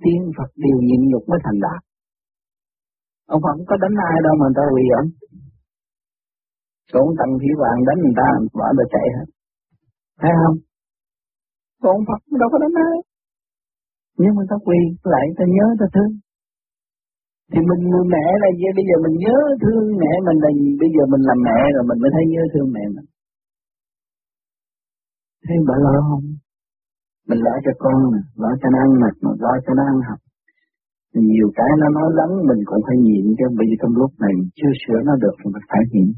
Tiên 0.03 0.21
Phật 0.37 0.51
đều 0.65 0.79
nhịn 0.89 1.03
nhục 1.11 1.23
mới 1.31 1.39
thành 1.45 1.59
đạt. 1.67 1.81
Ông 3.35 3.41
Phật 3.45 3.57
có 3.69 3.77
đánh 3.83 3.97
ai 4.09 4.17
đâu 4.27 4.35
mà 4.41 4.47
người 4.47 4.57
ta 4.59 4.65
quỳ 4.75 4.85
ông. 5.01 5.09
Cũng 6.95 7.11
tăng 7.19 7.33
thủy 7.41 7.53
vàng 7.63 7.79
đánh 7.89 7.99
người 8.03 8.17
ta, 8.21 8.29
bỏ 8.59 8.67
người 8.77 8.89
chạy 8.95 9.07
hết. 9.17 9.29
Thấy 10.21 10.33
không? 10.41 10.57
Còn 11.83 11.97
Phật 12.09 12.21
đâu 12.41 12.49
có 12.53 12.59
đánh 12.63 12.77
ai. 12.89 12.97
Nhưng 14.21 14.35
mà 14.37 14.43
ta 14.51 14.57
quỳ 14.67 14.81
lại 15.13 15.27
ta 15.39 15.45
nhớ 15.57 15.67
ta 15.81 15.87
thương. 15.95 16.13
Thì 17.53 17.61
mình 17.69 17.83
người 17.91 18.07
mẹ 18.15 18.27
là 18.43 18.49
gì? 18.61 18.69
Bây 18.79 18.85
giờ 18.89 18.97
mình 19.05 19.17
nhớ 19.25 19.37
thương 19.63 19.85
mẹ 20.03 20.13
mình 20.27 20.39
là 20.45 20.51
gì? 20.61 20.69
Bây 20.83 20.91
giờ 20.95 21.03
mình 21.13 21.23
làm 21.29 21.39
mẹ 21.49 21.59
rồi 21.75 21.85
mình 21.89 21.99
mới 22.03 22.11
thấy 22.15 22.25
nhớ 22.33 22.43
thương 22.53 22.69
mẹ 22.77 22.85
mình. 22.97 23.09
Thấy 25.47 25.57
bà 25.69 25.75
lo 25.85 25.95
không? 26.09 26.25
Mình 27.29 27.41
lo 27.47 27.55
cho 27.65 27.73
con 27.85 27.99
nè, 28.13 28.21
lo 28.43 28.51
cho 28.61 28.69
nó 28.75 28.79
ăn 28.87 28.93
mặc, 29.03 29.15
lo 29.45 29.53
cho 29.65 29.73
nó 29.79 29.83
ăn 29.93 29.99
học. 30.09 30.21
Nhiều 31.31 31.49
cái 31.59 31.71
nó 31.81 31.87
nói 31.99 32.09
lắm 32.21 32.31
mình 32.49 32.61
cũng 32.69 32.83
phải 32.87 32.97
nhịn 33.07 33.25
cho 33.39 33.47
bây 33.59 33.67
giờ 33.69 33.77
trong 33.81 33.95
lúc 34.01 34.11
này 34.23 34.33
mình 34.39 34.51
chưa 34.59 34.73
sửa 34.83 35.01
nó 35.09 35.15
được 35.23 35.35
thì 35.41 35.47
mình 35.55 35.67
phải 35.71 35.83
nhịn 35.93 36.09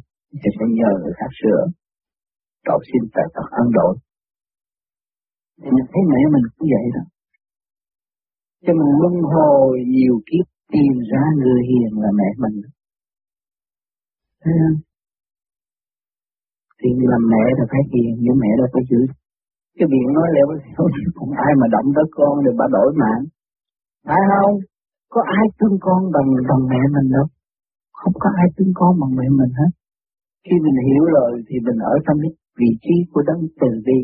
thì 0.40 0.48
sẽ 0.56 0.64
nhờ 0.78 0.90
người 1.00 1.14
khác 1.18 1.30
sửa 1.40 1.61
cầu 2.68 2.78
xin 2.88 3.02
tại 3.14 3.26
Phật 3.35 3.48
an 3.61 3.66
độ 3.78 3.88
thì 5.61 5.68
mình 5.76 5.87
thấy 5.92 6.02
mẹ 6.12 6.20
mình 6.35 6.44
cũng 6.54 6.68
vậy 6.74 6.87
đó. 6.96 7.02
Cho 8.64 8.72
mình 8.78 8.90
luân 9.00 9.14
hồi 9.35 9.70
nhiều 9.94 10.16
kiếp 10.28 10.46
tìm 10.72 10.92
ra 11.11 11.22
người 11.40 11.61
hiền 11.68 11.90
là 12.02 12.11
mẹ 12.20 12.28
mình. 12.42 12.57
Thấy 14.42 14.54
không? 14.61 14.78
Thì 16.81 16.88
làm 17.12 17.22
mẹ 17.33 17.44
là 17.59 17.64
phải 17.72 17.83
hiền 17.92 18.12
nhưng 18.24 18.37
mẹ 18.42 18.50
đâu 18.59 18.68
phải 18.72 18.85
giữ. 18.90 19.00
Cái 19.78 19.87
miệng 19.92 20.11
nói 20.16 20.28
lẽ 20.35 20.42
không, 21.16 21.33
ai 21.46 21.52
mà 21.61 21.66
động 21.74 21.88
tới 21.96 22.07
con 22.16 22.35
thì 22.44 22.50
bà 22.59 22.66
đổi 22.76 22.90
mạng. 23.02 23.22
Phải 24.09 24.20
không? 24.31 24.54
Có 25.14 25.20
ai 25.38 25.46
thương 25.59 25.76
con 25.87 26.00
bằng 26.14 26.28
bằng 26.48 26.62
mẹ 26.70 26.81
mình 26.94 27.09
đâu? 27.16 27.26
Không 28.00 28.14
có 28.22 28.28
ai 28.42 28.48
thương 28.57 28.72
con 28.74 28.92
bằng 29.00 29.12
mẹ 29.18 29.26
mình 29.38 29.52
hết. 29.61 29.70
Khi 30.44 30.54
mình 30.64 30.78
hiểu 30.88 31.04
rồi 31.16 31.31
thì 31.48 31.57
mình 31.66 31.78
ở 31.92 31.94
trong 32.04 32.16
cái 32.22 32.33
vị 32.61 32.71
trí 32.85 32.97
của 33.12 33.23
đấng 33.29 33.42
từ 33.61 33.71
bi. 33.87 33.99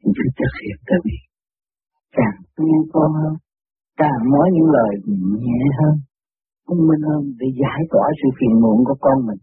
thì 0.00 0.08
phải 0.16 0.30
thực 0.38 0.52
hiện 0.62 0.78
từ 0.88 0.96
bi. 1.04 1.18
Càng 2.18 2.36
nghe 2.58 2.78
con 2.92 3.10
hơn, 3.20 3.34
càng 4.02 4.22
nói 4.34 4.46
những 4.54 4.70
lời 4.76 4.92
nhẹ 5.44 5.62
hơn, 5.80 5.94
thông 6.66 6.82
minh 6.88 7.02
hơn 7.08 7.22
để 7.40 7.46
giải 7.62 7.80
tỏa 7.92 8.06
sự 8.18 8.28
phiền 8.38 8.54
muộn 8.62 8.78
của 8.86 8.98
con 9.00 9.18
mình. 9.28 9.40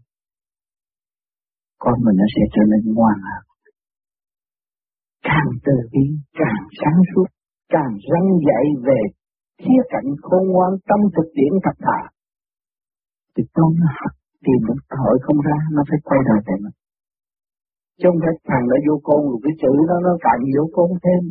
Con 1.84 1.94
mình 2.04 2.16
nó 2.20 2.26
sẽ 2.34 2.42
trở 2.54 2.62
nên 2.72 2.94
ngoan 2.94 3.18
hơn. 3.28 3.42
Càng 5.28 5.50
từ 5.66 5.76
bi, 5.92 6.04
càng 6.40 6.62
sáng 6.80 7.00
suốt, 7.10 7.28
càng 7.74 7.92
răng 8.10 8.28
dạy 8.46 8.64
về 8.86 9.00
khía 9.62 9.82
cạnh 9.92 10.08
khôn 10.22 10.44
ngoan 10.52 10.72
tâm 10.88 11.00
thực 11.14 11.28
tiễn 11.36 11.52
thật 11.64 11.76
thà. 11.84 12.00
Thì 13.34 13.42
con 13.56 13.70
nó 13.80 13.86
học 14.00 14.14
tìm 14.44 14.60
được 14.68 14.80
hội 15.02 15.18
không 15.22 15.40
ra 15.48 15.58
nó 15.72 15.82
phải 15.88 15.98
quay 16.04 16.20
đầu 16.28 16.38
về 16.46 16.54
mình 16.64 16.79
chứ 18.00 18.06
không 18.08 18.20
phải 18.24 18.34
thằng 18.50 18.64
đã 18.70 18.76
vô 18.86 18.94
con, 19.08 19.20
rồi 19.30 19.40
cái 19.44 19.54
chữ 19.62 19.72
nó 19.88 19.96
nó 20.06 20.12
càng 20.26 20.40
vô 20.54 20.62
con 20.76 20.88
thêm. 21.04 21.22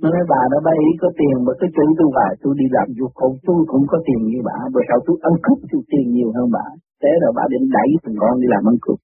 Nó 0.00 0.08
nói, 0.14 0.24
bà 0.32 0.42
nó 0.52 0.58
bay 0.68 0.80
có 1.02 1.08
tiền 1.18 1.36
mà 1.46 1.52
cái 1.60 1.70
chữ 1.76 1.86
tôi 1.98 2.08
bà, 2.18 2.26
tôi 2.42 2.52
đi 2.60 2.66
làm 2.76 2.88
vô 2.98 3.06
con, 3.18 3.30
tôi 3.46 3.58
cũng 3.70 3.84
có 3.92 3.98
tiền 4.06 4.20
như 4.30 4.40
bà. 4.48 4.56
Bởi 4.74 4.84
sao 4.88 4.98
tôi 5.06 5.16
ăn 5.28 5.34
cướp 5.44 5.58
tôi 5.70 5.82
tiền 5.90 6.06
nhiều 6.16 6.30
hơn 6.36 6.46
bà. 6.56 6.66
Thế 7.00 7.12
là 7.22 7.28
bà 7.36 7.44
định 7.52 7.66
đẩy 7.76 7.90
thằng 8.02 8.16
con 8.22 8.34
đi 8.40 8.46
làm 8.54 8.62
ăn 8.70 8.76
cướp. 8.84 8.98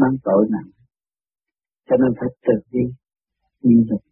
Mang 0.00 0.16
tội 0.26 0.42
nặng 0.54 0.70
cho 1.88 1.96
nên 2.00 2.10
phải 2.18 2.28
tự 2.46 2.56
đi. 2.74 2.84
Nhịn 3.62 3.78
nhục. 3.88 4.02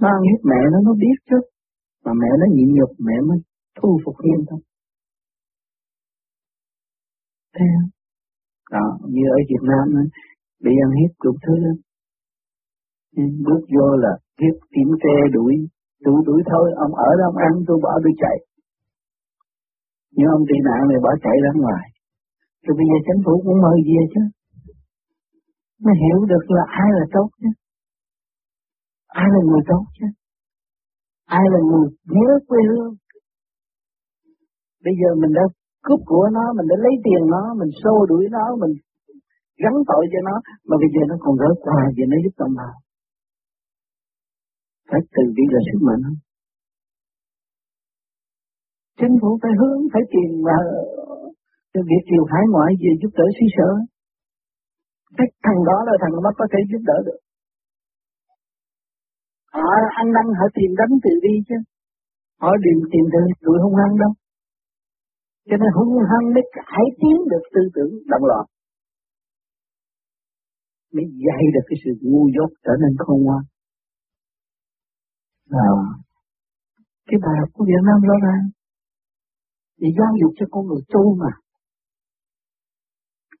Nó 0.00 0.08
ăn 0.08 0.22
hiếp 0.28 0.40
mẹ 0.50 0.60
nó 0.72 0.78
nó 0.86 0.92
biết 1.02 1.16
chứ. 1.30 1.38
Mà 2.04 2.12
mẹ 2.20 2.30
nó 2.40 2.46
nhịn 2.54 2.68
nhục, 2.74 2.90
mẹ 2.98 3.16
mới 3.28 3.38
thu 3.78 3.98
phục 4.04 4.14
yên 4.22 4.40
thôi. 4.50 4.60
Thế 7.56 7.66
Đó, 8.70 8.86
như 9.14 9.24
ở 9.36 9.38
Việt 9.50 9.62
Nam 9.70 9.84
ấy, 10.00 10.06
bị 10.64 10.72
ăn 10.84 10.90
hiếp 10.98 11.12
đủ 11.24 11.32
thứ 11.44 11.54
lắm. 11.64 11.76
Ừ, 13.16 13.22
bước 13.46 13.62
vô 13.74 13.86
là 14.04 14.12
hiếp 14.40 14.56
kiểm 14.74 14.90
tre 15.02 15.16
đuổi, 15.32 15.54
đuổi 16.04 16.20
đuổi 16.26 16.40
thôi, 16.50 16.66
ông 16.84 16.94
ở 16.94 17.10
đó 17.18 17.24
ông 17.30 17.38
ăn 17.48 17.52
tôi 17.66 17.78
bỏ 17.82 17.92
tôi 18.04 18.12
chạy. 18.22 18.36
Nhưng 20.16 20.28
ông 20.36 20.44
tị 20.48 20.56
nạn 20.68 20.80
này 20.88 20.98
bỏ 21.04 21.12
chạy 21.24 21.36
ra 21.44 21.50
ngoài. 21.62 21.84
Rồi 22.64 22.74
bây 22.78 22.86
giờ 22.90 22.96
chính 23.06 23.20
phủ 23.24 23.32
cũng 23.44 23.62
mời 23.64 23.78
về 23.88 24.00
chứ. 24.14 24.22
Nó 25.84 25.92
hiểu 26.02 26.18
được 26.32 26.44
là 26.56 26.64
ai 26.82 26.90
là 26.98 27.06
tốt 27.12 27.28
chứ. 27.40 27.48
Ai 29.06 29.28
là 29.34 29.40
người 29.48 29.62
tốt 29.66 29.84
chứ. 29.98 30.06
Ai 31.24 31.44
là 31.52 31.60
người 31.68 31.86
nhớ 32.04 32.28
quê 32.48 32.60
hương. 32.70 32.94
Bây 34.84 34.94
giờ 35.00 35.08
mình 35.20 35.32
đã 35.38 35.42
cướp 35.84 36.00
của 36.10 36.26
nó, 36.36 36.44
mình 36.56 36.66
đã 36.70 36.76
lấy 36.84 36.94
tiền 37.04 37.22
nó, 37.34 37.42
mình 37.60 37.70
xô 37.82 37.94
đuổi 38.10 38.24
nó, 38.36 38.44
mình 38.62 38.72
gắn 39.62 39.74
tội 39.90 40.04
cho 40.12 40.20
nó. 40.28 40.34
Mà 40.68 40.76
bây 40.82 40.88
giờ 40.94 41.02
nó 41.10 41.16
còn 41.24 41.34
gỡ 41.42 41.50
quà 41.64 41.80
về 41.96 42.04
nó 42.10 42.16
giúp 42.24 42.34
đồng 42.38 42.54
bào 42.60 42.74
phải 44.90 45.00
từ 45.14 45.22
bi 45.36 45.44
là 45.54 45.60
sức 45.68 45.80
mạnh. 45.88 46.02
Không 46.06 46.18
chính 49.00 49.14
phủ 49.20 49.30
phải 49.42 49.52
hướng 49.60 49.80
phải 49.92 50.02
tìm 50.12 50.30
và 50.46 50.58
cho 51.72 51.80
việc 51.90 52.04
điều 52.12 52.24
hải 52.32 52.44
ngoại 52.52 52.70
về 52.82 52.90
giúp 53.00 53.12
đỡ 53.18 53.26
xứ 53.36 53.46
sở. 53.56 53.70
Cái 55.18 55.26
thằng 55.44 55.60
đó 55.68 55.76
là 55.88 55.94
thằng 56.00 56.14
mắt 56.24 56.34
có 56.40 56.46
thể 56.52 56.60
giúp 56.70 56.82
đỡ 56.90 56.98
được. 57.06 57.20
Họ 59.52 59.70
ăn 60.00 60.06
năn 60.16 60.26
họ 60.38 60.46
tìm 60.56 60.70
đánh 60.80 60.94
từ 61.04 61.12
bi 61.22 61.34
chứ. 61.48 61.58
Họ 62.42 62.50
tìm 62.64 62.76
tìm 62.92 63.04
được 63.12 63.24
tụi 63.44 63.56
không 63.62 63.76
ăn 63.86 63.90
đâu 64.02 64.12
cho 65.48 65.56
nên 65.60 65.70
hung 65.76 65.92
hăng 66.10 66.26
mới 66.34 66.44
cải 66.56 66.84
tiến 67.00 67.16
được 67.30 67.44
tư 67.54 67.62
tưởng 67.74 67.92
động 68.12 68.24
loạn 68.30 68.46
mới 70.94 71.06
dạy 71.26 71.42
được 71.54 71.64
cái 71.68 71.78
sự 71.82 71.90
ngu 72.10 72.24
dốt 72.34 72.50
trở 72.64 72.74
nên 72.82 72.92
khôn 72.98 73.18
ngoan. 73.24 73.42
À, 75.66 75.70
cái 77.08 77.18
bài 77.24 77.34
học 77.40 77.50
của 77.54 77.64
Việt 77.70 77.82
Nam 77.88 77.98
rõ 78.08 78.16
ràng. 78.26 78.44
Để 79.80 79.88
giáo 79.98 80.12
dục 80.20 80.32
cho 80.38 80.46
con 80.50 80.62
người 80.66 80.82
tu 80.94 81.04
mà. 81.22 81.32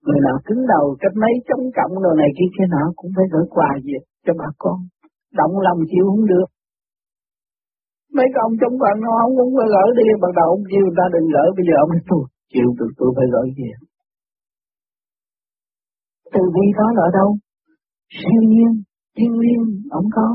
Người 0.04 0.20
nào 0.26 0.36
cứng 0.46 0.62
đầu 0.72 0.96
cách 1.00 1.16
mấy 1.22 1.34
chống 1.48 1.64
cộng 1.76 2.02
đồ 2.04 2.12
này 2.20 2.30
kia 2.36 2.50
kia 2.54 2.68
nọ 2.74 2.84
cũng 2.96 3.10
phải 3.16 3.26
gửi 3.32 3.46
quà 3.50 3.70
gì 3.84 3.96
cho 4.24 4.32
bà 4.40 4.48
con. 4.58 4.78
Động 5.40 5.54
lòng 5.66 5.80
chịu 5.90 6.04
không 6.10 6.26
được 6.32 6.48
mấy 8.16 8.26
cái 8.32 8.40
ông 8.48 8.54
chống 8.60 8.76
cộng 8.82 9.00
nó 9.04 9.10
không 9.20 9.34
cũng 9.38 9.52
phải 9.58 9.68
lỡ 9.74 9.84
đi. 9.98 10.06
Ban 10.22 10.32
đầu 10.38 10.48
ông 10.56 10.64
kêu 10.70 10.82
người 10.84 10.96
ta 10.98 11.04
đừng 11.14 11.28
lỡ 11.34 11.44
bây 11.56 11.64
giờ 11.68 11.74
ông 11.82 11.90
nói 11.92 12.02
tôi 12.10 12.22
chịu 12.52 12.68
được 12.78 12.92
tôi 12.98 13.10
phải 13.16 13.26
lỡ 13.34 13.42
gì 13.58 13.70
từ 16.34 16.42
bi 16.54 16.66
đó 16.78 16.86
là 16.96 17.02
ở 17.08 17.10
đâu. 17.18 17.30
Siêu 18.18 18.42
nhiên, 18.52 18.72
thiên 19.16 19.32
liêng, 19.42 19.66
ông 19.98 20.06
có. 20.16 20.28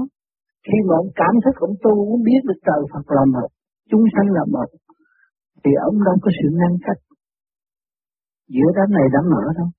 Khi 0.65 0.77
mà 0.87 0.93
ông 1.01 1.09
cảm 1.21 1.33
thức, 1.43 1.55
ông 1.67 1.75
tu 1.83 1.93
cũng 2.09 2.23
biết 2.27 2.41
được 2.47 2.59
trời 2.67 2.81
Phật 2.91 3.05
là 3.17 3.23
một, 3.35 3.49
chúng 3.89 4.05
sanh 4.13 4.27
là 4.37 4.43
một, 4.55 4.69
thì 5.63 5.71
ông 5.89 5.97
đâu 6.07 6.15
có 6.23 6.29
sự 6.37 6.47
ngăn 6.59 6.73
cách. 6.85 7.01
Giữa 8.53 8.69
đám 8.77 8.89
này 8.97 9.07
đám 9.13 9.25
nọ 9.33 9.41
đâu. 9.59 9.69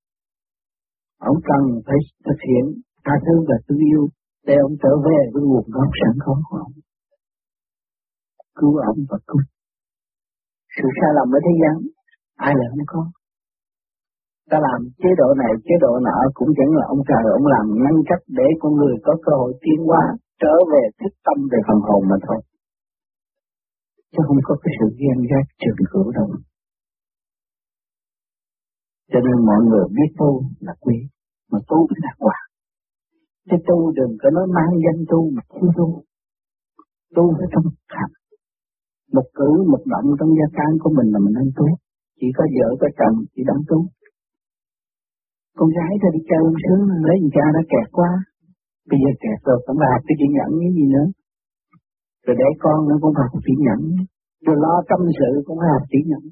Ông 1.30 1.38
cần 1.50 1.62
phải 1.86 1.98
thực 2.26 2.38
hiện 2.46 2.64
tha 3.04 3.14
thứ 3.24 3.34
và 3.48 3.56
thương 3.64 3.78
yêu 3.90 4.02
để 4.46 4.54
ông 4.66 4.74
trở 4.82 4.92
về 5.06 5.20
với 5.32 5.42
nguồn 5.42 5.66
gốc 5.76 5.90
sẵn 6.00 6.14
có 6.24 6.34
của 6.48 6.56
ông 6.66 6.72
cứu 8.58 8.72
ông 8.90 9.00
và 9.10 9.18
cứu. 9.28 9.40
Sự 10.76 10.86
sai 10.98 11.10
lầm 11.16 11.28
ở 11.36 11.38
thế 11.46 11.52
gian, 11.60 11.74
ai 12.46 12.52
là 12.58 12.66
không 12.70 12.86
có? 12.92 13.02
Ta 14.50 14.58
làm 14.66 14.80
chế 15.02 15.10
độ 15.20 15.28
này, 15.42 15.52
chế 15.66 15.74
độ 15.84 15.92
nọ 16.06 16.16
cũng 16.38 16.50
chẳng 16.56 16.72
là 16.78 16.84
ông 16.94 17.02
trời, 17.08 17.24
ông 17.38 17.46
làm 17.54 17.66
ngăn 17.82 17.96
cách 18.08 18.22
để 18.38 18.48
con 18.60 18.72
người 18.78 18.94
có 19.06 19.12
cơ 19.24 19.32
hội 19.40 19.52
tiến 19.62 19.78
hóa, 19.88 20.02
trở 20.42 20.54
về 20.72 20.82
thức 21.00 21.12
tâm 21.26 21.38
về 21.52 21.58
phần 21.66 21.78
hồn 21.86 22.02
mà 22.10 22.16
thôi. 22.26 22.40
Chứ 24.12 24.20
không 24.26 24.40
có 24.44 24.54
cái 24.62 24.72
sự 24.78 24.86
ghen 25.00 25.18
ghét 25.30 25.46
trường 25.60 25.86
cửu 25.92 26.12
đâu. 26.18 26.28
Cho 29.12 29.20
nên 29.26 29.36
mọi 29.48 29.60
người 29.68 29.84
biết 29.96 30.10
tu 30.18 30.30
là 30.60 30.74
quý, 30.80 30.96
mà 31.50 31.58
tu 31.68 31.78
mới 31.88 31.98
là 32.06 32.12
quả. 32.18 32.38
Cái 33.48 33.58
tu 33.66 33.92
đừng 33.92 34.16
có 34.22 34.30
nói 34.30 34.46
mang 34.56 34.72
danh 34.84 35.04
tu 35.08 35.30
mà 35.34 35.42
không 35.48 35.70
tu. 35.76 36.02
Tu 37.16 37.34
phải 37.38 37.48
trong 37.52 37.64
hành 37.88 38.14
một 39.16 39.28
cử, 39.38 39.50
một 39.72 39.82
động 39.92 40.08
trong 40.18 40.30
gia 40.38 40.48
can 40.58 40.70
của 40.82 40.90
mình 40.96 41.08
là 41.14 41.18
mình 41.24 41.34
nên 41.38 41.48
tu 41.58 41.66
chỉ 42.18 42.28
có 42.36 42.44
vợ, 42.56 42.68
có 42.80 42.88
chồng, 42.98 43.16
chỉ 43.34 43.42
đang 43.50 43.62
tu 43.70 43.78
con 45.58 45.68
gái 45.76 45.92
ta 46.02 46.08
đi 46.14 46.20
chơi 46.28 46.40
ông 46.48 46.58
sướng 46.62 46.82
lấy 47.08 47.16
cha 47.34 47.44
đã 47.56 47.62
kẹt 47.72 47.86
quá. 47.98 48.10
Bây 48.90 48.98
giờ 49.02 49.10
kẹt 49.22 49.38
rồi 49.46 49.58
cũng 49.66 49.78
là 49.84 49.92
cái 50.06 50.14
chuyện 50.18 50.32
nhận 50.36 50.50
cái 50.62 50.72
gì 50.76 50.84
nữa. 50.94 51.08
Rồi 52.24 52.36
để 52.40 52.48
con 52.64 52.78
nữa, 52.88 52.98
cũng 53.02 53.14
học 53.20 53.32
chỉ 53.46 53.54
nhận 53.66 53.80
rồi 54.46 54.56
lo 54.64 54.74
tâm 54.88 55.00
sự, 55.18 55.30
cũng 55.46 55.58
học 55.58 55.84
chỉ 55.92 55.98
nhận 56.10 56.22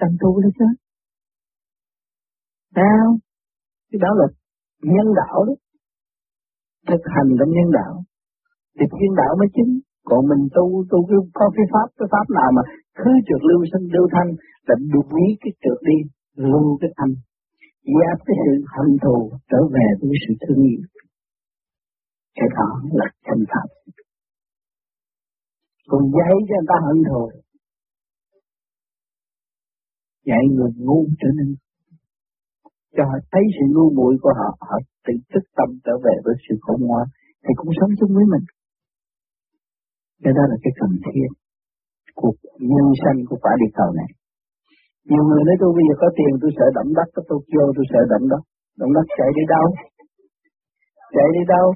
tâm 0.00 0.10
tu 0.20 0.40
đấy 0.42 0.52
chứ. 0.58 0.68
Sao 2.76 3.04
cái 3.90 3.98
đó 4.04 4.10
là 4.20 4.26
nhân 4.92 5.06
đạo 5.20 5.38
đó. 5.48 5.54
Thực 6.88 7.02
hành 7.14 7.28
trong 7.38 7.50
nhân 7.56 7.68
đạo. 7.78 7.94
Thì 8.76 8.84
thiên 8.96 9.12
đạo 9.20 9.32
mới 9.38 9.48
chính 9.56 9.72
còn 10.10 10.20
mình 10.30 10.42
tu 10.56 10.64
tu 10.90 10.98
cái 11.08 11.18
có 11.38 11.46
cái 11.56 11.66
pháp 11.72 11.88
cái 11.98 12.08
pháp 12.12 12.26
nào 12.38 12.50
mà 12.56 12.62
khứ 12.98 13.12
trượt 13.26 13.42
lưu 13.48 13.60
sinh 13.72 13.86
lưu 13.94 14.06
thanh 14.14 14.30
là 14.68 14.74
đuổi 14.92 15.24
cái 15.42 15.52
trượt 15.62 15.78
đi 15.88 15.98
lưu 16.36 16.78
cái 16.80 16.90
thanh, 16.96 17.14
giáp 17.94 18.18
cái 18.26 18.36
sự 18.44 18.52
hận 18.74 18.90
thù 19.04 19.18
trở 19.50 19.60
về 19.74 19.86
với 20.00 20.18
sự 20.24 20.34
thương 20.42 20.62
yêu. 20.70 20.80
Cái 22.34 22.48
đó 22.56 22.68
là 22.98 23.06
chân 23.26 23.38
pháp. 23.50 23.68
Còn 25.88 26.02
dạy 26.16 26.32
cho 26.48 26.54
người 26.56 26.68
ta 26.68 26.76
hận 26.86 26.98
thù, 27.08 27.22
dạy 30.26 30.42
người 30.54 30.70
ngu 30.76 31.06
trở 31.20 31.28
nên, 31.38 31.54
cho 32.96 33.04
họ 33.04 33.16
thấy 33.32 33.42
sự 33.56 33.64
ngu 33.74 33.90
muội 33.96 34.14
của 34.22 34.32
họ 34.38 34.50
họ 34.68 34.76
tự 35.06 35.14
thức 35.32 35.44
tâm 35.56 35.68
trở 35.84 35.92
về 36.04 36.14
với 36.24 36.34
sự 36.48 36.54
khôn 36.60 36.80
ngoan, 36.80 37.06
thì 37.42 37.50
cũng 37.56 37.72
sống 37.80 37.90
chung 38.00 38.12
với 38.16 38.24
mình 38.32 38.44
cái 40.22 40.32
đó 40.36 40.42
là 40.50 40.56
cái 40.62 40.72
cần 40.80 40.92
thiết 41.04 41.28
cuộc 42.20 42.36
nhân 42.70 42.86
sanh 43.02 43.18
của 43.28 43.38
quả 43.42 43.52
địa 43.60 43.72
cầu 43.78 43.90
này. 44.00 44.10
Nhiều 45.08 45.24
người 45.28 45.42
nói, 45.46 45.56
tôi 45.60 45.70
bây 45.76 45.84
giờ 45.88 45.94
có 46.02 46.08
tiền, 46.16 46.32
tôi 46.42 46.50
sợ 46.58 46.66
động 46.78 46.90
đất 46.98 47.08
tôi 47.14 47.24
Tokyo 47.28 47.64
tôi 47.76 47.84
sợ 47.92 48.00
động 48.12 48.26
đất. 48.32 48.42
Động 48.80 48.92
đất 48.96 49.06
chạy 49.18 49.30
đi 49.38 49.44
đâu? 49.54 49.66
Chạy 51.14 51.28
đi 51.36 51.42
đâu? 51.54 51.66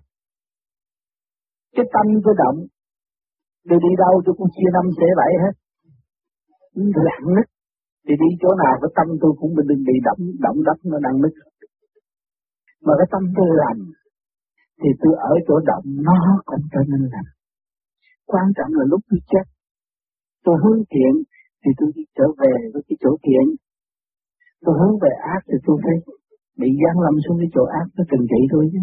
Cái 1.76 1.87
tâm 1.94 2.07
tôi 2.24 2.35
động. 2.42 2.59
Tôi 3.68 3.78
đi 3.87 3.92
đâu 4.02 4.14
tôi 4.24 4.35
cũng 4.38 4.50
chia 4.57 4.70
năm 4.76 4.87
xẻ 4.98 5.09
bảy 5.20 5.33
hết. 5.42 5.54
Lặng 7.07 7.26
nứt 7.37 7.46
thì 8.04 8.14
đi 8.22 8.28
chỗ 8.42 8.50
nào 8.62 8.74
cái 8.83 8.90
tâm 8.96 9.07
tôi 9.22 9.33
cũng 9.40 9.52
đừng 9.68 9.83
bị 9.88 9.96
động 10.09 10.22
động 10.46 10.59
đất 10.68 10.78
nó 10.90 10.98
đang 11.04 11.16
nứt 11.22 11.35
mà 12.87 12.92
cái 12.98 13.09
tâm 13.12 13.22
tôi 13.37 13.48
lành, 13.62 13.80
thì 14.80 14.90
tôi 15.00 15.14
ở 15.30 15.33
chỗ 15.46 15.57
động, 15.70 15.87
nó 16.09 16.18
cũng 16.48 16.64
trở 16.72 16.80
nên 16.90 17.02
lành 17.12 17.28
quan 18.32 18.46
trọng 18.56 18.70
là 18.78 18.84
lúc 18.92 19.00
tôi 19.08 19.20
chết 19.32 19.46
tôi 20.44 20.56
hướng 20.62 20.80
thiện 20.92 21.12
thì 21.62 21.70
tôi 21.78 21.88
đi 21.96 22.04
trở 22.16 22.26
về 22.40 22.52
với 22.72 22.82
cái 22.88 22.96
chỗ 23.02 23.12
thiện 23.24 23.44
tôi 24.64 24.74
hướng 24.80 24.96
về 25.02 25.12
ác 25.34 25.40
thì 25.48 25.56
tôi 25.66 25.76
phải 25.84 25.96
bị 26.60 26.68
giáng 26.82 26.98
lâm 27.04 27.14
xuống 27.24 27.38
cái 27.40 27.50
chỗ 27.54 27.64
ác 27.80 27.87
nó 27.96 28.02
trừng 28.10 28.26
trị 28.30 28.40
tôi 28.52 28.64
chứ 28.72 28.82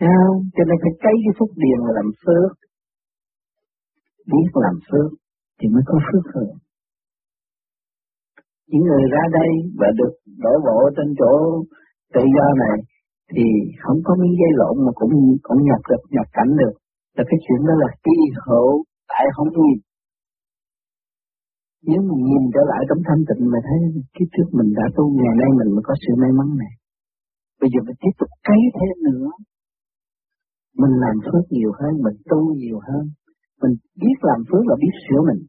Sao? 0.00 0.28
Cho 0.54 0.62
nên 0.68 0.76
phải 0.82 0.94
cấy 1.04 1.16
cái 1.24 1.34
phúc 1.38 1.50
điền 1.62 1.78
là 1.86 1.92
làm 1.98 2.08
phước. 2.22 2.50
Biết 4.30 4.50
làm 4.54 4.76
phước 4.88 5.10
thì 5.58 5.68
mới 5.74 5.82
có 5.86 5.98
phước 6.06 6.24
hưởng. 6.34 6.56
Những 8.70 8.84
người 8.88 9.04
ra 9.14 9.24
đây 9.38 9.50
và 9.80 9.88
được 9.98 10.14
đổ 10.44 10.54
bộ 10.66 10.78
trên 10.96 11.08
chỗ 11.18 11.32
tự 12.14 12.22
do 12.36 12.46
này 12.64 12.76
thì 13.32 13.44
không 13.82 13.98
có 14.04 14.12
miếng 14.20 14.36
dây 14.40 14.52
lộn 14.60 14.86
mà 14.86 14.92
cũng 14.94 15.12
cũng 15.42 15.60
nhập 15.68 15.80
được, 15.90 16.02
nhập 16.10 16.26
cảnh 16.32 16.50
được. 16.60 16.74
Là 17.16 17.22
cái 17.30 17.38
chuyện 17.44 17.60
đó 17.68 17.74
là 17.82 17.88
kỳ 18.04 18.18
hậu 18.46 18.68
tại 19.10 19.24
không 19.36 19.50
nhìn. 19.56 19.78
Nếu 21.88 22.00
mình 22.08 22.22
nhìn 22.28 22.44
trở 22.54 22.62
lại 22.70 22.82
trong 22.88 23.02
thanh 23.08 23.22
tịnh 23.28 23.42
mà 23.52 23.58
thấy 23.66 23.78
kiếp 24.14 24.28
trước 24.34 24.48
mình 24.58 24.70
đã 24.78 24.84
tu 24.96 25.04
ngày 25.18 25.34
nay 25.40 25.50
mình 25.58 25.70
mới 25.74 25.84
có 25.88 25.94
sự 26.02 26.12
may 26.22 26.32
mắn 26.38 26.48
này. 26.62 26.72
Bây 27.60 27.68
giờ 27.72 27.80
mình 27.86 27.98
tiếp 28.02 28.14
tục 28.20 28.30
cấy 28.48 28.62
thêm 28.76 28.94
nữa. 29.08 29.28
Mình 30.80 30.94
làm 31.04 31.16
phước 31.26 31.44
nhiều 31.56 31.72
hơn, 31.78 31.92
mình 32.04 32.16
tu 32.30 32.40
nhiều 32.62 32.78
hơn. 32.88 33.04
Mình 33.62 33.74
biết 34.02 34.16
làm 34.28 34.40
phước 34.48 34.62
là 34.70 34.76
biết 34.82 34.94
sửa 35.04 35.20
mình. 35.28 35.40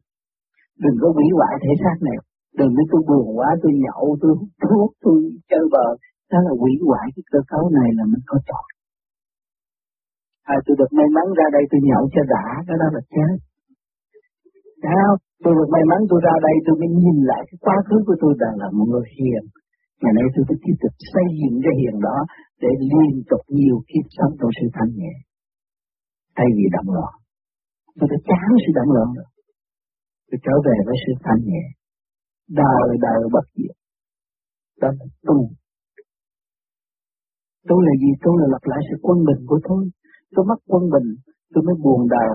Đừng 0.84 0.96
có 1.02 1.08
hủy 1.16 1.26
hoại 1.36 1.54
thể 1.62 1.72
xác 1.82 1.96
này. 2.08 2.18
Đừng 2.60 2.72
có 2.76 2.82
tôi 2.90 3.02
buồn 3.08 3.26
quá, 3.38 3.48
tôi 3.62 3.72
nhậu, 3.84 4.16
tôi 4.20 4.32
hút 4.38 4.52
thuốc, 4.64 4.90
tôi 5.04 5.16
chơi 5.50 5.64
bờ. 5.74 5.86
Đó 6.30 6.38
là 6.46 6.52
hủy 6.60 6.72
hoại 6.88 7.06
cái 7.14 7.24
cơ 7.32 7.40
cấu 7.52 7.64
này 7.78 7.88
là 7.98 8.04
mình 8.12 8.24
có 8.30 8.38
tội. 8.50 8.68
À, 10.54 10.56
tôi 10.64 10.74
được 10.80 10.90
may 10.98 11.08
mắn 11.16 11.26
ra 11.38 11.46
đây 11.56 11.64
tôi 11.70 11.80
nhậu 11.88 12.02
cho 12.14 12.22
đã, 12.34 12.46
cái 12.66 12.76
đó 12.82 12.86
là 12.94 13.02
chết. 13.14 13.36
Sao? 14.84 15.10
Tôi 15.44 15.52
được 15.58 15.68
may 15.74 15.84
mắn 15.90 16.00
tôi 16.10 16.20
ra 16.26 16.34
đây 16.46 16.56
tôi 16.66 16.74
mới 16.80 16.90
nhìn 17.02 17.18
lại 17.30 17.42
cái 17.48 17.58
quá 17.64 17.76
khứ 17.86 17.96
của 18.06 18.16
tôi 18.22 18.32
đang 18.42 18.56
là 18.62 18.68
một 18.76 18.86
người 18.92 19.06
hiền. 19.16 19.42
Ngày 20.00 20.12
nay 20.18 20.26
tôi 20.34 20.42
phải 20.48 20.58
tiếp 20.64 20.76
tục 20.82 20.94
xây 21.12 21.26
dựng 21.40 21.56
cái 21.64 21.74
hiền 21.80 21.96
đó 22.06 22.16
để 22.62 22.70
liên 22.92 23.12
tục 23.30 23.42
nhiều 23.58 23.76
kiếp 23.90 24.06
sống 24.16 24.32
trong 24.38 24.52
sự 24.58 24.66
thanh 24.76 24.92
nhẹ. 25.00 25.14
Thay 26.36 26.48
vì 26.56 26.64
động 26.76 26.90
loạn. 26.96 27.14
Tôi 27.98 28.06
đã 28.12 28.18
chán 28.30 28.48
sự 28.62 28.70
động 28.78 28.90
loạn 28.96 29.08
rồi. 29.18 29.30
Tôi 30.28 30.38
trở 30.46 30.54
về 30.66 30.76
với 30.86 30.96
sự 31.04 31.12
thanh 31.24 31.40
nhẹ. 31.50 31.64
Đời 32.60 32.88
đời 33.06 33.20
bất 33.34 33.46
diệt. 33.56 33.76
Đó 34.80 34.88
là 34.98 35.06
tu. 35.26 35.38
Tu 37.68 37.76
là 37.86 37.92
gì? 38.02 38.10
Tu 38.22 38.30
là 38.40 38.46
lặp 38.54 38.64
lại 38.70 38.80
sự 38.88 38.96
quân 39.06 39.18
bình 39.28 39.42
của 39.50 39.60
tôi. 39.68 39.82
Tôi 40.34 40.44
mất 40.50 40.60
quân 40.70 40.82
bình, 40.94 41.08
tôi 41.52 41.62
mới 41.66 41.74
buồn 41.84 42.00
đời. 42.14 42.32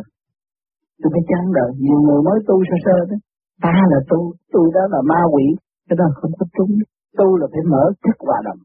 Tôi 1.02 1.10
mới 1.14 1.24
chán 1.30 1.44
đời. 1.58 1.70
Nhiều 1.84 2.00
người 2.06 2.22
nói 2.28 2.38
tu 2.48 2.56
sơ 2.70 2.78
sơ 2.86 2.98
đó. 3.10 3.18
Ta 3.62 3.76
là 3.92 4.00
tu, 4.10 4.20
tôi 4.54 4.66
đó 4.76 4.84
là 4.94 5.00
ma 5.12 5.22
quỷ. 5.34 5.46
Cái 5.90 5.96
đó 6.00 6.06
không 6.20 6.32
có 6.40 6.46
trúng. 6.58 6.74
tu 7.18 7.38
là 7.40 7.48
phải 7.52 7.64
mở 7.72 7.84
thức 8.04 8.18
hòa 8.28 8.40
đồng 8.46 8.62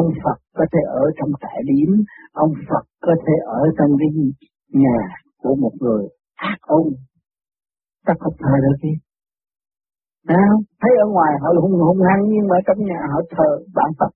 ông 0.00 0.08
Phật 0.24 0.38
có 0.58 0.64
thể 0.72 0.82
ở 1.02 1.04
trong 1.18 1.30
trại 1.42 1.58
điểm, 1.70 1.90
ông 2.32 2.52
Phật 2.68 2.84
có 3.06 3.14
thể 3.26 3.36
ở 3.46 3.62
trong 3.78 3.90
cái 4.00 4.08
nhà 4.82 4.98
của 5.42 5.54
một 5.54 5.72
người 5.80 6.08
ác 6.34 6.58
ôn 6.60 6.86
ta 8.06 8.14
không 8.20 8.34
thờ 8.38 8.54
được 8.64 8.76
đi 8.82 8.92
nào 10.32 10.52
thấy 10.80 10.92
ở 11.04 11.06
ngoài 11.14 11.32
họ 11.42 11.48
hung 11.62 11.80
hung 11.88 12.02
hăng 12.08 12.22
nhưng 12.32 12.48
mà 12.48 12.56
trong 12.66 12.80
nhà 12.90 13.00
họ 13.12 13.20
thờ 13.30 13.48
bản 13.74 13.90
Phật 13.98 14.12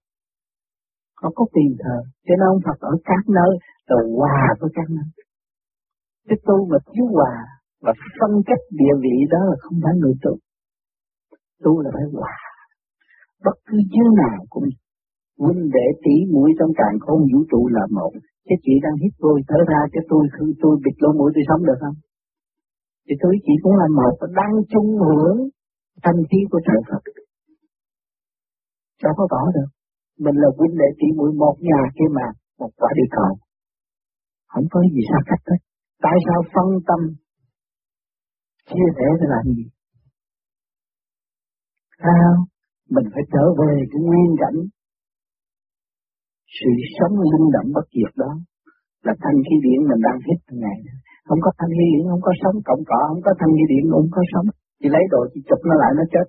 họ 1.23 1.31
có 1.35 1.45
tiền 1.55 1.77
thờ 1.83 1.97
cho 2.27 2.35
nên 2.39 2.49
ông 2.55 2.63
Phật 2.67 2.79
ở 2.81 2.93
các 3.05 3.23
nơi 3.29 3.53
rồi 3.89 4.03
hòa 4.19 4.41
với 4.61 4.71
các 4.75 4.87
năng. 4.97 5.11
cái 6.29 6.39
tu 6.47 6.67
mà 6.71 6.79
thiếu 6.91 7.07
hòa 7.17 7.35
và 7.85 7.93
phân 8.21 8.33
cách 8.47 8.63
địa 8.81 8.95
vị 9.05 9.17
đó 9.31 9.41
là 9.51 9.57
không 9.61 9.79
phải 9.85 9.95
người 10.01 10.15
tu 10.23 10.35
tu 11.65 11.81
là 11.81 11.91
phải 11.95 12.07
hòa. 12.13 12.37
Bất 13.45 13.57
cứ 13.67 13.77
giới 13.93 14.09
nào 14.23 14.39
cũng 14.51 14.69
huynh 15.39 15.63
đệ 15.77 15.87
tỷ 16.05 16.17
mũi 16.33 16.51
trong 16.59 16.73
càng 16.81 16.97
không 17.05 17.21
vũ 17.31 17.41
trụ 17.51 17.69
là 17.77 17.85
một. 17.99 18.13
Cái 18.49 18.59
chị 18.65 18.73
đang 18.85 18.97
hít 19.03 19.13
tôi, 19.19 19.37
thở 19.49 19.59
ra 19.71 19.81
cho 19.93 20.01
tôi 20.11 20.23
khi 20.35 20.47
tôi 20.63 20.75
bịt 20.85 20.97
lỗ 21.03 21.11
mũi, 21.19 21.31
tôi 21.35 21.45
sống 21.49 21.63
được 21.69 21.79
không? 21.81 21.97
Thì 23.07 23.15
tôi 23.23 23.35
chỉ 23.45 23.53
cũng 23.63 23.77
là 23.81 23.89
một 24.01 24.17
đang 24.39 24.55
chung 24.73 24.91
hưởng 25.07 25.39
thanh 26.03 26.21
khí 26.31 26.39
của 26.51 26.61
trời 26.67 26.81
Phật. 26.89 27.03
Sao 29.03 29.13
có 29.17 29.25
bỏ 29.31 29.43
được. 29.55 29.71
Mình 30.25 30.37
là 30.43 30.49
huynh 30.59 30.75
đệ 30.81 30.89
tỷ 30.99 31.09
mũi 31.17 31.31
một 31.33 31.57
nhà 31.61 31.81
kia 31.97 32.11
mà, 32.19 32.27
một 32.59 32.71
quả 32.77 32.91
địa 32.97 33.09
cầu 33.11 33.33
không 34.53 34.67
có 34.73 34.79
gì 34.95 35.03
xa 35.11 35.19
cách 35.29 35.43
hết. 35.49 35.61
Tại 36.05 36.17
sao 36.27 36.39
phân 36.53 36.69
tâm 36.89 37.01
chia 38.69 38.89
sẻ 38.97 39.07
để 39.21 39.27
làm 39.35 39.45
gì 39.57 39.65
sao? 42.03 42.33
Mình 42.95 43.07
phải 43.13 43.25
trở 43.33 43.45
về 43.61 43.73
cái 43.91 44.01
nguyên 44.07 44.31
cảnh. 44.43 44.59
Sự 46.59 46.71
sống 46.97 47.15
linh 47.31 47.49
động 47.55 47.69
bất 47.75 47.87
diệt 47.95 48.13
đó 48.17 48.33
là 49.07 49.15
thanh 49.23 49.39
khí 49.45 49.55
điển 49.65 49.81
mình 49.89 50.01
đang 50.07 50.19
hít 50.27 50.39
từng 50.47 50.61
ngày 50.61 50.79
không 51.29 51.41
có 51.45 51.51
thanh 51.59 51.73
khí 51.77 51.85
điển, 51.93 52.05
không 52.11 52.23
có 52.27 52.33
sống 52.43 52.57
cộng 52.69 52.83
cỏ 52.91 53.01
không 53.09 53.23
có 53.27 53.33
thanh 53.41 53.53
khí 53.57 53.65
điển, 53.73 53.85
không 53.93 54.09
có 54.17 54.23
sống 54.33 54.47
chỉ 54.81 54.89
lấy 54.95 55.05
đồ, 55.13 55.21
chỉ 55.33 55.41
chụp 55.49 55.61
nó 55.69 55.75
lại, 55.83 55.91
nó 55.99 56.05
chết. 56.13 56.27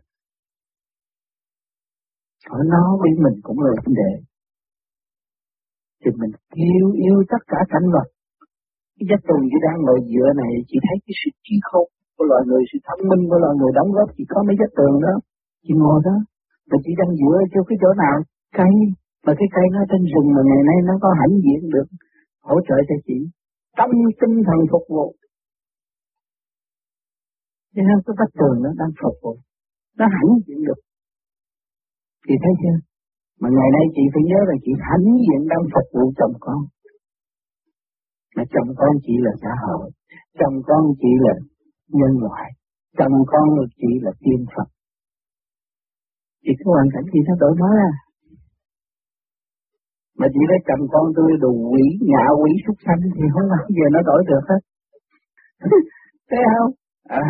Ở 2.58 2.60
nó 2.74 2.84
với 3.02 3.12
mình 3.24 3.38
cũng 3.48 3.60
là 3.66 3.72
vấn 3.86 3.94
đề 4.02 4.12
thì 6.06 6.12
mình 6.22 6.34
yêu 6.70 6.86
yêu 7.06 7.18
tất 7.32 7.42
cả 7.52 7.60
cảnh 7.74 7.88
vật. 7.96 8.08
Cái 8.98 9.06
giác 9.10 9.22
tùng 9.28 9.44
chỉ 9.50 9.58
đang 9.66 9.78
ngồi 9.82 10.00
dựa 10.12 10.30
này, 10.42 10.52
chỉ 10.70 10.78
thấy 10.86 10.98
cái 11.06 11.16
sự 11.22 11.30
trí 11.46 11.56
khôn 11.68 11.88
của 12.16 12.26
loài 12.30 12.44
người, 12.48 12.64
sự 12.70 12.78
thông 12.88 13.02
minh 13.10 13.24
của 13.30 13.40
loài 13.44 13.54
người 13.60 13.72
đóng 13.78 13.92
góp. 13.96 14.08
Chỉ 14.18 14.24
có 14.32 14.38
mấy 14.48 14.56
giác 14.60 14.72
tường 14.78 14.96
đó, 15.06 15.14
chỉ 15.66 15.74
ngồi 15.82 16.00
đó 16.08 16.16
mà 16.70 16.78
chỉ 16.84 16.92
đang 17.00 17.12
dựa 17.20 17.40
cho 17.54 17.60
cái 17.68 17.78
chỗ 17.82 17.90
nào 18.04 18.16
cây, 18.60 18.74
mà 19.26 19.34
cái 19.40 19.48
cây 19.56 19.66
nó 19.76 19.82
trên 19.90 20.04
rừng 20.14 20.30
mà 20.36 20.42
ngày 20.50 20.62
nay 20.70 20.78
nó 20.90 20.94
có 21.04 21.10
hãnh 21.20 21.36
diện 21.44 21.62
được, 21.74 21.88
hỗ 22.50 22.56
trợ 22.68 22.78
cho 22.90 22.96
chị. 23.08 23.18
Tâm 23.78 23.90
tinh 24.22 24.36
thần 24.48 24.60
phục 24.72 24.86
vụ. 24.90 25.08
Cho 27.76 27.82
nên 27.88 27.98
cái 28.06 28.16
vách 28.20 28.34
tường 28.40 28.58
nó 28.64 28.70
đang 28.80 28.92
phục 29.02 29.16
vụ. 29.24 29.34
Nó 30.00 30.06
hãnh 30.16 30.32
diện 30.46 30.60
được. 30.68 30.80
Chị 32.28 32.36
thấy 32.44 32.54
chưa? 32.62 32.78
Mà 33.42 33.50
ngày 33.58 33.70
nay 33.76 33.86
chị 33.96 34.04
phải 34.14 34.24
nhớ 34.30 34.40
là 34.50 34.56
chị 34.64 34.72
hãnh 34.88 35.08
diện 35.26 35.42
đang 35.52 35.64
phục 35.74 35.88
vụ 35.94 36.06
chồng 36.20 36.36
con. 36.46 36.60
Mà 38.36 38.44
chồng 38.54 38.70
con 38.80 38.94
chị 39.06 39.16
là 39.26 39.34
xã 39.42 39.54
hội 39.64 39.90
chồng 40.40 40.56
con 40.68 40.84
chị 41.02 41.12
là 41.26 41.34
nhân 42.00 42.14
loại 42.26 42.46
chồng 42.98 43.16
con 43.32 43.48
chị 43.80 43.92
là 44.06 44.12
tiên 44.24 44.46
Phật. 44.54 44.68
Chị 46.44 46.52
có 46.60 46.72
hoàn 46.76 46.88
cảnh 46.94 47.08
gì 47.14 47.20
nó 47.28 47.34
đổi 47.44 47.54
mới 47.62 47.78
à? 47.92 47.94
Mà 50.20 50.28
chỉ 50.34 50.42
lấy 50.50 50.60
chồng 50.68 50.84
con 50.94 51.06
tôi 51.18 51.30
đồ 51.44 51.52
quỷ 51.72 51.86
ngạ 52.10 52.26
quỷ 52.42 52.52
súc 52.66 52.78
sanh 52.86 53.02
thì 53.16 53.24
không 53.34 53.48
bao 53.54 53.66
giờ 53.78 53.86
nó 53.96 54.00
đổi 54.10 54.22
được 54.30 54.44
hết. 54.50 54.62
Thấy 56.30 56.42
không? 56.54 56.72
À, 57.10 57.22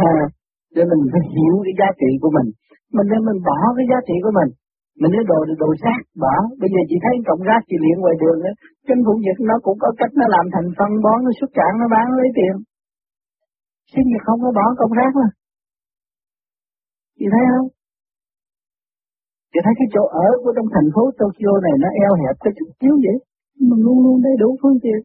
cho 0.75 0.83
mình 0.91 1.03
phải 1.11 1.23
hiểu 1.33 1.53
cái 1.65 1.73
giá 1.79 1.89
trị 2.01 2.09
của 2.21 2.31
mình. 2.37 2.47
Mình 2.95 3.07
nên 3.11 3.21
mình 3.27 3.39
bỏ 3.47 3.57
cái 3.77 3.85
giá 3.91 3.99
trị 4.07 4.15
của 4.23 4.33
mình 4.39 4.49
mình 4.99 5.11
nói 5.15 5.23
đồ 5.31 5.37
đồ 5.63 5.69
rác 5.83 5.99
bỏ. 6.23 6.35
Bây 6.59 6.69
giờ 6.73 6.81
chị 6.89 6.97
thấy 7.03 7.13
cộng 7.29 7.43
rác 7.49 7.61
chị 7.69 7.75
liền 7.83 7.97
ngoài 7.99 8.15
đường 8.21 8.39
ấy, 8.49 8.53
chính 8.87 9.01
phủ 9.05 9.13
Nhật 9.25 9.37
nó 9.49 9.55
cũng 9.65 9.77
có 9.83 9.89
cách 9.99 10.13
nó 10.19 10.25
làm 10.35 10.45
thành 10.53 10.67
phân 10.77 10.91
bón 11.03 11.17
nó 11.25 11.31
xuất 11.39 11.51
cảng 11.57 11.75
nó 11.81 11.85
bán 11.93 12.05
lấy 12.19 12.29
tiền. 12.37 12.55
Sinh 13.91 14.07
nhật 14.09 14.21
không 14.27 14.39
có 14.43 14.49
bỏ 14.57 14.65
cộng 14.79 14.93
rác 14.99 15.11
mà. 15.19 15.27
Chị 17.17 17.25
thấy 17.33 17.43
không? 17.51 17.67
Chị 19.51 19.59
thấy 19.65 19.73
cái 19.79 19.87
chỗ 19.93 20.03
ở 20.25 20.27
của 20.43 20.51
trong 20.55 20.69
thành 20.75 20.89
phố 20.93 21.03
Tokyo 21.19 21.53
này 21.65 21.75
nó 21.83 21.89
eo 22.03 22.13
hẹp 22.21 22.35
cái 22.43 22.53
chút 22.57 22.69
xíu 22.79 22.93
vậy. 23.05 23.17
Mà 23.67 23.75
luôn 23.85 23.97
luôn 24.03 24.17
đầy 24.25 24.35
đủ 24.41 24.49
phương 24.61 24.77
tiện. 24.83 24.99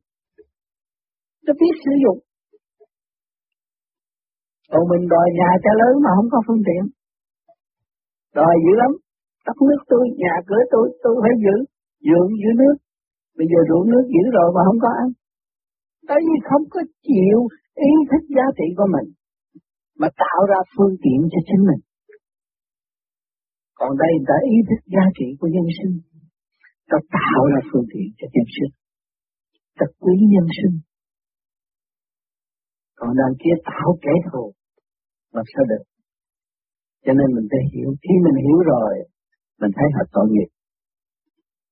Nó 1.45 1.53
biết 1.61 1.75
sử 1.85 1.93
dụng. 2.05 2.19
Còn 4.73 4.83
mình 4.91 5.05
đòi 5.13 5.27
nhà 5.39 5.51
cho 5.65 5.73
lớn 5.81 5.95
mà 6.05 6.11
không 6.17 6.29
có 6.33 6.39
phương 6.47 6.63
tiện. 6.67 6.83
Đòi 8.35 8.55
dữ 8.65 8.73
lắm 8.83 8.93
đất 9.51 9.59
nước 9.69 9.83
tôi, 9.93 10.05
nhà 10.23 10.35
cửa 10.49 10.63
tôi, 10.75 10.87
tôi 11.05 11.15
phải 11.23 11.35
giữ, 11.45 11.57
dưỡng 12.09 12.31
giữ 12.41 12.51
nước. 12.63 12.77
Bây 13.39 13.47
giờ 13.51 13.59
ruộng 13.69 13.87
nước 13.93 14.05
giữ 14.15 14.23
rồi 14.37 14.49
mà 14.55 14.61
không 14.67 14.81
có 14.85 14.91
ăn. 15.03 15.09
Tại 16.09 16.19
vì 16.27 16.37
không 16.49 16.65
có 16.75 16.81
chịu 17.09 17.39
ý 17.91 17.93
thức 18.11 18.23
giá 18.37 18.47
trị 18.59 18.69
của 18.79 18.89
mình, 18.95 19.09
mà 20.01 20.09
tạo 20.25 20.41
ra 20.51 20.61
phương 20.75 20.95
tiện 21.05 21.21
cho 21.33 21.41
chính 21.49 21.63
mình. 21.69 21.83
Còn 23.79 23.91
đây 24.03 24.13
đã 24.29 24.37
ý 24.55 24.57
thức 24.69 24.81
giá 24.95 25.05
trị 25.17 25.27
của 25.39 25.49
nhân 25.55 25.69
sinh, 25.79 25.95
ta 26.91 26.99
tạo 27.17 27.43
ra 27.53 27.61
phương 27.69 27.87
tiện 27.93 28.07
cho 28.19 28.27
nhân 28.35 28.49
sinh, 28.57 28.73
ta 29.79 29.87
quý 30.03 30.15
nhân 30.33 30.47
sinh. 30.59 30.77
Còn 32.99 33.11
đằng 33.21 33.35
kia 33.43 33.57
tạo 33.71 33.89
kẻ 34.05 34.15
thù, 34.27 34.45
làm 35.35 35.45
sao 35.53 35.65
được? 35.71 35.85
Cho 37.05 37.13
nên 37.19 37.29
mình 37.37 37.47
phải 37.51 37.63
hiểu, 37.73 37.89
khi 38.05 38.15
mình 38.25 38.39
hiểu 38.45 38.59
rồi, 38.73 38.93
mình 39.61 39.73
thấy 39.77 39.89
hết 39.97 40.07
tội 40.13 40.27
nghiệp. 40.31 40.51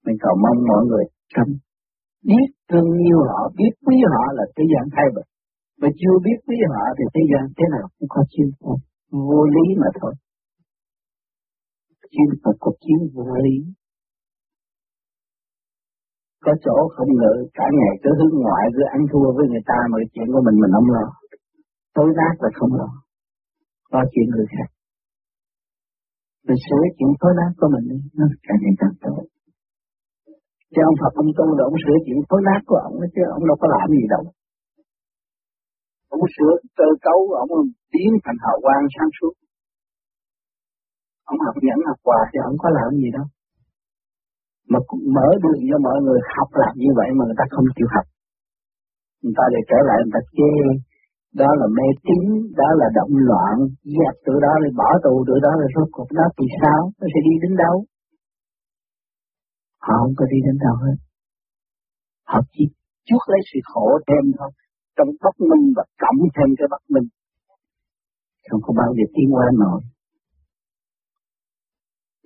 Mình 0.05 0.17
cầu 0.25 0.35
mong 0.45 0.59
mọi 0.71 0.83
người 0.89 1.05
tâm 1.35 1.49
biết 2.29 2.49
thương 2.71 2.89
yêu 3.07 3.19
họ, 3.31 3.41
biết 3.59 3.73
quý 3.87 3.97
họ 4.13 4.25
là 4.39 4.45
thế 4.57 4.65
gian 4.73 4.85
thay 4.95 5.07
bệnh. 5.15 5.29
Mà 5.81 5.89
chưa 6.01 6.15
biết 6.25 6.39
quý 6.47 6.57
họ 6.73 6.83
thì 6.97 7.05
thế 7.15 7.23
gian 7.31 7.45
thế 7.57 7.65
nào 7.75 7.87
cũng 7.97 8.09
có 8.15 8.23
chiêu 8.33 8.49
phục, 8.61 8.81
vô 9.29 9.41
lý 9.55 9.67
mà 9.83 9.89
thôi. 10.01 10.13
Chiêu 12.13 12.29
phục 12.43 12.57
có 12.61 12.71
chiêu 12.83 13.01
vô 13.15 13.35
lý. 13.45 13.57
Có 16.45 16.53
chỗ 16.65 16.77
không 16.97 17.11
ngờ 17.21 17.33
cả 17.55 17.67
ngày 17.79 17.95
cứ 18.03 18.11
hướng 18.19 18.35
ngoại 18.43 18.65
cứ 18.75 18.83
ăn 18.97 19.03
thua 19.13 19.29
với 19.37 19.47
người 19.49 19.65
ta 19.67 19.79
mà 19.91 19.97
chuyện 20.13 20.27
của 20.33 20.43
mình 20.47 20.57
mình 20.63 20.73
không 20.75 20.91
lo. 20.97 21.07
Tối 21.95 22.09
nát 22.19 22.35
là 22.39 22.49
không 22.55 22.73
lo. 22.75 22.89
Lo 23.93 24.03
chuyện 24.13 24.27
người 24.31 24.47
khác 24.55 24.78
mình 26.49 26.61
sửa 26.67 26.85
chuyện 26.97 27.11
thối 27.21 27.33
nát 27.39 27.53
của 27.59 27.69
mình 27.75 27.85
đi. 27.91 27.99
Nó 28.19 28.25
càng 28.47 28.61
ngày 28.63 28.75
càng 28.81 28.97
tốt. 29.05 29.23
Chứ 30.73 30.81
ông 30.91 30.97
Phật, 31.01 31.13
ông 31.23 31.31
tu 31.39 31.47
là 31.57 31.63
ông 31.71 31.79
sửa 31.85 31.99
chuyện 32.05 32.19
thối 32.29 32.41
nát 32.49 32.61
của 32.69 32.81
ông 32.89 32.95
chứ 33.15 33.23
ông 33.37 33.43
đâu 33.49 33.57
có 33.63 33.67
làm 33.75 33.87
gì 33.99 34.05
đâu. 34.15 34.25
Ông 36.15 36.23
sửa 36.35 36.53
cơ 36.79 36.89
cấu, 37.07 37.21
ông 37.43 37.53
tiến 37.93 38.11
thành 38.25 38.39
hào 38.45 38.57
quang 38.65 38.85
sáng 38.95 39.11
suốt. 39.17 39.35
Ông 41.31 41.39
học 41.47 41.57
nhẫn 41.67 41.79
học 41.89 41.99
quà 42.07 42.21
thì 42.31 42.39
ông 42.49 42.57
có 42.63 42.69
làm 42.79 42.91
gì 43.03 43.09
đâu. 43.17 43.27
Mà 44.71 44.79
cũng 44.89 45.03
mở 45.17 45.29
đường 45.43 45.61
cho 45.71 45.79
mọi 45.87 45.99
người 46.05 46.21
học 46.35 46.51
làm 46.63 46.75
như 46.83 46.91
vậy 46.99 47.09
mà 47.17 47.23
người 47.25 47.39
ta 47.41 47.45
không 47.55 47.67
chịu 47.77 47.89
học. 47.95 48.07
Người 49.23 49.35
ta 49.39 49.45
lại 49.53 49.63
trở 49.71 49.79
lại, 49.89 49.99
người 50.03 50.15
ta 50.17 50.23
chê 50.37 50.53
đó 51.35 51.51
là 51.61 51.67
mê 51.77 51.89
tín, 52.07 52.25
đó 52.61 52.69
là 52.81 52.87
động 52.95 53.15
loạn. 53.29 53.55
Dẹp 53.85 54.15
tụi 54.25 54.39
đó 54.47 54.53
rồi 54.63 54.73
bỏ 54.81 54.89
tù 55.05 55.25
tụi 55.27 55.41
đó 55.43 55.51
rồi 55.61 55.69
rốt 55.75 55.89
cuộc 55.93 56.11
đó 56.19 56.25
thì 56.37 56.47
sao? 56.61 56.81
Nó 57.01 57.07
sẽ 57.13 57.21
đi 57.29 57.35
đến 57.43 57.53
đâu? 57.65 57.77
Họ 59.87 59.95
không 60.03 60.15
có 60.19 60.25
đi 60.33 60.39
đến 60.47 60.57
đâu 60.67 60.75
hết. 60.85 60.97
Họ 62.31 62.39
chỉ 62.53 62.65
chuốc 63.09 63.23
lấy 63.33 63.41
sự 63.51 63.59
khổ 63.71 63.87
thêm 64.07 64.25
thôi. 64.39 64.51
Trong 64.97 65.09
bất 65.25 65.37
minh 65.51 65.65
và 65.77 65.85
cộng 66.03 66.21
thêm 66.35 66.49
cái 66.59 66.69
bất 66.71 66.83
minh. 66.95 67.09
Không 68.51 68.61
có 68.67 68.73
bao 68.81 68.91
giờ 68.97 69.05
tiến 69.15 69.29
qua 69.35 69.47
nổi. 69.63 69.81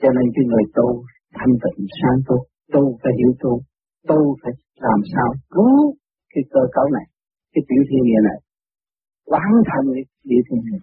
Cho 0.00 0.08
nên 0.16 0.26
cái 0.34 0.44
người 0.50 0.64
tu 0.76 0.88
thanh 1.36 1.54
tịnh, 1.62 1.86
sáng 1.98 2.18
tu 2.28 2.36
tu 2.72 2.98
phải 3.02 3.12
hiểu 3.18 3.32
tu 3.42 3.52
tu 4.08 4.36
phải 4.42 4.52
làm 4.86 5.00
sao 5.12 5.28
cứu 5.50 5.94
cái 6.34 6.44
cơ 6.50 6.60
cấu 6.72 6.86
này, 6.96 7.06
cái 7.52 7.62
tiểu 7.68 7.82
thiên 7.88 8.02
địa 8.08 8.20
này 8.28 8.38
quán 9.30 9.50
thân 9.68 9.84
đi 10.30 10.38
thiên 10.46 10.62
này 10.70 10.80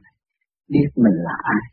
biết 0.73 0.89
mình 1.03 1.17
là 1.27 1.35
ai? 1.57 1.65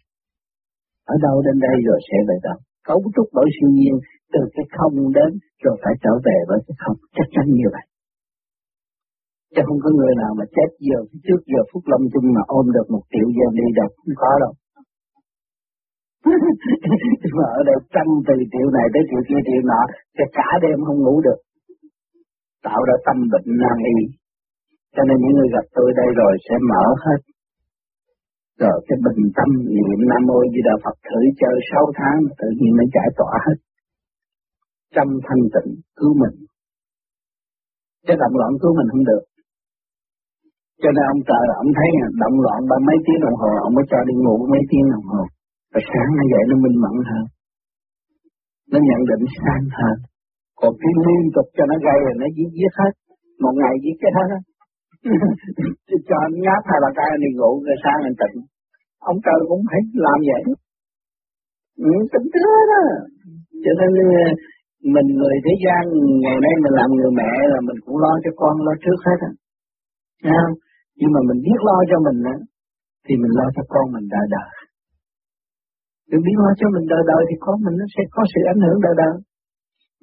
Ở 1.12 1.14
đâu 1.26 1.37
đến 1.46 1.57
đây 1.66 1.76
rồi 1.88 1.98
sẽ 2.09 2.18
về 2.29 2.37
đâu? 2.46 2.59
Cấu 2.88 3.00
trúc 3.14 3.26
bởi 3.37 3.48
siêu 3.57 3.70
nhiên, 3.79 3.94
từ 4.33 4.40
cái 4.55 4.66
không 4.76 4.96
đến 5.18 5.31
rồi 5.64 5.76
phải 5.83 5.94
trở 6.05 6.14
về 6.26 6.38
với 6.48 6.59
cái 6.66 6.76
không. 6.83 6.98
Chắc 7.16 7.29
chắn 7.35 7.44
như 7.59 7.68
vậy. 7.74 7.85
Chứ 9.55 9.62
không 9.66 9.81
có 9.85 9.90
người 9.96 10.14
nào 10.22 10.33
mà 10.38 10.44
chết 10.57 10.70
giờ 10.88 10.98
trước 11.26 11.40
giờ 11.52 11.61
phút 11.70 11.83
lâm 11.90 12.02
chung 12.12 12.26
mà 12.37 12.42
ôm 12.59 12.66
được 12.76 12.87
một 12.94 13.05
triệu 13.12 13.29
giờ 13.37 13.46
đi 13.59 13.66
đâu, 13.79 13.88
không 13.96 14.16
có 14.22 14.33
đâu. 14.44 14.52
Mà 17.38 17.46
ở 17.59 17.61
đây 17.68 17.76
trăm 17.94 18.07
từ 18.26 18.35
triệu 18.52 18.68
này 18.76 18.87
tới 18.92 19.02
triệu 19.09 19.22
kia, 19.29 19.40
triệu 19.46 19.62
nọ 19.70 19.83
thì 20.16 20.24
cả 20.38 20.48
đêm 20.62 20.79
không 20.87 21.00
ngủ 21.05 21.14
được. 21.26 21.38
Tạo 22.66 22.81
ra 22.88 22.94
tâm 23.07 23.16
bệnh 23.33 23.48
nan 23.62 23.79
y 23.94 23.98
cho 24.96 25.02
nên 25.09 25.16
những 25.20 25.35
người 25.37 25.50
gặp 25.56 25.66
tôi 25.76 25.88
đây 26.00 26.09
rồi 26.20 26.32
sẽ 26.46 26.54
mở 26.70 26.85
hết. 27.04 27.20
Rồi 28.62 28.76
cái 28.87 28.96
bình 29.04 29.22
tâm 29.37 29.48
niệm 29.76 30.00
nam 30.11 30.22
mô 30.28 30.38
di 30.52 30.61
đà 30.68 30.74
phật 30.85 30.96
thử 31.06 31.20
chơi 31.40 31.56
sáu 31.70 31.85
tháng, 31.98 32.18
tự 32.40 32.48
nhiên 32.59 32.72
nó 32.78 32.85
giải 32.94 33.09
tỏa 33.18 33.32
hết. 33.46 33.59
Trong 34.94 35.11
thanh 35.26 35.42
tịnh 35.54 35.70
cứu 35.98 36.12
mình. 36.22 36.37
Chứ 38.06 38.14
động 38.22 38.35
loạn 38.40 38.52
cứu 38.62 38.72
mình 38.78 38.88
không 38.92 39.04
được. 39.11 39.24
Cho 40.82 40.90
nên 40.94 41.04
ông 41.12 41.22
trời 41.28 41.44
ông 41.62 41.70
thấy 41.78 41.90
động 42.22 42.37
loạn 42.44 42.61
ba 42.70 42.76
mấy 42.88 42.98
tiếng 43.04 43.20
đồng 43.24 43.37
hồ, 43.42 43.52
ông 43.66 43.74
mới 43.76 43.85
cho 43.90 43.98
đi 44.09 44.14
ngủ 44.24 44.37
mấy 44.52 44.62
tiếng 44.70 44.87
đồng 44.94 45.06
hồ. 45.12 45.22
Và 45.72 45.80
sáng 45.90 46.11
nó 46.18 46.22
dậy 46.32 46.42
nó 46.50 46.56
minh 46.64 46.76
mẫn 46.85 46.96
hơn. 47.11 47.24
Nó 48.70 48.78
nhận 48.88 49.00
định 49.11 49.24
sáng 49.40 49.64
hơn. 49.78 49.96
Còn 50.61 50.72
cái 50.82 50.92
liên 51.04 51.24
tục 51.35 51.46
cho 51.56 51.64
nó 51.70 51.76
gây 51.87 51.98
rồi 52.04 52.14
nó 52.22 52.26
giết 52.37 52.50
giết 52.59 52.72
hết. 52.80 52.92
Một 53.42 53.54
ngày 53.61 53.74
giết 53.82 53.96
cái 54.02 54.12
hết 54.18 54.28
á 54.38 54.40
cho 56.09 56.16
anh 56.26 56.35
ngáp 56.44 56.62
hai 56.68 56.78
ba 56.85 56.90
cái 56.98 57.11
đi 57.22 57.28
ngủ 57.38 57.52
rồi 57.66 57.76
sáng 57.85 58.00
anh 58.09 58.16
tỉnh. 58.20 58.37
Ông 59.11 59.18
trời 59.26 59.40
cũng 59.48 59.62
phải 59.70 59.80
làm 60.06 60.18
vậy. 60.30 60.42
Ừ, 61.88 61.92
tính 62.12 62.26
thứ 62.35 62.46
đó 62.72 62.80
cho 63.64 63.72
nên 63.80 63.90
ờ, 64.20 64.24
mình 64.94 65.09
người 65.18 65.37
thế 65.44 65.54
gian 65.64 65.82
ngày 66.24 66.38
nay 66.44 66.54
mình 66.64 66.74
làm 66.80 66.88
người 66.96 67.12
mẹ 67.20 67.30
là 67.52 67.59
mình 67.68 67.78
cũng 67.85 67.96
lo 68.04 68.12
cho 68.24 68.30
con 68.40 68.54
lo 68.66 68.72
trước 68.85 68.98
hết 69.06 69.18
á. 69.28 69.32
Không? 70.28 70.52
nhưng 70.98 71.11
mà 71.14 71.20
mình 71.28 71.40
biết 71.46 71.59
lo 71.68 71.76
cho 71.90 71.98
mình 72.06 72.18
á 72.35 72.37
thì 73.04 73.14
mình 73.22 73.32
lo 73.38 73.46
cho 73.56 73.62
con 73.72 73.85
mình 73.94 74.06
đời 74.14 74.26
đời 74.35 74.50
đừng 76.11 76.22
biết 76.26 76.37
lo 76.42 76.50
cho 76.61 76.66
mình 76.74 76.85
đời 76.92 77.02
đời 77.11 77.22
thì 77.28 77.37
con 77.44 77.56
mình 77.64 77.76
nó 77.80 77.87
sẽ 77.94 78.02
có 78.14 78.22
sự 78.32 78.40
ảnh 78.52 78.61
hưởng 78.64 78.80
đời 78.87 78.94
đời 79.02 79.14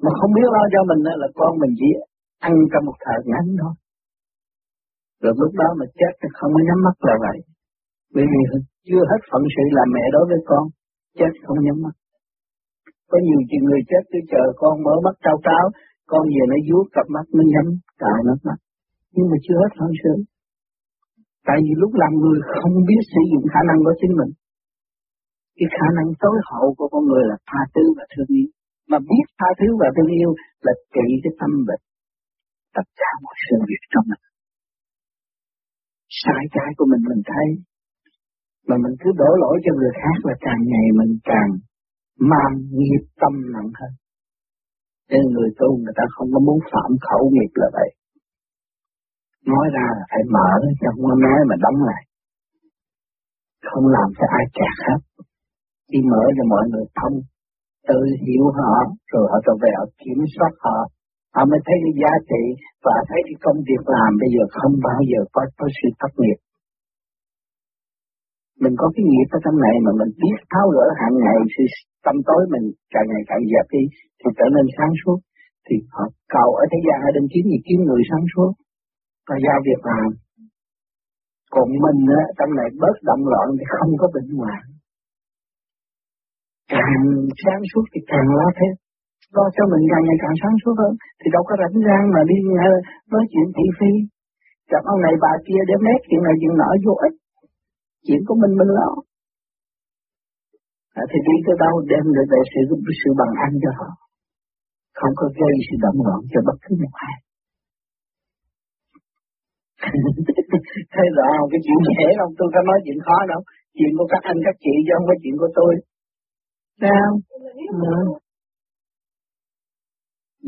mà 0.04 0.12
không 0.20 0.32
biết 0.38 0.48
lo 0.56 0.64
cho 0.74 0.82
mình 0.90 1.00
là 1.22 1.28
con 1.40 1.52
mình 1.62 1.74
chỉ 1.80 1.90
ăn 2.50 2.54
trong 2.72 2.84
một 2.90 2.98
thời 3.06 3.20
ngắn 3.30 3.46
thôi 3.62 3.74
rồi 5.24 5.34
lúc 5.42 5.52
đó 5.62 5.70
mà 5.80 5.86
chết 6.00 6.14
thì 6.20 6.28
không 6.38 6.52
có 6.56 6.62
nhắm 6.68 6.80
mắt 6.88 6.98
là 7.08 7.16
vậy. 7.26 7.38
Bởi 8.16 8.26
vì 8.32 8.42
chưa 8.88 9.04
hết 9.12 9.22
phận 9.30 9.44
sự 9.56 9.64
làm 9.78 9.88
mẹ 9.96 10.06
đối 10.16 10.26
với 10.30 10.40
con 10.50 10.64
chết 11.20 11.32
không 11.46 11.60
nhắm 11.66 11.78
mắt. 11.86 11.96
Có 13.12 13.18
nhiều 13.26 13.42
chuyện 13.48 13.64
người 13.66 13.82
chết 13.90 14.04
cứ 14.12 14.20
chờ 14.32 14.44
con 14.62 14.74
mở 14.86 14.96
mắt 15.06 15.16
cao 15.26 15.38
cao, 15.50 15.66
con 16.12 16.24
về 16.34 16.44
nó 16.52 16.58
vuốt 16.68 16.86
cặp 16.96 17.06
mắt 17.16 17.26
nó 17.36 17.44
nhắm 17.54 17.68
cài 18.02 18.20
mắt 18.28 18.40
mắt. 18.48 18.60
Nhưng 19.16 19.28
mà 19.32 19.38
chưa 19.46 19.58
hết 19.64 19.72
phận 19.80 19.92
sự. 20.02 20.14
Tại 21.48 21.58
vì 21.64 21.74
lúc 21.82 21.92
làm 22.02 22.12
người 22.22 22.40
không 22.58 22.76
biết 22.90 23.04
sử 23.14 23.22
dụng 23.32 23.46
khả 23.54 23.62
năng 23.70 23.80
của 23.86 23.96
chính 24.02 24.14
mình. 24.20 24.32
Cái 25.58 25.68
khả 25.78 25.88
năng 25.98 26.08
tối 26.24 26.38
hậu 26.50 26.68
của 26.78 26.88
con 26.94 27.04
người 27.10 27.24
là 27.32 27.38
tha 27.50 27.62
thứ 27.74 27.84
và 27.98 28.06
thương 28.12 28.32
yêu. 28.40 28.50
Mà 28.90 28.98
biết 29.10 29.26
tha 29.40 29.50
thứ 29.60 29.68
và 29.82 29.88
thương 29.96 30.12
yêu 30.20 30.32
là 30.66 30.74
trị 30.94 31.08
cái 31.24 31.34
tâm 31.40 31.52
bệnh. 31.68 31.84
Tất 32.76 32.88
cả 33.00 33.12
mọi 33.24 33.36
sự 33.46 33.56
việc 33.70 33.84
trong 33.92 34.06
mình 34.12 34.24
sai 36.22 36.44
trái 36.56 36.70
của 36.78 36.86
mình 36.92 37.04
mình 37.12 37.24
thấy. 37.32 37.48
Mà 38.68 38.76
mình 38.84 38.96
cứ 39.02 39.10
đổ 39.22 39.32
lỗi 39.44 39.56
cho 39.64 39.72
người 39.80 39.94
khác 40.02 40.18
là 40.28 40.36
càng 40.46 40.62
ngày 40.72 40.88
mình 41.00 41.14
càng 41.32 41.50
mang 42.32 42.54
nghiệp 42.78 43.04
tâm 43.22 43.34
nặng 43.54 43.72
hơn. 43.80 43.94
Nên 45.10 45.24
người 45.34 45.50
tu 45.60 45.70
người 45.82 45.96
ta 46.00 46.04
không 46.16 46.30
có 46.34 46.40
muốn 46.48 46.60
phạm 46.72 46.92
khẩu 47.08 47.24
nghiệp 47.34 47.52
là 47.62 47.70
vậy. 47.78 47.90
Nói 49.52 49.66
ra 49.76 49.86
là 49.98 50.04
phải 50.12 50.24
mở, 50.36 50.52
chứ 50.80 50.88
không 50.92 51.04
có 51.10 51.16
nói 51.26 51.40
mà 51.50 51.56
đóng 51.66 51.80
lại. 51.90 52.04
Không 53.70 53.86
làm 53.96 54.08
cho 54.18 54.26
ai 54.40 54.46
kẹt 54.58 54.76
hết. 54.86 55.00
Khi 55.90 56.00
mở 56.12 56.24
cho 56.38 56.44
mọi 56.54 56.64
người 56.72 56.86
thông, 57.00 57.16
tự 57.88 58.00
hiểu 58.26 58.46
họ, 58.58 58.74
rồi 59.12 59.26
họ 59.32 59.38
trở 59.46 59.54
về 59.62 59.70
họ 59.78 59.86
kiểm 60.02 60.20
soát 60.36 60.54
họ 60.66 60.78
họ 61.36 61.42
mới 61.52 61.60
thấy 61.66 61.78
cái 61.84 61.94
giá 62.02 62.14
trị 62.30 62.44
và 62.86 62.96
thấy 63.10 63.22
cái 63.28 63.38
công 63.46 63.60
việc 63.70 63.84
làm 63.96 64.12
bây 64.22 64.30
giờ 64.36 64.44
không 64.58 64.74
bao 64.88 65.00
giờ 65.12 65.20
có, 65.36 65.42
có 65.60 65.68
sự 65.78 65.88
thất 66.00 66.14
nghiệp. 66.22 66.40
Mình 68.64 68.76
có 68.82 68.88
cái 68.96 69.04
nghiệp 69.10 69.30
ở 69.38 69.40
trong 69.44 69.58
này 69.66 69.76
mà 69.86 69.92
mình 70.00 70.12
biết 70.22 70.40
tháo 70.52 70.66
gỡ 70.76 70.86
hàng 71.02 71.16
ngày 71.24 71.38
sự 71.56 71.64
tâm 72.06 72.16
tối 72.28 72.42
mình 72.54 72.66
càng 72.94 73.08
ngày 73.12 73.24
càng 73.30 73.44
dẹp 73.52 73.66
đi 73.76 73.84
thì 74.20 74.28
trở 74.38 74.48
nên 74.56 74.66
sáng 74.78 74.94
suốt. 75.02 75.20
Thì 75.66 75.76
họ 75.96 76.04
cầu 76.36 76.50
ở 76.62 76.64
thế 76.72 76.80
gian 76.86 76.98
ở 77.08 77.10
bên 77.16 77.26
kiếm 77.32 77.46
gì 77.52 77.60
kiếm 77.66 77.80
người 77.88 78.04
sáng 78.10 78.26
suốt. 78.34 78.52
Và 79.28 79.36
giao 79.46 79.60
việc 79.68 79.82
làm. 79.92 80.10
Còn 81.54 81.68
mình 81.86 82.02
á 82.20 82.24
trong 82.38 82.52
này 82.60 82.70
bớt 82.82 82.96
động 83.10 83.24
loạn 83.32 83.48
thì 83.58 83.66
không 83.78 83.92
có 84.02 84.08
bệnh 84.16 84.32
hoạn. 84.40 84.62
Càng 86.74 87.04
sáng 87.44 87.64
suốt 87.72 87.86
thì 87.94 88.00
càng 88.12 88.28
lo 88.38 88.48
thêm 88.58 88.83
lo 89.36 89.46
cho 89.56 89.64
mình 89.72 89.84
càng 89.92 90.04
ngày 90.06 90.18
càng 90.24 90.36
sáng 90.42 90.56
suốt 90.62 90.76
hơn. 90.82 90.94
Thì 91.20 91.28
đâu 91.36 91.44
có 91.48 91.54
rảnh 91.62 91.78
rang 91.88 92.06
mà 92.14 92.22
đi 92.30 92.38
nói 93.14 93.24
chuyện 93.32 93.48
thị 93.56 93.68
phi. 93.78 93.92
Gặp 94.72 94.84
ông 94.94 95.02
này 95.06 95.16
bà 95.24 95.34
kia 95.48 95.62
để 95.70 95.76
mét 95.86 96.00
chuyện 96.08 96.22
này 96.28 96.36
chuyện 96.40 96.54
nọ 96.62 96.70
vô 96.86 96.94
ích. 97.08 97.16
Chuyện 98.06 98.22
của 98.28 98.36
mình 98.42 98.54
mình 98.60 98.72
lo. 98.78 98.90
À, 101.00 101.04
thì 101.10 101.18
đi 101.28 101.36
tới 101.46 101.56
đâu 101.64 101.74
đem 101.92 102.04
được 102.16 102.28
về 102.34 102.42
sự 102.52 102.62
sự 103.02 103.10
bằng 103.20 103.34
ăn 103.46 103.52
cho 103.64 103.72
họ. 103.80 103.90
Không 105.00 105.14
có 105.20 105.26
gây 105.40 105.54
sự 105.66 105.76
động 105.86 106.00
loạn 106.06 106.22
cho 106.32 106.40
bất 106.48 106.58
cứ 106.64 106.72
một 106.82 106.94
ai. 107.10 107.16
Thấy 110.94 111.08
rõ 111.18 111.28
không? 111.38 111.50
Cái 111.52 111.62
chuyện 111.66 111.80
dễ 112.00 112.10
không? 112.20 112.32
Tôi 112.38 112.48
có 112.54 112.62
nói 112.70 112.80
chuyện 112.86 113.00
khó 113.06 113.18
đâu. 113.32 113.42
Chuyện 113.78 113.92
của 113.98 114.08
các 114.14 114.22
anh 114.30 114.40
các 114.46 114.56
chị 114.64 114.74
chứ 114.86 114.92
không 114.96 115.08
phải 115.10 115.18
chuyện 115.22 115.36
của 115.42 115.52
tôi. 115.60 115.72
Sao? 116.82 117.10
Ừ 117.70 118.23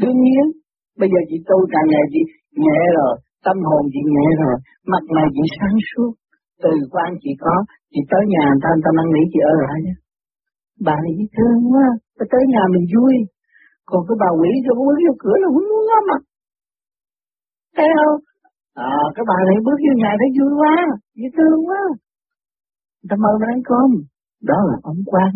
đương 0.01 0.19
nhiên, 0.25 0.45
bây 0.99 1.07
giờ 1.11 1.19
chị 1.29 1.37
tu 1.49 1.57
càng 1.73 1.87
ngày 1.91 2.05
chị 2.13 2.21
nhẹ 2.65 2.79
rồi, 2.97 3.13
tâm 3.45 3.57
hồn 3.67 3.83
chị 3.93 4.01
nhẹ 4.13 4.27
rồi, 4.41 4.55
mặt 4.91 5.03
này 5.17 5.27
chị 5.35 5.43
sáng 5.57 5.77
suốt. 5.89 6.11
Từ 6.63 6.71
quan 6.93 7.09
chị 7.23 7.31
có, 7.43 7.55
chị 7.91 8.01
tới 8.11 8.23
nhà 8.33 8.45
người 8.49 8.61
ta 8.63 8.69
người 8.73 8.85
ta 8.85 8.91
năn 8.97 9.07
nỉ 9.13 9.23
chị 9.31 9.39
ở 9.51 9.53
lại 9.63 9.77
nhé. 9.85 9.95
Bà 10.87 10.95
này 11.03 11.13
dễ 11.17 11.25
thương 11.35 11.59
quá 11.73 11.85
ta 12.17 12.23
tới 12.31 12.43
nhà 12.53 12.63
mình 12.73 12.85
vui. 12.93 13.15
Còn 13.89 14.01
cái 14.07 14.17
bà 14.21 14.29
quỷ 14.39 14.51
cho 14.65 14.71
bước 14.77 14.97
vô 15.05 15.13
cửa 15.23 15.37
là 15.43 15.47
muốn 15.53 15.65
ngó 15.87 15.99
mặt. 16.09 16.21
Thấy 17.75 17.87
không? 17.97 18.19
À 18.91 18.97
cái 19.15 19.25
bà 19.29 19.37
này 19.47 19.57
bước 19.65 19.77
vô 19.85 19.93
nhà 20.01 20.11
thấy 20.19 20.29
vui 20.37 20.51
quá, 20.61 20.75
dễ 21.19 21.27
thương 21.37 21.59
quá. 21.69 21.81
Người 22.97 23.09
ta 23.09 23.15
mời 23.23 23.33
mình 23.39 23.51
ăn 23.55 23.61
cơm. 23.69 23.89
Đó 24.49 24.57
là 24.69 24.75
ông 24.91 25.01
quan 25.11 25.31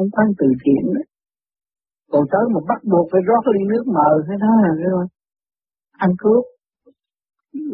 ông 0.00 0.08
quan 0.14 0.28
từ 0.38 0.46
thiện 0.62 0.82
đó 0.96 1.02
còn 2.12 2.24
tới 2.32 2.44
mà 2.54 2.60
bắt 2.70 2.80
buộc 2.90 3.06
phải 3.12 3.22
rót 3.28 3.42
ly 3.52 3.60
nước 3.72 3.84
mờ 3.96 4.10
thế 4.26 4.34
đó 4.44 4.52
là 4.62 4.70
ăn 6.04 6.10
cướp. 6.22 6.44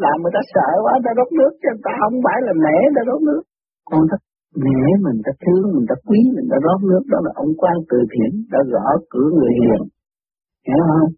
Làm 0.03 0.15
người 0.21 0.33
ta 0.35 0.41
sợ 0.53 0.69
quá 0.83 0.93
ta 1.05 1.11
rót 1.17 1.29
nước 1.39 1.51
cho 1.61 1.69
người 1.73 1.83
ta, 1.85 1.91
không 2.01 2.15
phải 2.25 2.37
là 2.47 2.53
mẹ 2.65 2.77
ta 2.95 3.01
rót 3.09 3.21
nước. 3.27 3.41
Còn 3.89 4.01
ta 4.11 4.17
mẹ 4.65 4.83
mình 5.05 5.17
ta 5.25 5.31
thương 5.43 5.65
mình 5.75 5.85
ta 5.89 5.95
quý 6.07 6.19
mình 6.35 6.47
ta 6.51 6.57
rót 6.65 6.79
nước. 6.89 7.03
Đó 7.11 7.17
là 7.25 7.31
ông 7.43 7.51
quan 7.61 7.75
từ 7.89 7.97
thiện, 8.11 8.31
đã 8.51 8.59
gõ 8.73 8.87
cửa 9.11 9.29
người 9.37 9.53
hiền. 9.59 9.81
Hiểu 10.67 10.81
không? 10.89 11.11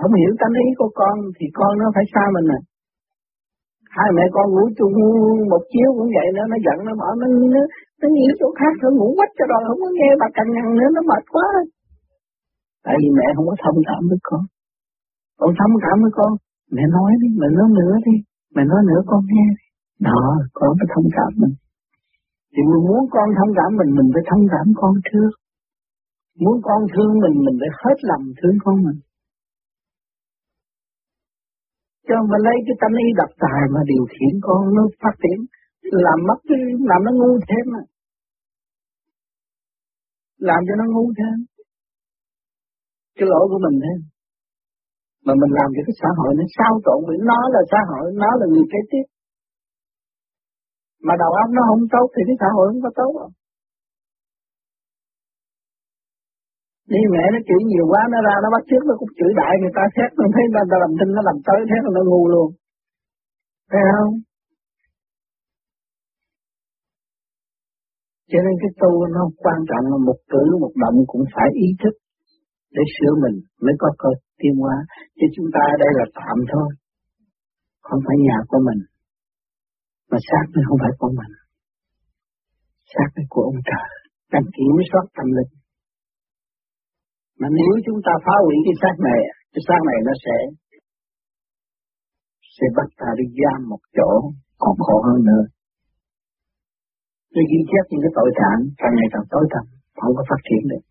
Không 0.00 0.14
hiểu 0.20 0.32
tâm 0.40 0.52
ý 0.64 0.66
của 0.78 0.90
con 1.00 1.14
thì 1.36 1.46
con 1.58 1.72
nó 1.80 1.86
phải 1.94 2.04
xa 2.14 2.24
mình 2.36 2.46
à 2.58 2.60
hai 3.96 4.08
mẹ 4.16 4.24
con 4.34 4.46
ngủ 4.54 4.64
chung 4.78 4.94
một 5.52 5.62
chiếu 5.72 5.88
cũng 5.96 6.10
vậy 6.16 6.28
nữa 6.36 6.46
nó 6.52 6.56
giận, 6.66 6.78
nó 6.86 6.92
bỏ 7.00 7.08
nó 7.20 7.26
nó 7.54 7.62
nó 8.00 8.06
nghĩ 8.14 8.26
chỗ 8.40 8.48
khác, 8.58 8.72
nó 8.82 8.88
ngủ 8.98 9.08
quách 9.18 9.32
cho 9.38 9.44
rồi 9.52 9.60
không 9.66 9.80
có 9.84 9.88
nghe 9.96 10.10
bà 10.20 10.28
cằn 10.36 10.46
nhằn 10.54 10.66
nữa, 10.78 10.88
nó 10.96 11.00
mệt 11.10 11.24
quá. 11.34 11.48
Tại 12.84 12.96
vì 13.00 13.08
mẹ 13.18 13.26
không 13.34 13.46
có 13.50 13.56
thông 13.64 13.78
cảm 13.88 14.02
với 14.10 14.20
con. 14.28 14.42
Con 15.40 15.50
thông 15.58 15.74
cảm 15.84 15.96
với 16.02 16.12
con. 16.18 16.32
Mẹ 16.74 16.84
nói 16.96 17.10
đi, 17.22 17.28
mẹ 17.40 17.48
nói 17.58 17.68
nữa 17.78 17.94
đi, 18.06 18.14
mẹ 18.54 18.62
nói 18.70 18.80
nữa 18.90 19.00
con 19.10 19.22
nghe. 19.32 19.46
Đi 20.04 20.06
đó, 20.06 20.22
con 20.58 20.70
phải 20.78 20.88
thông 20.94 21.08
cảm 21.16 21.30
mình. 21.42 21.54
Thì 22.52 22.60
mình 22.70 22.82
muốn 22.88 23.02
con 23.14 23.28
thông 23.38 23.52
cảm 23.58 23.70
mình 23.78 23.90
mình 23.98 24.08
phải 24.14 24.24
thông 24.30 24.44
cảm 24.52 24.66
con 24.80 24.94
trước. 25.08 25.30
Muốn 26.42 26.56
con 26.66 26.80
thương 26.92 27.12
mình 27.22 27.36
mình 27.46 27.56
phải 27.60 27.72
hết 27.82 27.96
lòng 28.10 28.24
thương 28.38 28.56
con 28.64 28.76
mình 28.86 28.98
cho 32.10 32.18
mà 32.30 32.36
lấy 32.46 32.56
cái 32.66 32.76
tâm 32.82 32.92
ý 33.04 33.08
độc 33.20 33.32
tài 33.44 33.62
mà 33.74 33.80
điều 33.90 34.04
khiển 34.12 34.32
con 34.46 34.60
nó 34.76 34.82
phát 35.02 35.14
triển, 35.22 35.38
làm 36.06 36.18
mất 36.28 36.38
cái 36.48 36.60
làm 36.90 37.00
nó 37.06 37.10
ngu 37.18 37.32
thêm 37.48 37.66
à. 37.80 37.82
Làm 40.48 40.60
cho 40.66 40.74
nó 40.80 40.84
ngu 40.92 41.06
thêm. 41.18 41.36
Cái 43.16 43.26
lỗi 43.32 43.44
của 43.50 43.60
mình 43.64 43.76
thêm. 43.84 43.98
Mà 45.26 45.32
mình 45.40 45.52
làm 45.58 45.68
cho 45.74 45.82
cái 45.86 45.96
xã 46.00 46.10
hội 46.18 46.30
nó 46.38 46.44
sao 46.56 46.72
trộn 46.84 47.00
vì 47.08 47.16
nó 47.30 47.40
là 47.54 47.62
xã 47.72 47.80
hội, 47.90 48.04
nó 48.22 48.30
là 48.40 48.46
người 48.52 48.66
kế 48.72 48.80
tiếp. 48.90 49.06
Mà 51.06 51.14
đầu 51.22 51.32
óc 51.42 51.48
nó 51.56 51.62
không 51.68 51.84
tốt 51.94 52.06
thì 52.14 52.22
cái 52.28 52.36
xã 52.40 52.48
hội 52.56 52.64
không 52.68 52.82
có 52.84 52.90
tốt 53.00 53.12
không 53.20 53.32
đi 56.92 57.00
mẹ 57.12 57.24
nó 57.34 57.38
chửi 57.48 57.60
nhiều 57.70 57.86
quá, 57.92 58.02
nó 58.12 58.18
ra, 58.26 58.34
nó 58.42 58.48
bắt 58.54 58.62
trước 58.68 58.82
nó 58.88 58.94
cũng 59.00 59.12
chửi 59.18 59.32
đại 59.40 59.52
người 59.60 59.74
ta 59.78 59.84
xét, 59.94 60.10
nó 60.20 60.26
thấy 60.34 60.44
người 60.52 60.68
ta 60.72 60.76
làm 60.84 60.92
tin, 60.98 61.08
nó 61.16 61.22
làm 61.28 61.38
tới, 61.46 61.58
thế 61.68 61.76
nó 61.82 62.02
ngu 62.10 62.22
luôn 62.34 62.48
thấy 63.70 63.82
không 63.92 64.14
Cho 68.30 68.38
nên 68.44 68.54
cái 68.62 68.72
tu 68.82 68.92
nó 69.16 69.22
quan 69.44 69.60
trọng 69.68 69.84
là 69.92 69.98
một 70.08 70.18
cử, 70.32 70.44
một 70.64 70.74
động 70.82 70.98
cũng 71.10 71.24
phải 71.34 71.48
ý 71.66 71.68
thức 71.82 71.94
để 72.76 72.82
sửa 72.94 73.12
mình 73.22 73.36
mới 73.64 73.74
có 73.82 73.88
cơ, 74.02 74.10
tiến 74.38 74.54
hóa. 74.62 74.76
Chứ 75.16 75.26
chúng 75.34 75.48
ta 75.54 75.60
ở 75.74 75.76
đây 75.84 75.92
là 75.98 76.06
tạm 76.18 76.38
thôi. 76.52 76.68
Không 77.86 78.00
phải 78.06 78.16
nhà 78.26 78.38
của 78.48 78.60
mình. 78.68 78.80
Mà 80.10 80.18
xác 80.28 80.44
nó 80.54 80.60
không 80.68 80.78
phải 80.82 80.92
của 80.98 81.12
mình. 81.18 81.32
Xác 82.92 83.08
nó 83.16 83.22
của 83.32 83.42
ông 83.50 83.60
trời. 83.70 83.88
Đang 84.32 84.46
kiểm 84.56 84.74
soát 84.90 85.04
tâm 85.16 85.26
linh. 85.36 85.52
Mà 87.40 87.48
nếu 87.58 87.74
chúng 87.86 88.00
ta 88.06 88.12
phá 88.24 88.36
hủy 88.44 88.56
cái 88.66 88.76
xác 88.82 88.96
này, 89.08 89.20
cái 89.52 89.62
xác 89.68 89.80
này 89.88 89.98
nó 90.06 90.14
sẽ 90.24 90.36
sẽ 92.56 92.66
bắt 92.76 92.88
ta 93.00 93.08
đi 93.18 93.26
giam 93.38 93.58
một 93.72 93.82
chỗ 93.96 94.10
còn 94.62 94.74
khổ 94.84 94.96
hơn 95.08 95.20
nữa. 95.30 95.44
Nó 97.34 97.42
ghi 97.50 97.60
chép 97.70 97.84
những 97.88 98.02
cái 98.04 98.12
tội 98.18 98.30
trạng 98.38 98.60
càng 98.80 98.94
ngày 98.96 99.08
càng 99.14 99.26
tối 99.32 99.44
tăm, 99.52 99.64
không 100.00 100.14
có 100.16 100.22
phát 100.30 100.40
triển 100.48 100.62
được. 100.70 100.84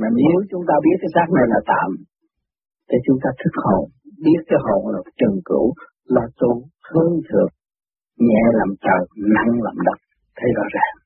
Mà 0.00 0.08
nếu 0.20 0.36
chúng 0.50 0.64
ta 0.68 0.74
biết 0.84 0.96
cái 1.00 1.10
xác 1.14 1.28
này 1.36 1.46
là 1.52 1.60
tạm, 1.72 1.90
thì 2.88 2.96
chúng 3.06 3.18
ta 3.22 3.30
thức 3.40 3.54
hồn, 3.64 3.84
biết 4.24 4.40
cái 4.50 4.60
hồn 4.66 4.82
là 4.94 5.00
trần 5.20 5.34
cửu, 5.48 5.66
là 6.04 6.24
tu, 6.40 6.52
hướng 6.90 7.14
thượng, 7.28 7.52
nhẹ 8.28 8.42
làm 8.58 8.70
trời, 8.84 9.02
nặng 9.34 9.52
làm 9.66 9.76
đất, 9.86 9.98
thấy 10.36 10.50
rõ 10.56 10.64
ràng. 10.76 10.99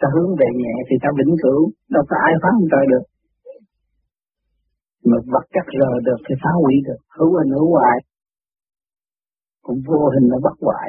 Ta 0.00 0.06
hướng 0.14 0.30
về 0.40 0.48
nhẹ 0.60 0.74
thì 0.88 0.94
ta 1.02 1.08
vĩnh 1.18 1.34
cửu, 1.42 1.60
đâu 1.94 2.04
có 2.10 2.16
ai 2.26 2.32
phá 2.42 2.48
không 2.56 2.68
trời 2.72 2.84
được. 2.92 3.04
Mà 5.08 5.16
vật 5.32 5.46
chất 5.54 5.66
rờ 5.80 5.90
được 6.06 6.20
thì 6.26 6.34
phá 6.42 6.50
hủy 6.62 6.74
được, 6.88 7.00
hữu 7.16 7.30
hình 7.38 7.50
hữu 7.56 7.68
hoại. 7.74 7.98
Cũng 9.66 9.78
vô 9.88 10.00
hình 10.14 10.26
nó 10.32 10.38
bất 10.46 10.56
hoại. 10.66 10.88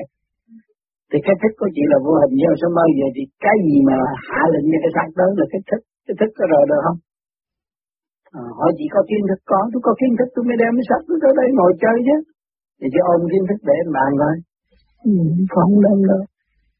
Thì 1.10 1.18
cái 1.26 1.36
thức 1.42 1.54
của 1.60 1.70
chị 1.76 1.84
là 1.92 1.98
vô 2.06 2.14
hình 2.22 2.34
do 2.44 2.52
sao 2.62 2.72
bao 2.80 2.90
giờ 2.98 3.06
thì 3.16 3.24
cái 3.46 3.58
gì 3.68 3.78
mà 3.90 3.98
hạ 4.28 4.42
lệnh 4.54 4.68
cho 4.72 4.80
cái 4.84 4.92
xác 4.96 5.10
đó 5.20 5.28
là 5.40 5.46
cái 5.52 5.62
thức, 5.70 5.82
cái 6.06 6.16
thức 6.20 6.30
có 6.38 6.44
rờ 6.52 6.62
được 6.72 6.82
không? 6.86 7.00
À, 8.40 8.44
hỏi 8.58 8.72
chị 8.78 8.86
có 8.96 9.02
kiến 9.10 9.22
thức 9.30 9.40
có, 9.52 9.60
tôi 9.72 9.82
có 9.88 9.94
kiến 10.00 10.12
thức 10.18 10.30
tôi 10.34 10.44
mới 10.48 10.58
đem 10.62 10.72
cái 10.78 10.86
sách 10.90 11.04
tôi 11.08 11.18
tới 11.24 11.34
đây 11.40 11.48
ngồi 11.58 11.74
chơi 11.84 11.98
chứ. 12.08 12.18
Thì 12.80 12.88
chỉ 12.94 13.00
ôm 13.14 13.22
kiến 13.32 13.44
thức 13.50 13.60
để 13.70 13.78
bàn 13.98 14.12
thôi. 14.22 14.36
Ừ, 15.10 15.14
không 15.54 15.72
đâu 15.86 15.98
đâu. 16.12 16.24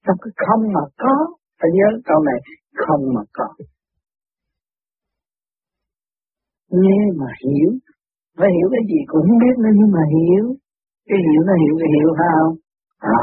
Trong 0.06 0.18
cái 0.24 0.32
không 0.46 0.64
mà 0.76 0.84
có, 1.04 1.16
phải 1.60 1.70
nhớ 1.78 1.88
câu 2.10 2.20
này, 2.30 2.40
không 2.84 3.02
mà 3.16 3.24
có. 3.38 3.48
Nghe 6.82 7.00
mà 7.20 7.30
hiểu, 7.44 7.72
phải 8.38 8.50
hiểu 8.56 8.68
cái 8.74 8.84
gì 8.92 9.00
cũng 9.08 9.24
không 9.28 9.40
biết 9.44 9.56
nữa 9.64 9.74
nhưng 9.80 9.92
mà 9.98 10.04
hiểu. 10.16 10.46
Cái 11.10 11.20
hiểu 11.28 11.42
nó 11.50 11.54
hiểu 11.64 11.76
cái 11.82 11.90
hiểu 11.96 12.10
phải 12.20 12.30
không? 12.38 12.56
À, 12.98 13.18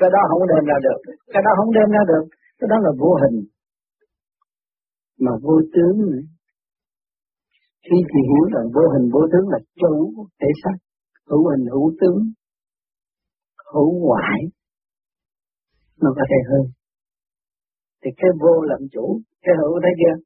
cái 0.00 0.10
đó 0.14 0.20
không 0.28 0.42
đem 0.50 0.64
ra 0.70 0.76
được, 0.86 0.98
cái 1.32 1.42
đó 1.46 1.50
không 1.58 1.72
đem 1.76 1.88
ra 1.96 2.02
được, 2.12 2.24
cái 2.58 2.68
đó 2.72 2.76
là 2.84 2.90
vô 3.00 3.12
hình. 3.22 3.38
Mà 5.24 5.32
vô 5.42 5.56
tướng 5.74 5.96
nữa. 6.10 6.22
Khi 7.86 7.98
thì 8.10 8.20
hiểu 8.30 8.44
rằng 8.54 8.66
vô 8.74 8.84
hình 8.92 9.06
vô 9.14 9.20
tướng 9.32 9.48
là 9.48 9.58
chủ 9.80 9.94
thể 10.40 10.48
xác, 10.62 10.76
hữu 11.30 11.50
hình 11.50 11.66
hữu 11.72 11.92
tướng, 12.00 12.20
hữu 13.74 13.90
ngoại, 14.06 14.40
nó 16.02 16.10
có 16.16 16.22
thể 16.30 16.38
hơn. 16.50 16.64
Thì 18.02 18.10
cái 18.20 18.30
vô 18.40 18.54
làm 18.70 18.82
chủ, 18.92 19.20
cái 19.44 19.54
hữu 19.60 19.74
thấy 19.82 19.92
chưa? 20.00 20.16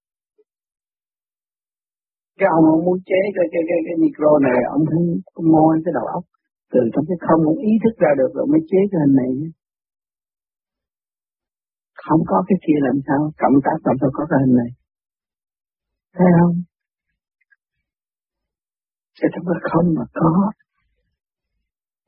Cái 2.38 2.48
ông, 2.56 2.64
ông 2.74 2.84
muốn 2.86 2.98
chế 3.08 3.20
cái, 3.36 3.46
cái, 3.52 3.62
cái, 3.68 3.78
cái 3.86 3.96
micro 4.02 4.32
này, 4.46 4.58
ông 4.74 4.82
thấy 4.90 5.02
môi 5.52 5.72
cái 5.84 5.92
đầu 5.98 6.06
óc. 6.16 6.24
Từ 6.72 6.80
trong 6.92 7.04
cái 7.08 7.18
không 7.26 7.40
ông 7.50 7.60
ý 7.70 7.72
thức 7.82 7.94
ra 8.02 8.10
được 8.20 8.30
rồi 8.36 8.46
mới 8.52 8.60
chế 8.70 8.80
cái 8.90 8.98
hình 9.02 9.16
này. 9.22 9.32
Không 12.04 12.20
có 12.30 12.44
cái 12.48 12.58
kia 12.64 12.78
làm 12.86 12.96
sao, 13.06 13.20
cộng 13.42 13.56
tác 13.66 13.78
làm 13.88 13.96
sao 14.00 14.10
có 14.12 14.22
cái 14.30 14.38
hình 14.42 14.54
này. 14.62 14.70
Thấy 16.16 16.28
không? 16.38 16.56
Cái 19.20 19.28
trong 19.32 19.44
cái 19.48 19.60
không 19.70 19.86
mà 19.98 20.04
có. 20.20 20.32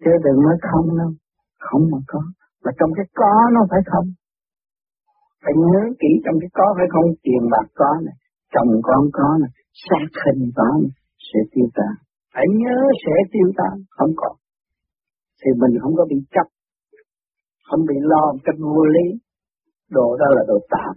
Chứ 0.05 0.11
đừng 0.25 0.39
nói 0.47 0.57
không 0.71 0.99
đâu. 0.99 1.11
Không 1.59 1.83
mà 1.93 1.99
có. 2.07 2.21
Mà 2.65 2.71
trong 2.79 2.91
cái 2.97 3.07
có 3.15 3.33
nó 3.55 3.61
phải 3.71 3.81
không. 3.93 4.07
Phải 5.47 5.55
nhớ 5.71 5.81
kỹ 6.01 6.11
trong 6.25 6.37
cái 6.43 6.51
có 6.59 6.67
phải 6.77 6.89
không. 6.95 7.09
Tiền 7.25 7.43
bạc 7.53 7.67
có 7.81 7.91
này. 8.07 8.17
Chồng 8.55 8.71
con 8.89 9.03
có 9.19 9.29
này. 9.43 9.51
xác 9.87 10.09
hình 10.23 10.43
có 10.59 10.69
này. 10.83 10.93
Sẽ 11.29 11.41
tiêu 11.53 11.69
tan. 11.79 11.95
Phải 12.35 12.47
nhớ 12.61 12.79
sẽ 13.03 13.15
tiêu 13.33 13.49
tan. 13.59 13.75
Không 13.97 14.13
có. 14.17 14.31
Thì 15.41 15.51
mình 15.61 15.73
không 15.83 15.95
có 15.99 16.05
bị 16.11 16.19
chấp. 16.35 16.47
Không 17.69 17.83
bị 17.89 17.97
lo 18.11 18.25
một 18.33 18.43
cách 18.45 18.59
vô 18.59 18.85
lý. 18.95 19.07
Đồ 19.91 20.17
đó 20.21 20.27
là 20.37 20.43
đồ 20.51 20.59
tạm 20.75 20.95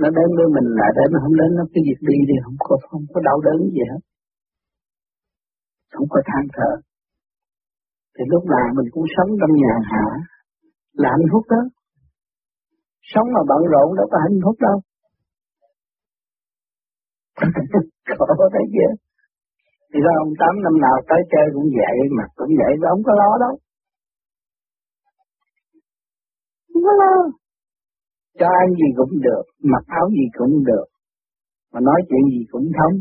nó 0.00 0.08
đến 0.18 0.28
với 0.36 0.48
mình 0.56 0.68
lại 0.80 0.90
đến 0.96 1.08
nó 1.12 1.18
không 1.22 1.36
đến 1.40 1.50
nó 1.58 1.64
cái 1.72 1.82
việc 1.88 2.00
đi 2.08 2.18
thì 2.28 2.36
không 2.44 2.58
có 2.66 2.74
không 2.90 3.04
có 3.12 3.20
đau 3.28 3.38
đớn 3.46 3.58
gì 3.76 3.84
hết 3.90 4.02
không 5.94 6.08
có 6.12 6.18
than 6.28 6.44
thở 6.56 6.70
thì 8.14 8.24
lúc 8.32 8.44
nào 8.54 8.66
mình 8.76 8.88
cũng 8.94 9.06
sống 9.14 9.30
trong 9.40 9.52
nhà 9.62 9.74
hạ 9.90 10.06
là 11.02 11.08
hạnh 11.14 11.28
phúc 11.32 11.44
đó 11.54 11.62
sống 13.12 13.28
mà 13.34 13.40
bận 13.50 13.62
rộn 13.72 13.88
đâu 13.98 14.06
có 14.12 14.18
hạnh 14.24 14.38
phúc 14.44 14.56
đâu 14.66 14.76
khổ 18.18 18.26
thấy 18.54 18.64
chưa 18.74 18.92
thì 19.90 19.98
ra 20.04 20.12
ông 20.24 20.32
tám 20.40 20.54
năm 20.64 20.74
nào 20.84 20.96
tới 21.08 21.20
chơi 21.32 21.46
cũng 21.54 21.68
vậy 21.80 21.96
mà 22.16 22.24
cũng 22.38 22.52
vậy 22.60 22.72
đó 22.82 22.88
không 22.92 23.04
có 23.08 23.12
lo 23.20 23.30
đâu 23.44 23.54
không 26.72 26.82
có 26.86 26.92
lo 27.02 27.14
cho 28.38 28.46
ăn 28.62 28.68
gì 28.80 28.88
cũng 28.96 29.12
được, 29.26 29.44
mặc 29.72 29.84
áo 29.86 30.06
gì 30.10 30.26
cũng 30.38 30.64
được, 30.64 30.86
mà 31.72 31.80
nói 31.80 32.00
chuyện 32.08 32.24
gì 32.32 32.42
cũng 32.50 32.66
thông, 32.78 32.94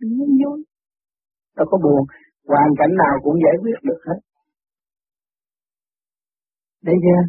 vui 0.00 0.28
vui. 0.40 0.64
Đâu 1.56 1.66
có 1.70 1.78
buồn, 1.84 2.02
hoàn 2.48 2.70
cảnh 2.78 2.92
nào 3.02 3.14
cũng 3.22 3.34
giải 3.44 3.56
quyết 3.62 3.78
được 3.82 4.00
hết. 4.06 4.18
Đấy 6.82 6.96
chưa? 7.04 7.20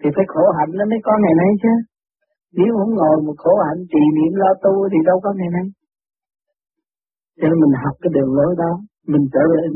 Thì 0.00 0.08
phải 0.16 0.26
khổ 0.32 0.44
hạnh 0.56 0.72
nó 0.78 0.84
mới 0.90 1.00
có 1.06 1.12
ngày 1.22 1.34
nay 1.42 1.50
chứ. 1.62 1.72
Nếu 2.58 2.70
không 2.78 2.92
ngồi 2.98 3.16
một 3.26 3.36
khổ 3.42 3.52
hạnh 3.66 3.80
trì 3.92 4.02
niệm 4.16 4.32
lo 4.42 4.50
tu 4.64 4.74
thì 4.92 4.98
đâu 5.08 5.18
có 5.24 5.30
ngày 5.38 5.50
nay. 5.56 5.66
Cho 7.38 7.46
nên 7.48 7.56
mình 7.62 7.74
học 7.84 7.94
cái 8.02 8.10
đường 8.16 8.32
lối 8.38 8.52
đó, 8.62 8.72
mình 9.12 9.24
trở 9.34 9.44
lên 9.54 9.70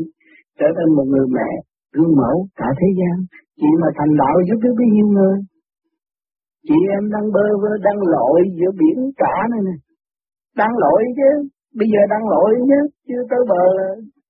trở 0.58 0.68
thành 0.76 0.90
một 0.96 1.06
người 1.12 1.26
mẹ 1.36 1.50
gương 1.94 2.14
mẫu 2.20 2.36
cả 2.60 2.68
thế 2.80 2.88
gian. 2.98 3.16
chị 3.60 3.70
mà 3.82 3.88
thành 3.98 4.12
đạo 4.22 4.36
giúp 4.48 4.58
được 4.64 4.74
bao 4.78 4.88
nhiêu 4.94 5.08
người. 5.16 5.36
Chị 6.68 6.78
em 6.96 7.04
đang 7.14 7.26
bơ 7.34 7.46
vơ 7.62 7.72
đang 7.86 7.98
lội 8.14 8.40
giữa 8.58 8.72
biển 8.80 8.98
cả 9.22 9.34
này 9.52 9.60
nè. 9.68 9.76
Đang 10.60 10.74
lội 10.82 11.00
chứ, 11.18 11.30
bây 11.78 11.88
giờ 11.92 12.00
đang 12.12 12.24
lội 12.32 12.50
chứ, 12.70 12.80
chưa 13.08 13.22
tới 13.30 13.42
bờ, 13.50 13.64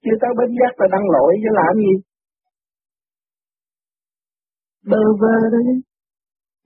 chưa 0.05 0.16
tới 0.20 0.30
bến 0.38 0.51
giác 0.59 0.72
là 0.80 0.86
đang 0.95 1.07
lội 1.14 1.32
chứ 1.43 1.51
làm 1.61 1.72
gì. 1.84 1.95
Bơ 4.91 5.03
vơ 5.20 5.34
đấy 5.55 5.64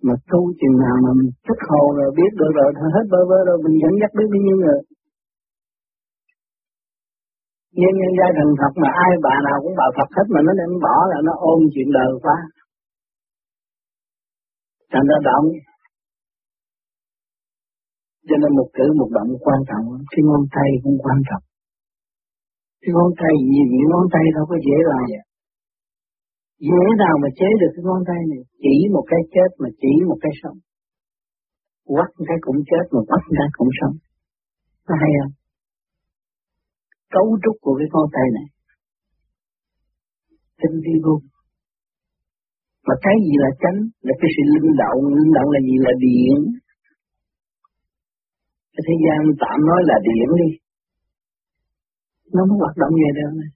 Mà 0.06 0.14
tu 0.30 0.40
chừng 0.60 0.76
nào 0.84 0.96
mà 1.04 1.10
mình 1.18 1.30
thích 1.46 1.60
hồ 1.68 1.82
rồi 1.98 2.10
biết 2.18 2.32
được 2.40 2.52
rồi, 2.58 2.68
hết 2.96 3.06
bơ 3.12 3.20
vơ 3.30 3.38
rồi 3.48 3.58
mình 3.64 3.76
dẫn 3.82 3.94
dắt 4.00 4.10
biết 4.18 4.28
bao 4.32 4.40
nhiêu 4.44 4.56
người. 4.62 4.80
Nhưng 7.78 7.94
nhân 8.00 8.12
gia 8.18 8.28
thần 8.36 8.48
Phật 8.60 8.72
mà 8.82 8.88
ai 9.06 9.12
bà 9.26 9.34
nào 9.46 9.58
cũng 9.62 9.74
bảo 9.80 9.90
Phật 9.96 10.08
hết 10.16 10.26
mà 10.34 10.40
nó 10.46 10.52
đem 10.60 10.72
bỏ 10.84 10.96
là 11.12 11.18
nó 11.26 11.32
ôm 11.52 11.58
chuyện 11.72 11.88
đời 11.98 12.10
quá. 12.24 12.36
Thành 14.92 15.06
ra 15.10 15.18
động. 15.28 15.46
Cho 18.28 18.36
nên 18.42 18.50
một 18.58 18.68
cử 18.76 18.86
một 19.00 19.10
động 19.16 19.30
quan 19.46 19.60
trọng, 19.70 19.86
cái 20.12 20.22
ngón 20.26 20.42
tay 20.54 20.68
cũng 20.82 20.96
quan 21.04 21.18
trọng. 21.28 21.44
Cái 22.82 22.90
ngón 22.94 23.10
tay 23.20 23.34
gì 23.50 23.60
những 23.72 23.88
ngón 23.90 24.06
tay 24.14 24.24
đâu 24.36 24.44
có 24.50 24.56
dễ 24.66 24.78
làm. 24.90 25.04
Dễ 26.58 26.84
nào 27.02 27.14
mà 27.22 27.28
chế 27.38 27.48
được 27.60 27.72
cái 27.74 27.82
ngón 27.84 28.02
tay 28.08 28.20
này, 28.32 28.42
chỉ 28.62 28.74
một 28.94 29.04
cái 29.10 29.20
chết 29.34 29.50
mà 29.58 29.68
chỉ 29.80 29.92
một 30.08 30.18
cái 30.20 30.32
sống. 30.42 30.58
Quắt 31.84 32.08
cái 32.28 32.38
cũng 32.40 32.60
chết 32.70 32.84
mà 32.94 33.00
quắt 33.08 33.22
cái 33.38 33.48
cũng 33.58 33.72
sống. 33.80 33.96
Có 34.86 34.94
hay 35.02 35.12
không? 35.18 35.32
Cấu 37.14 37.26
trúc 37.42 37.56
của 37.64 37.74
cái 37.78 37.88
ngón 37.92 38.06
tay 38.16 38.26
này. 38.36 38.46
Tinh 40.60 40.76
vi 40.84 40.94
vô 41.04 41.14
mà 42.86 42.94
cái 43.04 43.16
gì 43.26 43.34
là 43.44 43.50
chánh 43.62 43.78
là 44.06 44.14
cái 44.20 44.30
sự 44.34 44.42
linh 44.54 44.70
động, 44.82 45.00
linh 45.16 45.32
động 45.36 45.48
là 45.54 45.60
gì 45.68 45.76
là 45.86 45.92
điện. 46.04 46.38
Cái 48.74 48.82
thế 48.86 48.94
gian 49.04 49.18
tạm 49.42 49.58
nói 49.68 49.80
là 49.90 49.96
điện 50.08 50.28
đi. 50.40 50.50
Nó 52.34 52.42
mới 52.48 52.56
hoạt 52.62 52.76
động 52.82 52.92
về 53.00 53.10
đâu 53.18 53.32
này. 53.40 53.50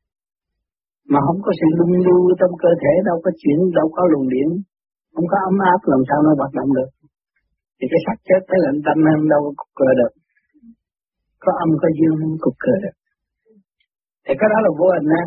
Mà 1.12 1.18
không 1.26 1.40
có 1.44 1.50
sự 1.59 1.66
lung 1.78 1.94
lưu 2.06 2.20
trong 2.40 2.52
cơ 2.62 2.70
thể 2.82 2.92
đâu 3.09 3.16
có 3.24 3.30
chuyển, 3.40 3.59
đâu 3.78 3.86
có 3.96 4.02
luồng 4.11 4.28
điện. 4.34 4.48
Không 5.14 5.26
có 5.32 5.36
ấm 5.48 5.56
áp 5.72 5.80
làm 5.92 6.02
sao 6.09 6.18
nó 6.26 6.30
hoạt 6.40 6.52
động 6.59 6.70
được. 6.78 6.90
Thì 7.78 7.84
cái 7.92 8.00
sắc 8.06 8.16
chết 8.28 8.40
cái 8.50 8.59
lạnh 8.64 8.80
tâm 8.86 8.98
em 9.14 9.20
đâu 9.32 9.40
có 9.46 9.50
cục 9.61 9.70
cờ 9.78 9.90
được. 10.00 10.12
Có 11.44 11.50
âm 11.64 11.70
có 11.82 11.88
dương 11.98 12.16
không 12.20 12.36
cục 12.44 12.56
cờ 12.64 12.74
được. 12.84 12.96
Thì 14.24 14.32
cái 14.40 14.48
đó 14.52 14.59
là 14.64 14.70
vô 14.80 14.88
hình 14.94 15.09
nè. 15.14 15.22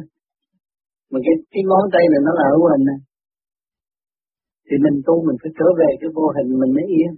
Mà 1.12 1.20
cái, 1.26 1.36
cái 1.52 1.64
ngón 1.70 1.84
tay 1.94 2.04
này 2.12 2.22
nó 2.28 2.32
là 2.40 2.46
hữu 2.52 2.66
hình 2.74 2.86
nè 2.90 2.98
thì 4.72 4.78
mình 4.86 4.98
tu 5.08 5.16
mình 5.28 5.38
phải 5.42 5.52
trở 5.58 5.68
về 5.80 5.90
cái 6.02 6.10
vô 6.18 6.26
hình 6.36 6.50
mình 6.62 6.72
mới 6.78 6.86
yên 6.98 7.12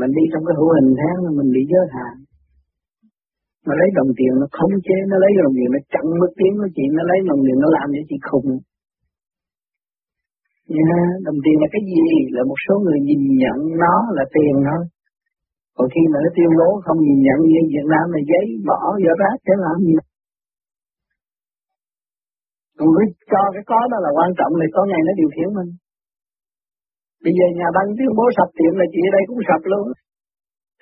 mình 0.00 0.12
đi 0.16 0.24
trong 0.32 0.42
cái 0.46 0.54
hữu 0.58 0.70
hình 0.76 0.90
tháng 1.00 1.16
mình 1.38 1.48
bị 1.56 1.62
giới 1.72 1.86
hạn 1.94 2.14
nó 3.70 3.74
lấy 3.80 3.88
đồng 3.98 4.10
tiền 4.18 4.32
nó 4.40 4.46
khống 4.56 4.74
chế 4.86 4.96
nó 5.10 5.16
lấy 5.24 5.32
đồng 5.42 5.54
tiền 5.56 5.68
nó 5.74 5.80
chặn 5.92 6.04
mất 6.20 6.30
tiếng 6.38 6.54
của 6.60 6.70
chị 6.76 6.84
nó 6.96 7.02
lấy 7.10 7.18
đồng 7.30 7.40
tiền 7.46 7.56
nó 7.62 7.68
làm 7.76 7.86
cho 7.94 8.02
chị 8.10 8.16
khùng. 8.28 8.50
Yeah, 10.76 11.10
đồng 11.26 11.38
tiền 11.44 11.56
là 11.62 11.68
cái 11.74 11.82
gì? 11.90 12.04
Là 12.36 12.42
một 12.50 12.58
số 12.66 12.74
người 12.84 12.98
nhìn 13.08 13.22
nhận 13.42 13.58
nó 13.82 13.94
là 14.16 14.24
tiền 14.34 14.54
thôi. 14.68 14.82
Còn 15.76 15.86
khi 15.92 16.02
mà 16.12 16.18
nó 16.24 16.30
tuyên 16.36 16.50
bố 16.58 16.68
không 16.84 16.98
nhìn 17.06 17.18
nhận 17.26 17.38
như 17.50 17.60
Việt 17.74 17.86
Nam 17.92 18.06
là 18.14 18.20
giấy 18.30 18.44
bỏ 18.68 18.80
vô 19.02 19.12
rác 19.22 19.36
để 19.46 19.54
làm 19.64 19.76
gì? 19.86 19.96
Còn 22.78 22.88
cứ 22.96 23.04
cho 23.32 23.42
cái 23.54 23.64
có 23.70 23.80
đó 23.90 23.96
là 24.04 24.10
quan 24.16 24.30
trọng 24.38 24.52
thì 24.60 24.68
có 24.76 24.82
ngày 24.90 25.02
nó 25.06 25.12
điều 25.20 25.30
khiển 25.34 25.48
mình. 25.58 25.70
Bây 27.24 27.32
giờ 27.38 27.46
nhà 27.58 27.68
băng 27.76 27.88
tuyên 27.96 28.12
bố 28.18 28.24
sập 28.36 28.48
tiệm 28.58 28.72
là 28.80 28.86
chị 28.92 29.00
ở 29.08 29.10
đây 29.16 29.22
cũng 29.28 29.40
sập 29.48 29.62
luôn. 29.72 29.86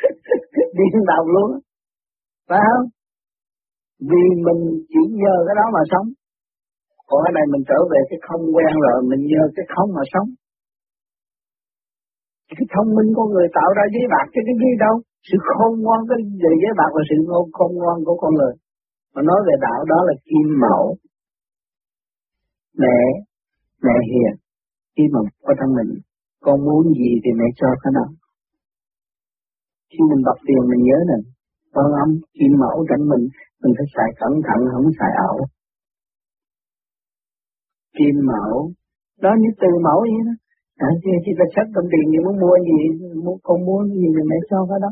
Điên 0.78 0.95
đầu 1.12 1.24
luôn 1.34 1.51
phải 2.49 2.61
không? 2.69 2.87
Vì 4.09 4.23
mình 4.47 4.61
chỉ 4.93 5.03
nhờ 5.23 5.35
cái 5.47 5.55
đó 5.61 5.67
mà 5.77 5.83
sống. 5.93 6.09
Còn 7.09 7.19
cái 7.25 7.33
này 7.39 7.47
mình 7.53 7.63
trở 7.69 7.79
về 7.93 8.01
cái 8.11 8.19
không 8.27 8.43
quen 8.55 8.73
rồi, 8.85 8.97
mình 9.11 9.23
nhờ 9.33 9.43
cái 9.57 9.67
không 9.75 9.89
mà 9.97 10.03
sống. 10.13 10.29
Cái 12.59 12.67
thông 12.75 12.89
minh 12.97 13.11
của 13.17 13.27
người 13.33 13.47
tạo 13.59 13.71
ra 13.77 13.85
giấy 13.95 14.05
bạc 14.15 14.27
chứ 14.33 14.41
cái 14.49 14.57
gì 14.63 14.73
đâu. 14.85 14.95
Sự 15.29 15.37
khôn 15.49 15.73
ngoan, 15.83 16.01
cái 16.09 16.19
về 16.43 16.53
giấy 16.63 16.73
bạc 16.81 16.91
là 16.97 17.03
sự 17.11 17.17
khôn 17.57 17.71
ngoan 17.79 17.97
của 18.07 18.17
con 18.23 18.33
người. 18.39 18.55
Mà 19.15 19.21
nói 19.29 19.41
về 19.47 19.55
đạo 19.67 19.81
đó 19.93 19.99
là 20.09 20.15
kim 20.29 20.47
mẫu. 20.63 20.85
Mẹ 22.81 22.99
mẹ 23.85 23.97
hiền. 24.11 24.33
Khi 24.97 25.05
mà 25.13 25.21
có 25.47 25.53
thân 25.59 25.71
mình, 25.79 25.91
con 26.45 26.57
muốn 26.67 26.83
gì 26.99 27.11
thì 27.23 27.31
mẹ 27.39 27.47
cho 27.57 27.69
cái 27.83 27.93
nào. 27.99 28.11
khi 29.91 30.03
mình 30.11 30.23
đọc 30.29 30.39
tiền 30.47 30.63
mình 30.71 30.83
nhớ 30.89 30.99
nè 31.11 31.19
con 31.75 31.87
âm 32.03 32.11
kim 32.37 32.53
mẫu 32.62 32.77
trong 32.89 33.09
mình. 33.11 33.25
Mình 33.62 33.73
phải 33.77 33.87
xài 33.95 34.11
cẩn 34.21 34.33
thận, 34.47 34.61
không 34.73 34.89
xài 34.99 35.12
ảo. 35.27 35.37
Kim 37.97 38.16
mẫu. 38.31 38.73
Đó 39.25 39.31
như 39.41 39.51
từ 39.62 39.71
mẫu 39.87 40.01
vậy 40.01 40.23
đó. 40.29 40.35
Tại 40.81 40.93
vì 41.03 41.12
chỉ 41.25 41.33
là 41.39 41.47
sách 41.55 41.69
đồng 41.75 41.89
tiền 41.93 42.05
thì 42.12 42.19
muốn 42.25 42.37
mua 42.43 42.57
gì? 42.69 42.79
Muốn 43.25 43.37
con 43.43 43.59
muốn 43.66 43.83
gì 43.99 44.07
thì 44.14 44.23
mẹ 44.31 44.39
cho 44.51 44.59
cái 44.71 44.79
đó. 44.85 44.91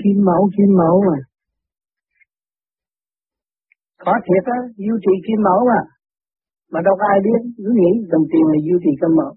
Kim 0.00 0.16
mẫu 0.28 0.42
kim 0.56 0.70
mẫu 0.80 0.96
mà 1.08 1.18
có 4.04 4.12
thiệt 4.26 4.44
á 4.56 4.58
duy 4.76 4.94
trì 5.04 5.14
kim 5.26 5.38
mẫu 5.48 5.60
mà 5.70 5.80
mà 6.72 6.80
đâu 6.86 6.94
có 7.00 7.04
ai 7.14 7.18
biết, 7.26 7.40
cứ 7.56 7.70
nghĩ 7.78 7.90
đồng 8.12 8.24
tiền 8.32 8.44
là 8.52 8.58
duy 8.66 8.76
trì 8.84 8.92
kim 9.00 9.12
mẫu. 9.18 9.32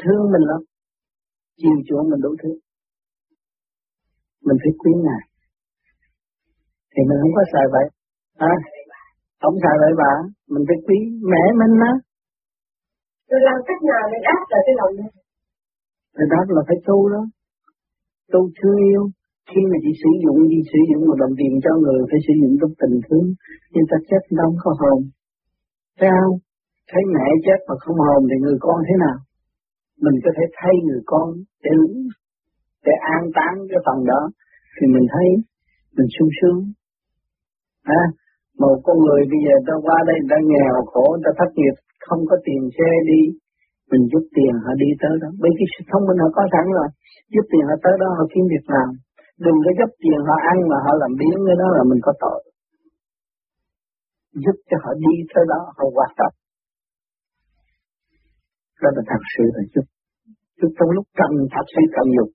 Thương 0.00 0.22
mình 0.32 0.44
lắm. 0.50 0.60
Chiều 1.60 1.76
chuộng 1.86 2.10
mình 2.10 2.20
đủ 2.24 2.30
thứ 2.42 2.50
mình 4.46 4.58
phải 4.62 4.72
quý 4.80 4.92
ngài. 5.06 5.22
Thì 6.92 7.00
mình 7.08 7.18
không 7.22 7.34
có 7.38 7.44
xài 7.52 7.66
vậy 7.74 7.86
à, 8.52 8.54
không 9.42 9.56
xài 9.62 9.76
vậy 9.82 9.92
bà 10.02 10.12
mình 10.52 10.64
phải 10.68 10.78
quý 10.86 10.98
mẹ 11.32 11.42
mình 11.60 11.74
á. 11.90 11.92
Tôi 13.28 13.40
làm 13.48 13.58
cách 13.68 13.80
nào 13.90 14.04
để 14.12 14.18
đáp 14.28 14.42
lại 14.52 14.62
cái 14.66 14.74
lòng 14.80 14.94
này 15.00 15.10
thì 16.14 16.24
đáp 16.32 16.46
là 16.54 16.62
phải 16.68 16.78
tu 16.88 16.98
đó. 17.14 17.22
Tu 18.32 18.40
thương 18.58 18.78
yêu. 18.90 19.02
Khi 19.50 19.60
mà 19.70 19.76
chị 19.84 19.92
sử 20.02 20.10
dụng 20.22 20.38
đi 20.52 20.58
sử 20.72 20.80
dụng 20.88 21.02
một 21.08 21.18
đồng 21.22 21.34
tiền 21.38 21.52
cho 21.64 21.72
người 21.82 22.00
phải 22.10 22.20
sử 22.26 22.32
dụng 22.40 22.54
trong 22.60 22.72
tình 22.80 22.96
thương. 23.04 23.26
Nhưng 23.72 23.86
ta 23.90 23.96
chết 24.08 24.22
đâu 24.40 24.50
có 24.62 24.70
hồn. 24.80 24.98
Thấy 25.98 26.10
không? 26.18 26.36
Thấy 26.90 27.02
mẹ 27.14 27.26
chết 27.46 27.58
mà 27.68 27.74
không 27.82 27.98
hồn 28.06 28.20
thì 28.28 28.36
người 28.44 28.58
con 28.66 28.78
thế 28.88 28.94
nào? 29.04 29.18
Mình 30.04 30.16
có 30.24 30.30
thể 30.36 30.44
thay 30.58 30.74
người 30.86 31.02
con 31.12 31.28
để 31.64 31.72
để 32.86 32.94
an 33.16 33.22
táng 33.36 33.56
cái 33.70 33.80
phần 33.86 33.98
đó 34.10 34.20
thì 34.74 34.84
mình 34.94 35.06
thấy 35.12 35.28
mình 35.96 36.08
sung 36.16 36.32
sướng. 36.38 36.58
À, 38.00 38.02
một 38.62 38.76
con 38.86 38.96
người 39.04 39.22
bây 39.32 39.40
giờ 39.46 39.54
ta 39.66 39.74
qua 39.86 39.98
đây 40.08 40.18
ta 40.30 40.36
nghèo 40.50 40.74
khổ 40.92 41.06
ta 41.24 41.30
thất 41.38 41.50
nghiệp 41.58 41.76
không 42.06 42.20
có 42.30 42.36
tiền 42.46 42.62
xe 42.76 42.90
đi 43.10 43.20
mình 43.90 44.04
giúp 44.12 44.24
tiền 44.36 44.52
họ 44.64 44.72
đi 44.82 44.88
tới 45.02 45.14
đó. 45.22 45.28
Bởi 45.42 45.52
vì 45.56 45.64
sự 45.72 45.80
thông 45.90 46.04
minh 46.06 46.18
họ 46.22 46.28
có 46.36 46.42
sẵn 46.52 46.66
rồi. 46.78 46.88
Giúp 47.34 47.44
tiền 47.50 47.64
họ 47.70 47.76
tới 47.84 47.94
đó 48.02 48.08
họ 48.18 48.24
kiếm 48.32 48.44
việc 48.52 48.66
làm. 48.74 48.88
Đừng 49.44 49.58
có 49.64 49.70
giúp 49.78 49.90
tiền 50.02 50.18
họ 50.28 50.36
ăn 50.52 50.58
mà 50.70 50.78
họ 50.84 50.92
làm 51.02 51.12
biến 51.20 51.36
cái 51.46 51.56
đó 51.62 51.68
là 51.76 51.82
mình 51.90 52.00
có 52.06 52.12
tội. 52.24 52.40
Giúp 54.44 54.56
cho 54.68 54.76
họ 54.84 54.90
đi 55.04 55.14
tới 55.32 55.44
đó 55.52 55.60
họ 55.76 55.84
hoạt 55.96 56.12
động. 56.20 56.34
Đó 58.82 58.88
là 58.96 59.02
thật 59.10 59.22
sự 59.32 59.44
là 59.56 59.62
giúp. 59.72 59.86
Giúp 60.58 60.70
trong 60.78 60.90
lúc 60.96 61.06
cần 61.20 61.32
thật 61.54 61.66
sự 61.74 61.82
cần 61.96 62.06
dùng 62.16 62.32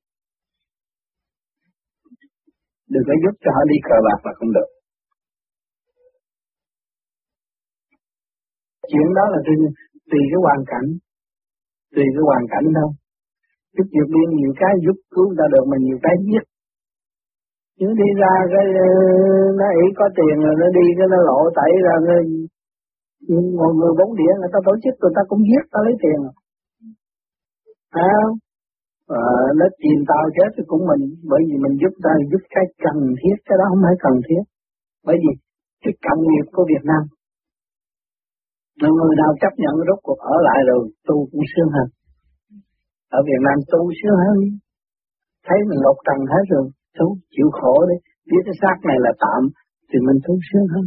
đừng 2.94 3.06
có 3.08 3.14
giúp 3.24 3.36
cho 3.44 3.50
họ 3.56 3.62
đi 3.72 3.78
cờ 3.88 3.98
bạc 4.08 4.20
là 4.26 4.32
không 4.38 4.52
được. 4.58 4.70
Chuyện 8.92 9.08
đó 9.18 9.24
là 9.34 9.40
tùy, 9.46 9.56
tùy 10.12 10.22
cái 10.32 10.40
hoàn 10.46 10.62
cảnh. 10.72 10.88
Tùy 11.96 12.06
cái 12.16 12.24
hoàn 12.30 12.44
cảnh 12.54 12.68
đâu 12.80 12.90
giúp 13.76 13.88
việc 13.96 14.10
đi 14.16 14.24
nhiều 14.38 14.52
cái 14.62 14.74
giúp 14.86 14.98
cứu 15.14 15.28
ta 15.38 15.46
được 15.54 15.66
mà 15.72 15.78
nhiều 15.86 15.98
cái 16.06 16.16
giết. 16.28 16.44
Chứ 17.80 17.88
đi 18.02 18.08
ra 18.22 18.34
cái 18.54 18.66
ờ, 18.86 18.90
nó 19.60 19.68
ý 19.84 19.86
có 20.00 20.06
tiền 20.18 20.36
rồi 20.46 20.56
nó 20.62 20.68
đi 20.78 20.86
cái 20.98 21.08
nó 21.14 21.20
lộ 21.30 21.40
tẩy 21.60 21.72
ra 21.86 21.96
cái 22.08 22.22
mọi 23.60 23.72
người 23.78 23.92
bốn 24.00 24.10
địa 24.20 24.34
người 24.40 24.52
ta 24.54 24.60
tổ 24.66 24.74
chức 24.84 24.94
người 25.02 25.14
ta 25.16 25.22
cũng 25.30 25.42
giết 25.50 25.64
ta 25.72 25.80
lấy 25.86 25.96
tiền. 26.04 26.20
À, 27.90 28.14
à, 29.18 29.22
nó 29.60 29.66
tìm 29.82 29.97
tao 30.12 30.24
chết 30.36 30.49
thì 30.55 30.64
cũng 30.72 30.84
mình 30.89 31.03
bởi 31.32 31.41
vì 31.47 31.55
mình 31.64 31.76
giúp 31.82 31.93
ta 32.05 32.14
giúp 32.32 32.43
cái 32.55 32.66
cần 32.86 32.97
thiết 33.20 33.38
cái 33.47 33.55
đó 33.60 33.66
không 33.70 33.84
phải 33.86 33.95
cần 34.05 34.16
thiết. 34.28 34.43
Bởi 35.07 35.18
vì 35.24 35.32
cái 35.84 35.93
cộng 36.05 36.22
nghiệp 36.30 36.47
của 36.55 36.66
Việt 36.72 36.84
Nam 36.91 37.03
là 38.82 38.89
người 38.97 39.16
nào 39.22 39.32
chấp 39.41 39.53
nhận 39.62 39.74
rốt 39.88 39.99
cuộc 40.05 40.20
ở 40.34 40.36
lại 40.47 40.60
rồi 40.70 40.82
tu 41.07 41.16
cũng 41.32 41.45
sướng 41.53 41.70
hơn. 41.76 41.88
Ở 43.18 43.20
Việt 43.30 43.41
Nam 43.47 43.57
tu 43.72 43.82
sướng 43.99 44.18
hơn. 44.24 44.38
Thấy 45.47 45.60
mình 45.70 45.80
lột 45.86 45.97
trần 46.07 46.20
hết 46.34 46.43
rồi 46.53 46.66
tu 46.97 47.07
chịu 47.34 47.49
khổ 47.57 47.76
đi. 47.89 47.97
Biết 48.30 48.43
cái 48.45 48.55
xác 48.62 48.78
này 48.89 48.97
là 49.05 49.12
tạm 49.24 49.41
thì 49.89 49.97
mình 50.07 50.20
tu 50.26 50.34
sướng 50.47 50.68
hơn. 50.74 50.86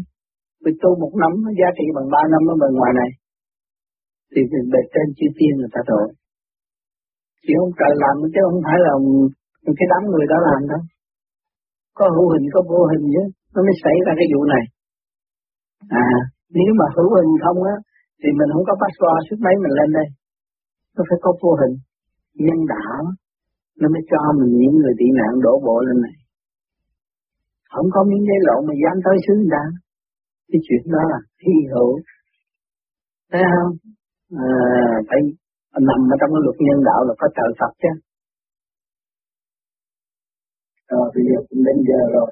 Vì 0.64 0.72
tu 0.82 0.90
một 1.02 1.12
năm 1.22 1.32
giá 1.60 1.68
trị 1.78 1.86
bằng 1.96 2.08
ba 2.14 2.22
năm 2.32 2.42
ở 2.52 2.54
bên 2.62 2.72
ngoài 2.78 2.92
này. 3.00 3.10
Thì 4.32 4.40
về 4.72 4.82
trên 4.94 5.06
chữ 5.18 5.26
tiên 5.38 5.52
người 5.56 5.72
ta 5.74 5.80
rồi 5.86 6.06
chỉ 7.44 7.52
ông 7.64 7.72
trời 7.78 7.92
làm 8.02 8.14
chứ 8.34 8.40
không 8.46 8.60
phải 8.66 8.78
là 8.86 8.92
cái 9.78 9.86
đám 9.92 10.02
người 10.10 10.26
đó 10.32 10.38
làm 10.48 10.60
đâu 10.72 10.82
có 11.98 12.04
hữu 12.14 12.26
hình 12.32 12.46
có 12.54 12.60
vô 12.70 12.80
hình 12.90 13.04
chứ 13.14 13.22
nó 13.54 13.60
mới 13.66 13.74
xảy 13.84 13.96
ra 14.06 14.12
cái 14.18 14.26
vụ 14.32 14.40
này. 14.54 14.64
À 16.06 16.10
nếu 16.56 16.70
mà 16.80 16.86
hữu 16.96 17.10
hình 17.16 17.30
không 17.44 17.58
á 17.72 17.76
thì 18.20 18.28
mình 18.38 18.50
không 18.52 18.64
có 18.68 18.74
passport 18.80 19.26
sức 19.28 19.38
mấy 19.46 19.54
mình 19.62 19.74
lên 19.78 19.90
đây. 19.98 20.08
Nó 20.94 21.02
phải 21.08 21.18
có 21.24 21.30
vô 21.42 21.52
hình. 21.60 21.74
Nhân 22.44 22.60
đạo 22.74 23.00
nó 23.80 23.86
mới 23.94 24.02
cho 24.10 24.20
mình 24.38 24.52
những 24.60 24.76
người 24.80 24.94
tị 24.98 25.06
nạn 25.18 25.32
đổ 25.44 25.54
bộ 25.66 25.76
lên 25.86 25.98
này. 26.06 26.16
Không 27.72 27.88
có 27.94 28.00
miếng 28.08 28.24
giấy 28.28 28.40
lộn 28.48 28.60
mà 28.68 28.74
dám 28.82 28.96
tới 29.04 29.16
xứ 29.24 29.32
người 29.38 29.52
ta. 29.56 29.64
Cái 30.50 30.60
chuyện 30.66 30.82
đó 30.94 31.02
là 31.12 31.18
hy 31.42 31.56
hữu. 31.72 31.92
Thấy 33.30 33.42
không? 33.52 33.72
À, 34.44 34.48
phải 35.08 35.20
nằm 35.80 36.00
ở 36.14 36.16
trong 36.20 36.34
luật 36.44 36.56
nhân 36.66 36.84
đạo 36.84 37.00
là 37.08 37.14
có 37.18 37.26
trợ 37.36 37.46
Phật 37.60 37.72
chứ. 37.82 37.92
Rồi 40.90 41.10
bây 41.14 41.24
giờ 41.28 41.38
cũng 41.48 41.64
đến 41.66 41.76
giờ 41.88 42.00
rồi. 42.14 42.30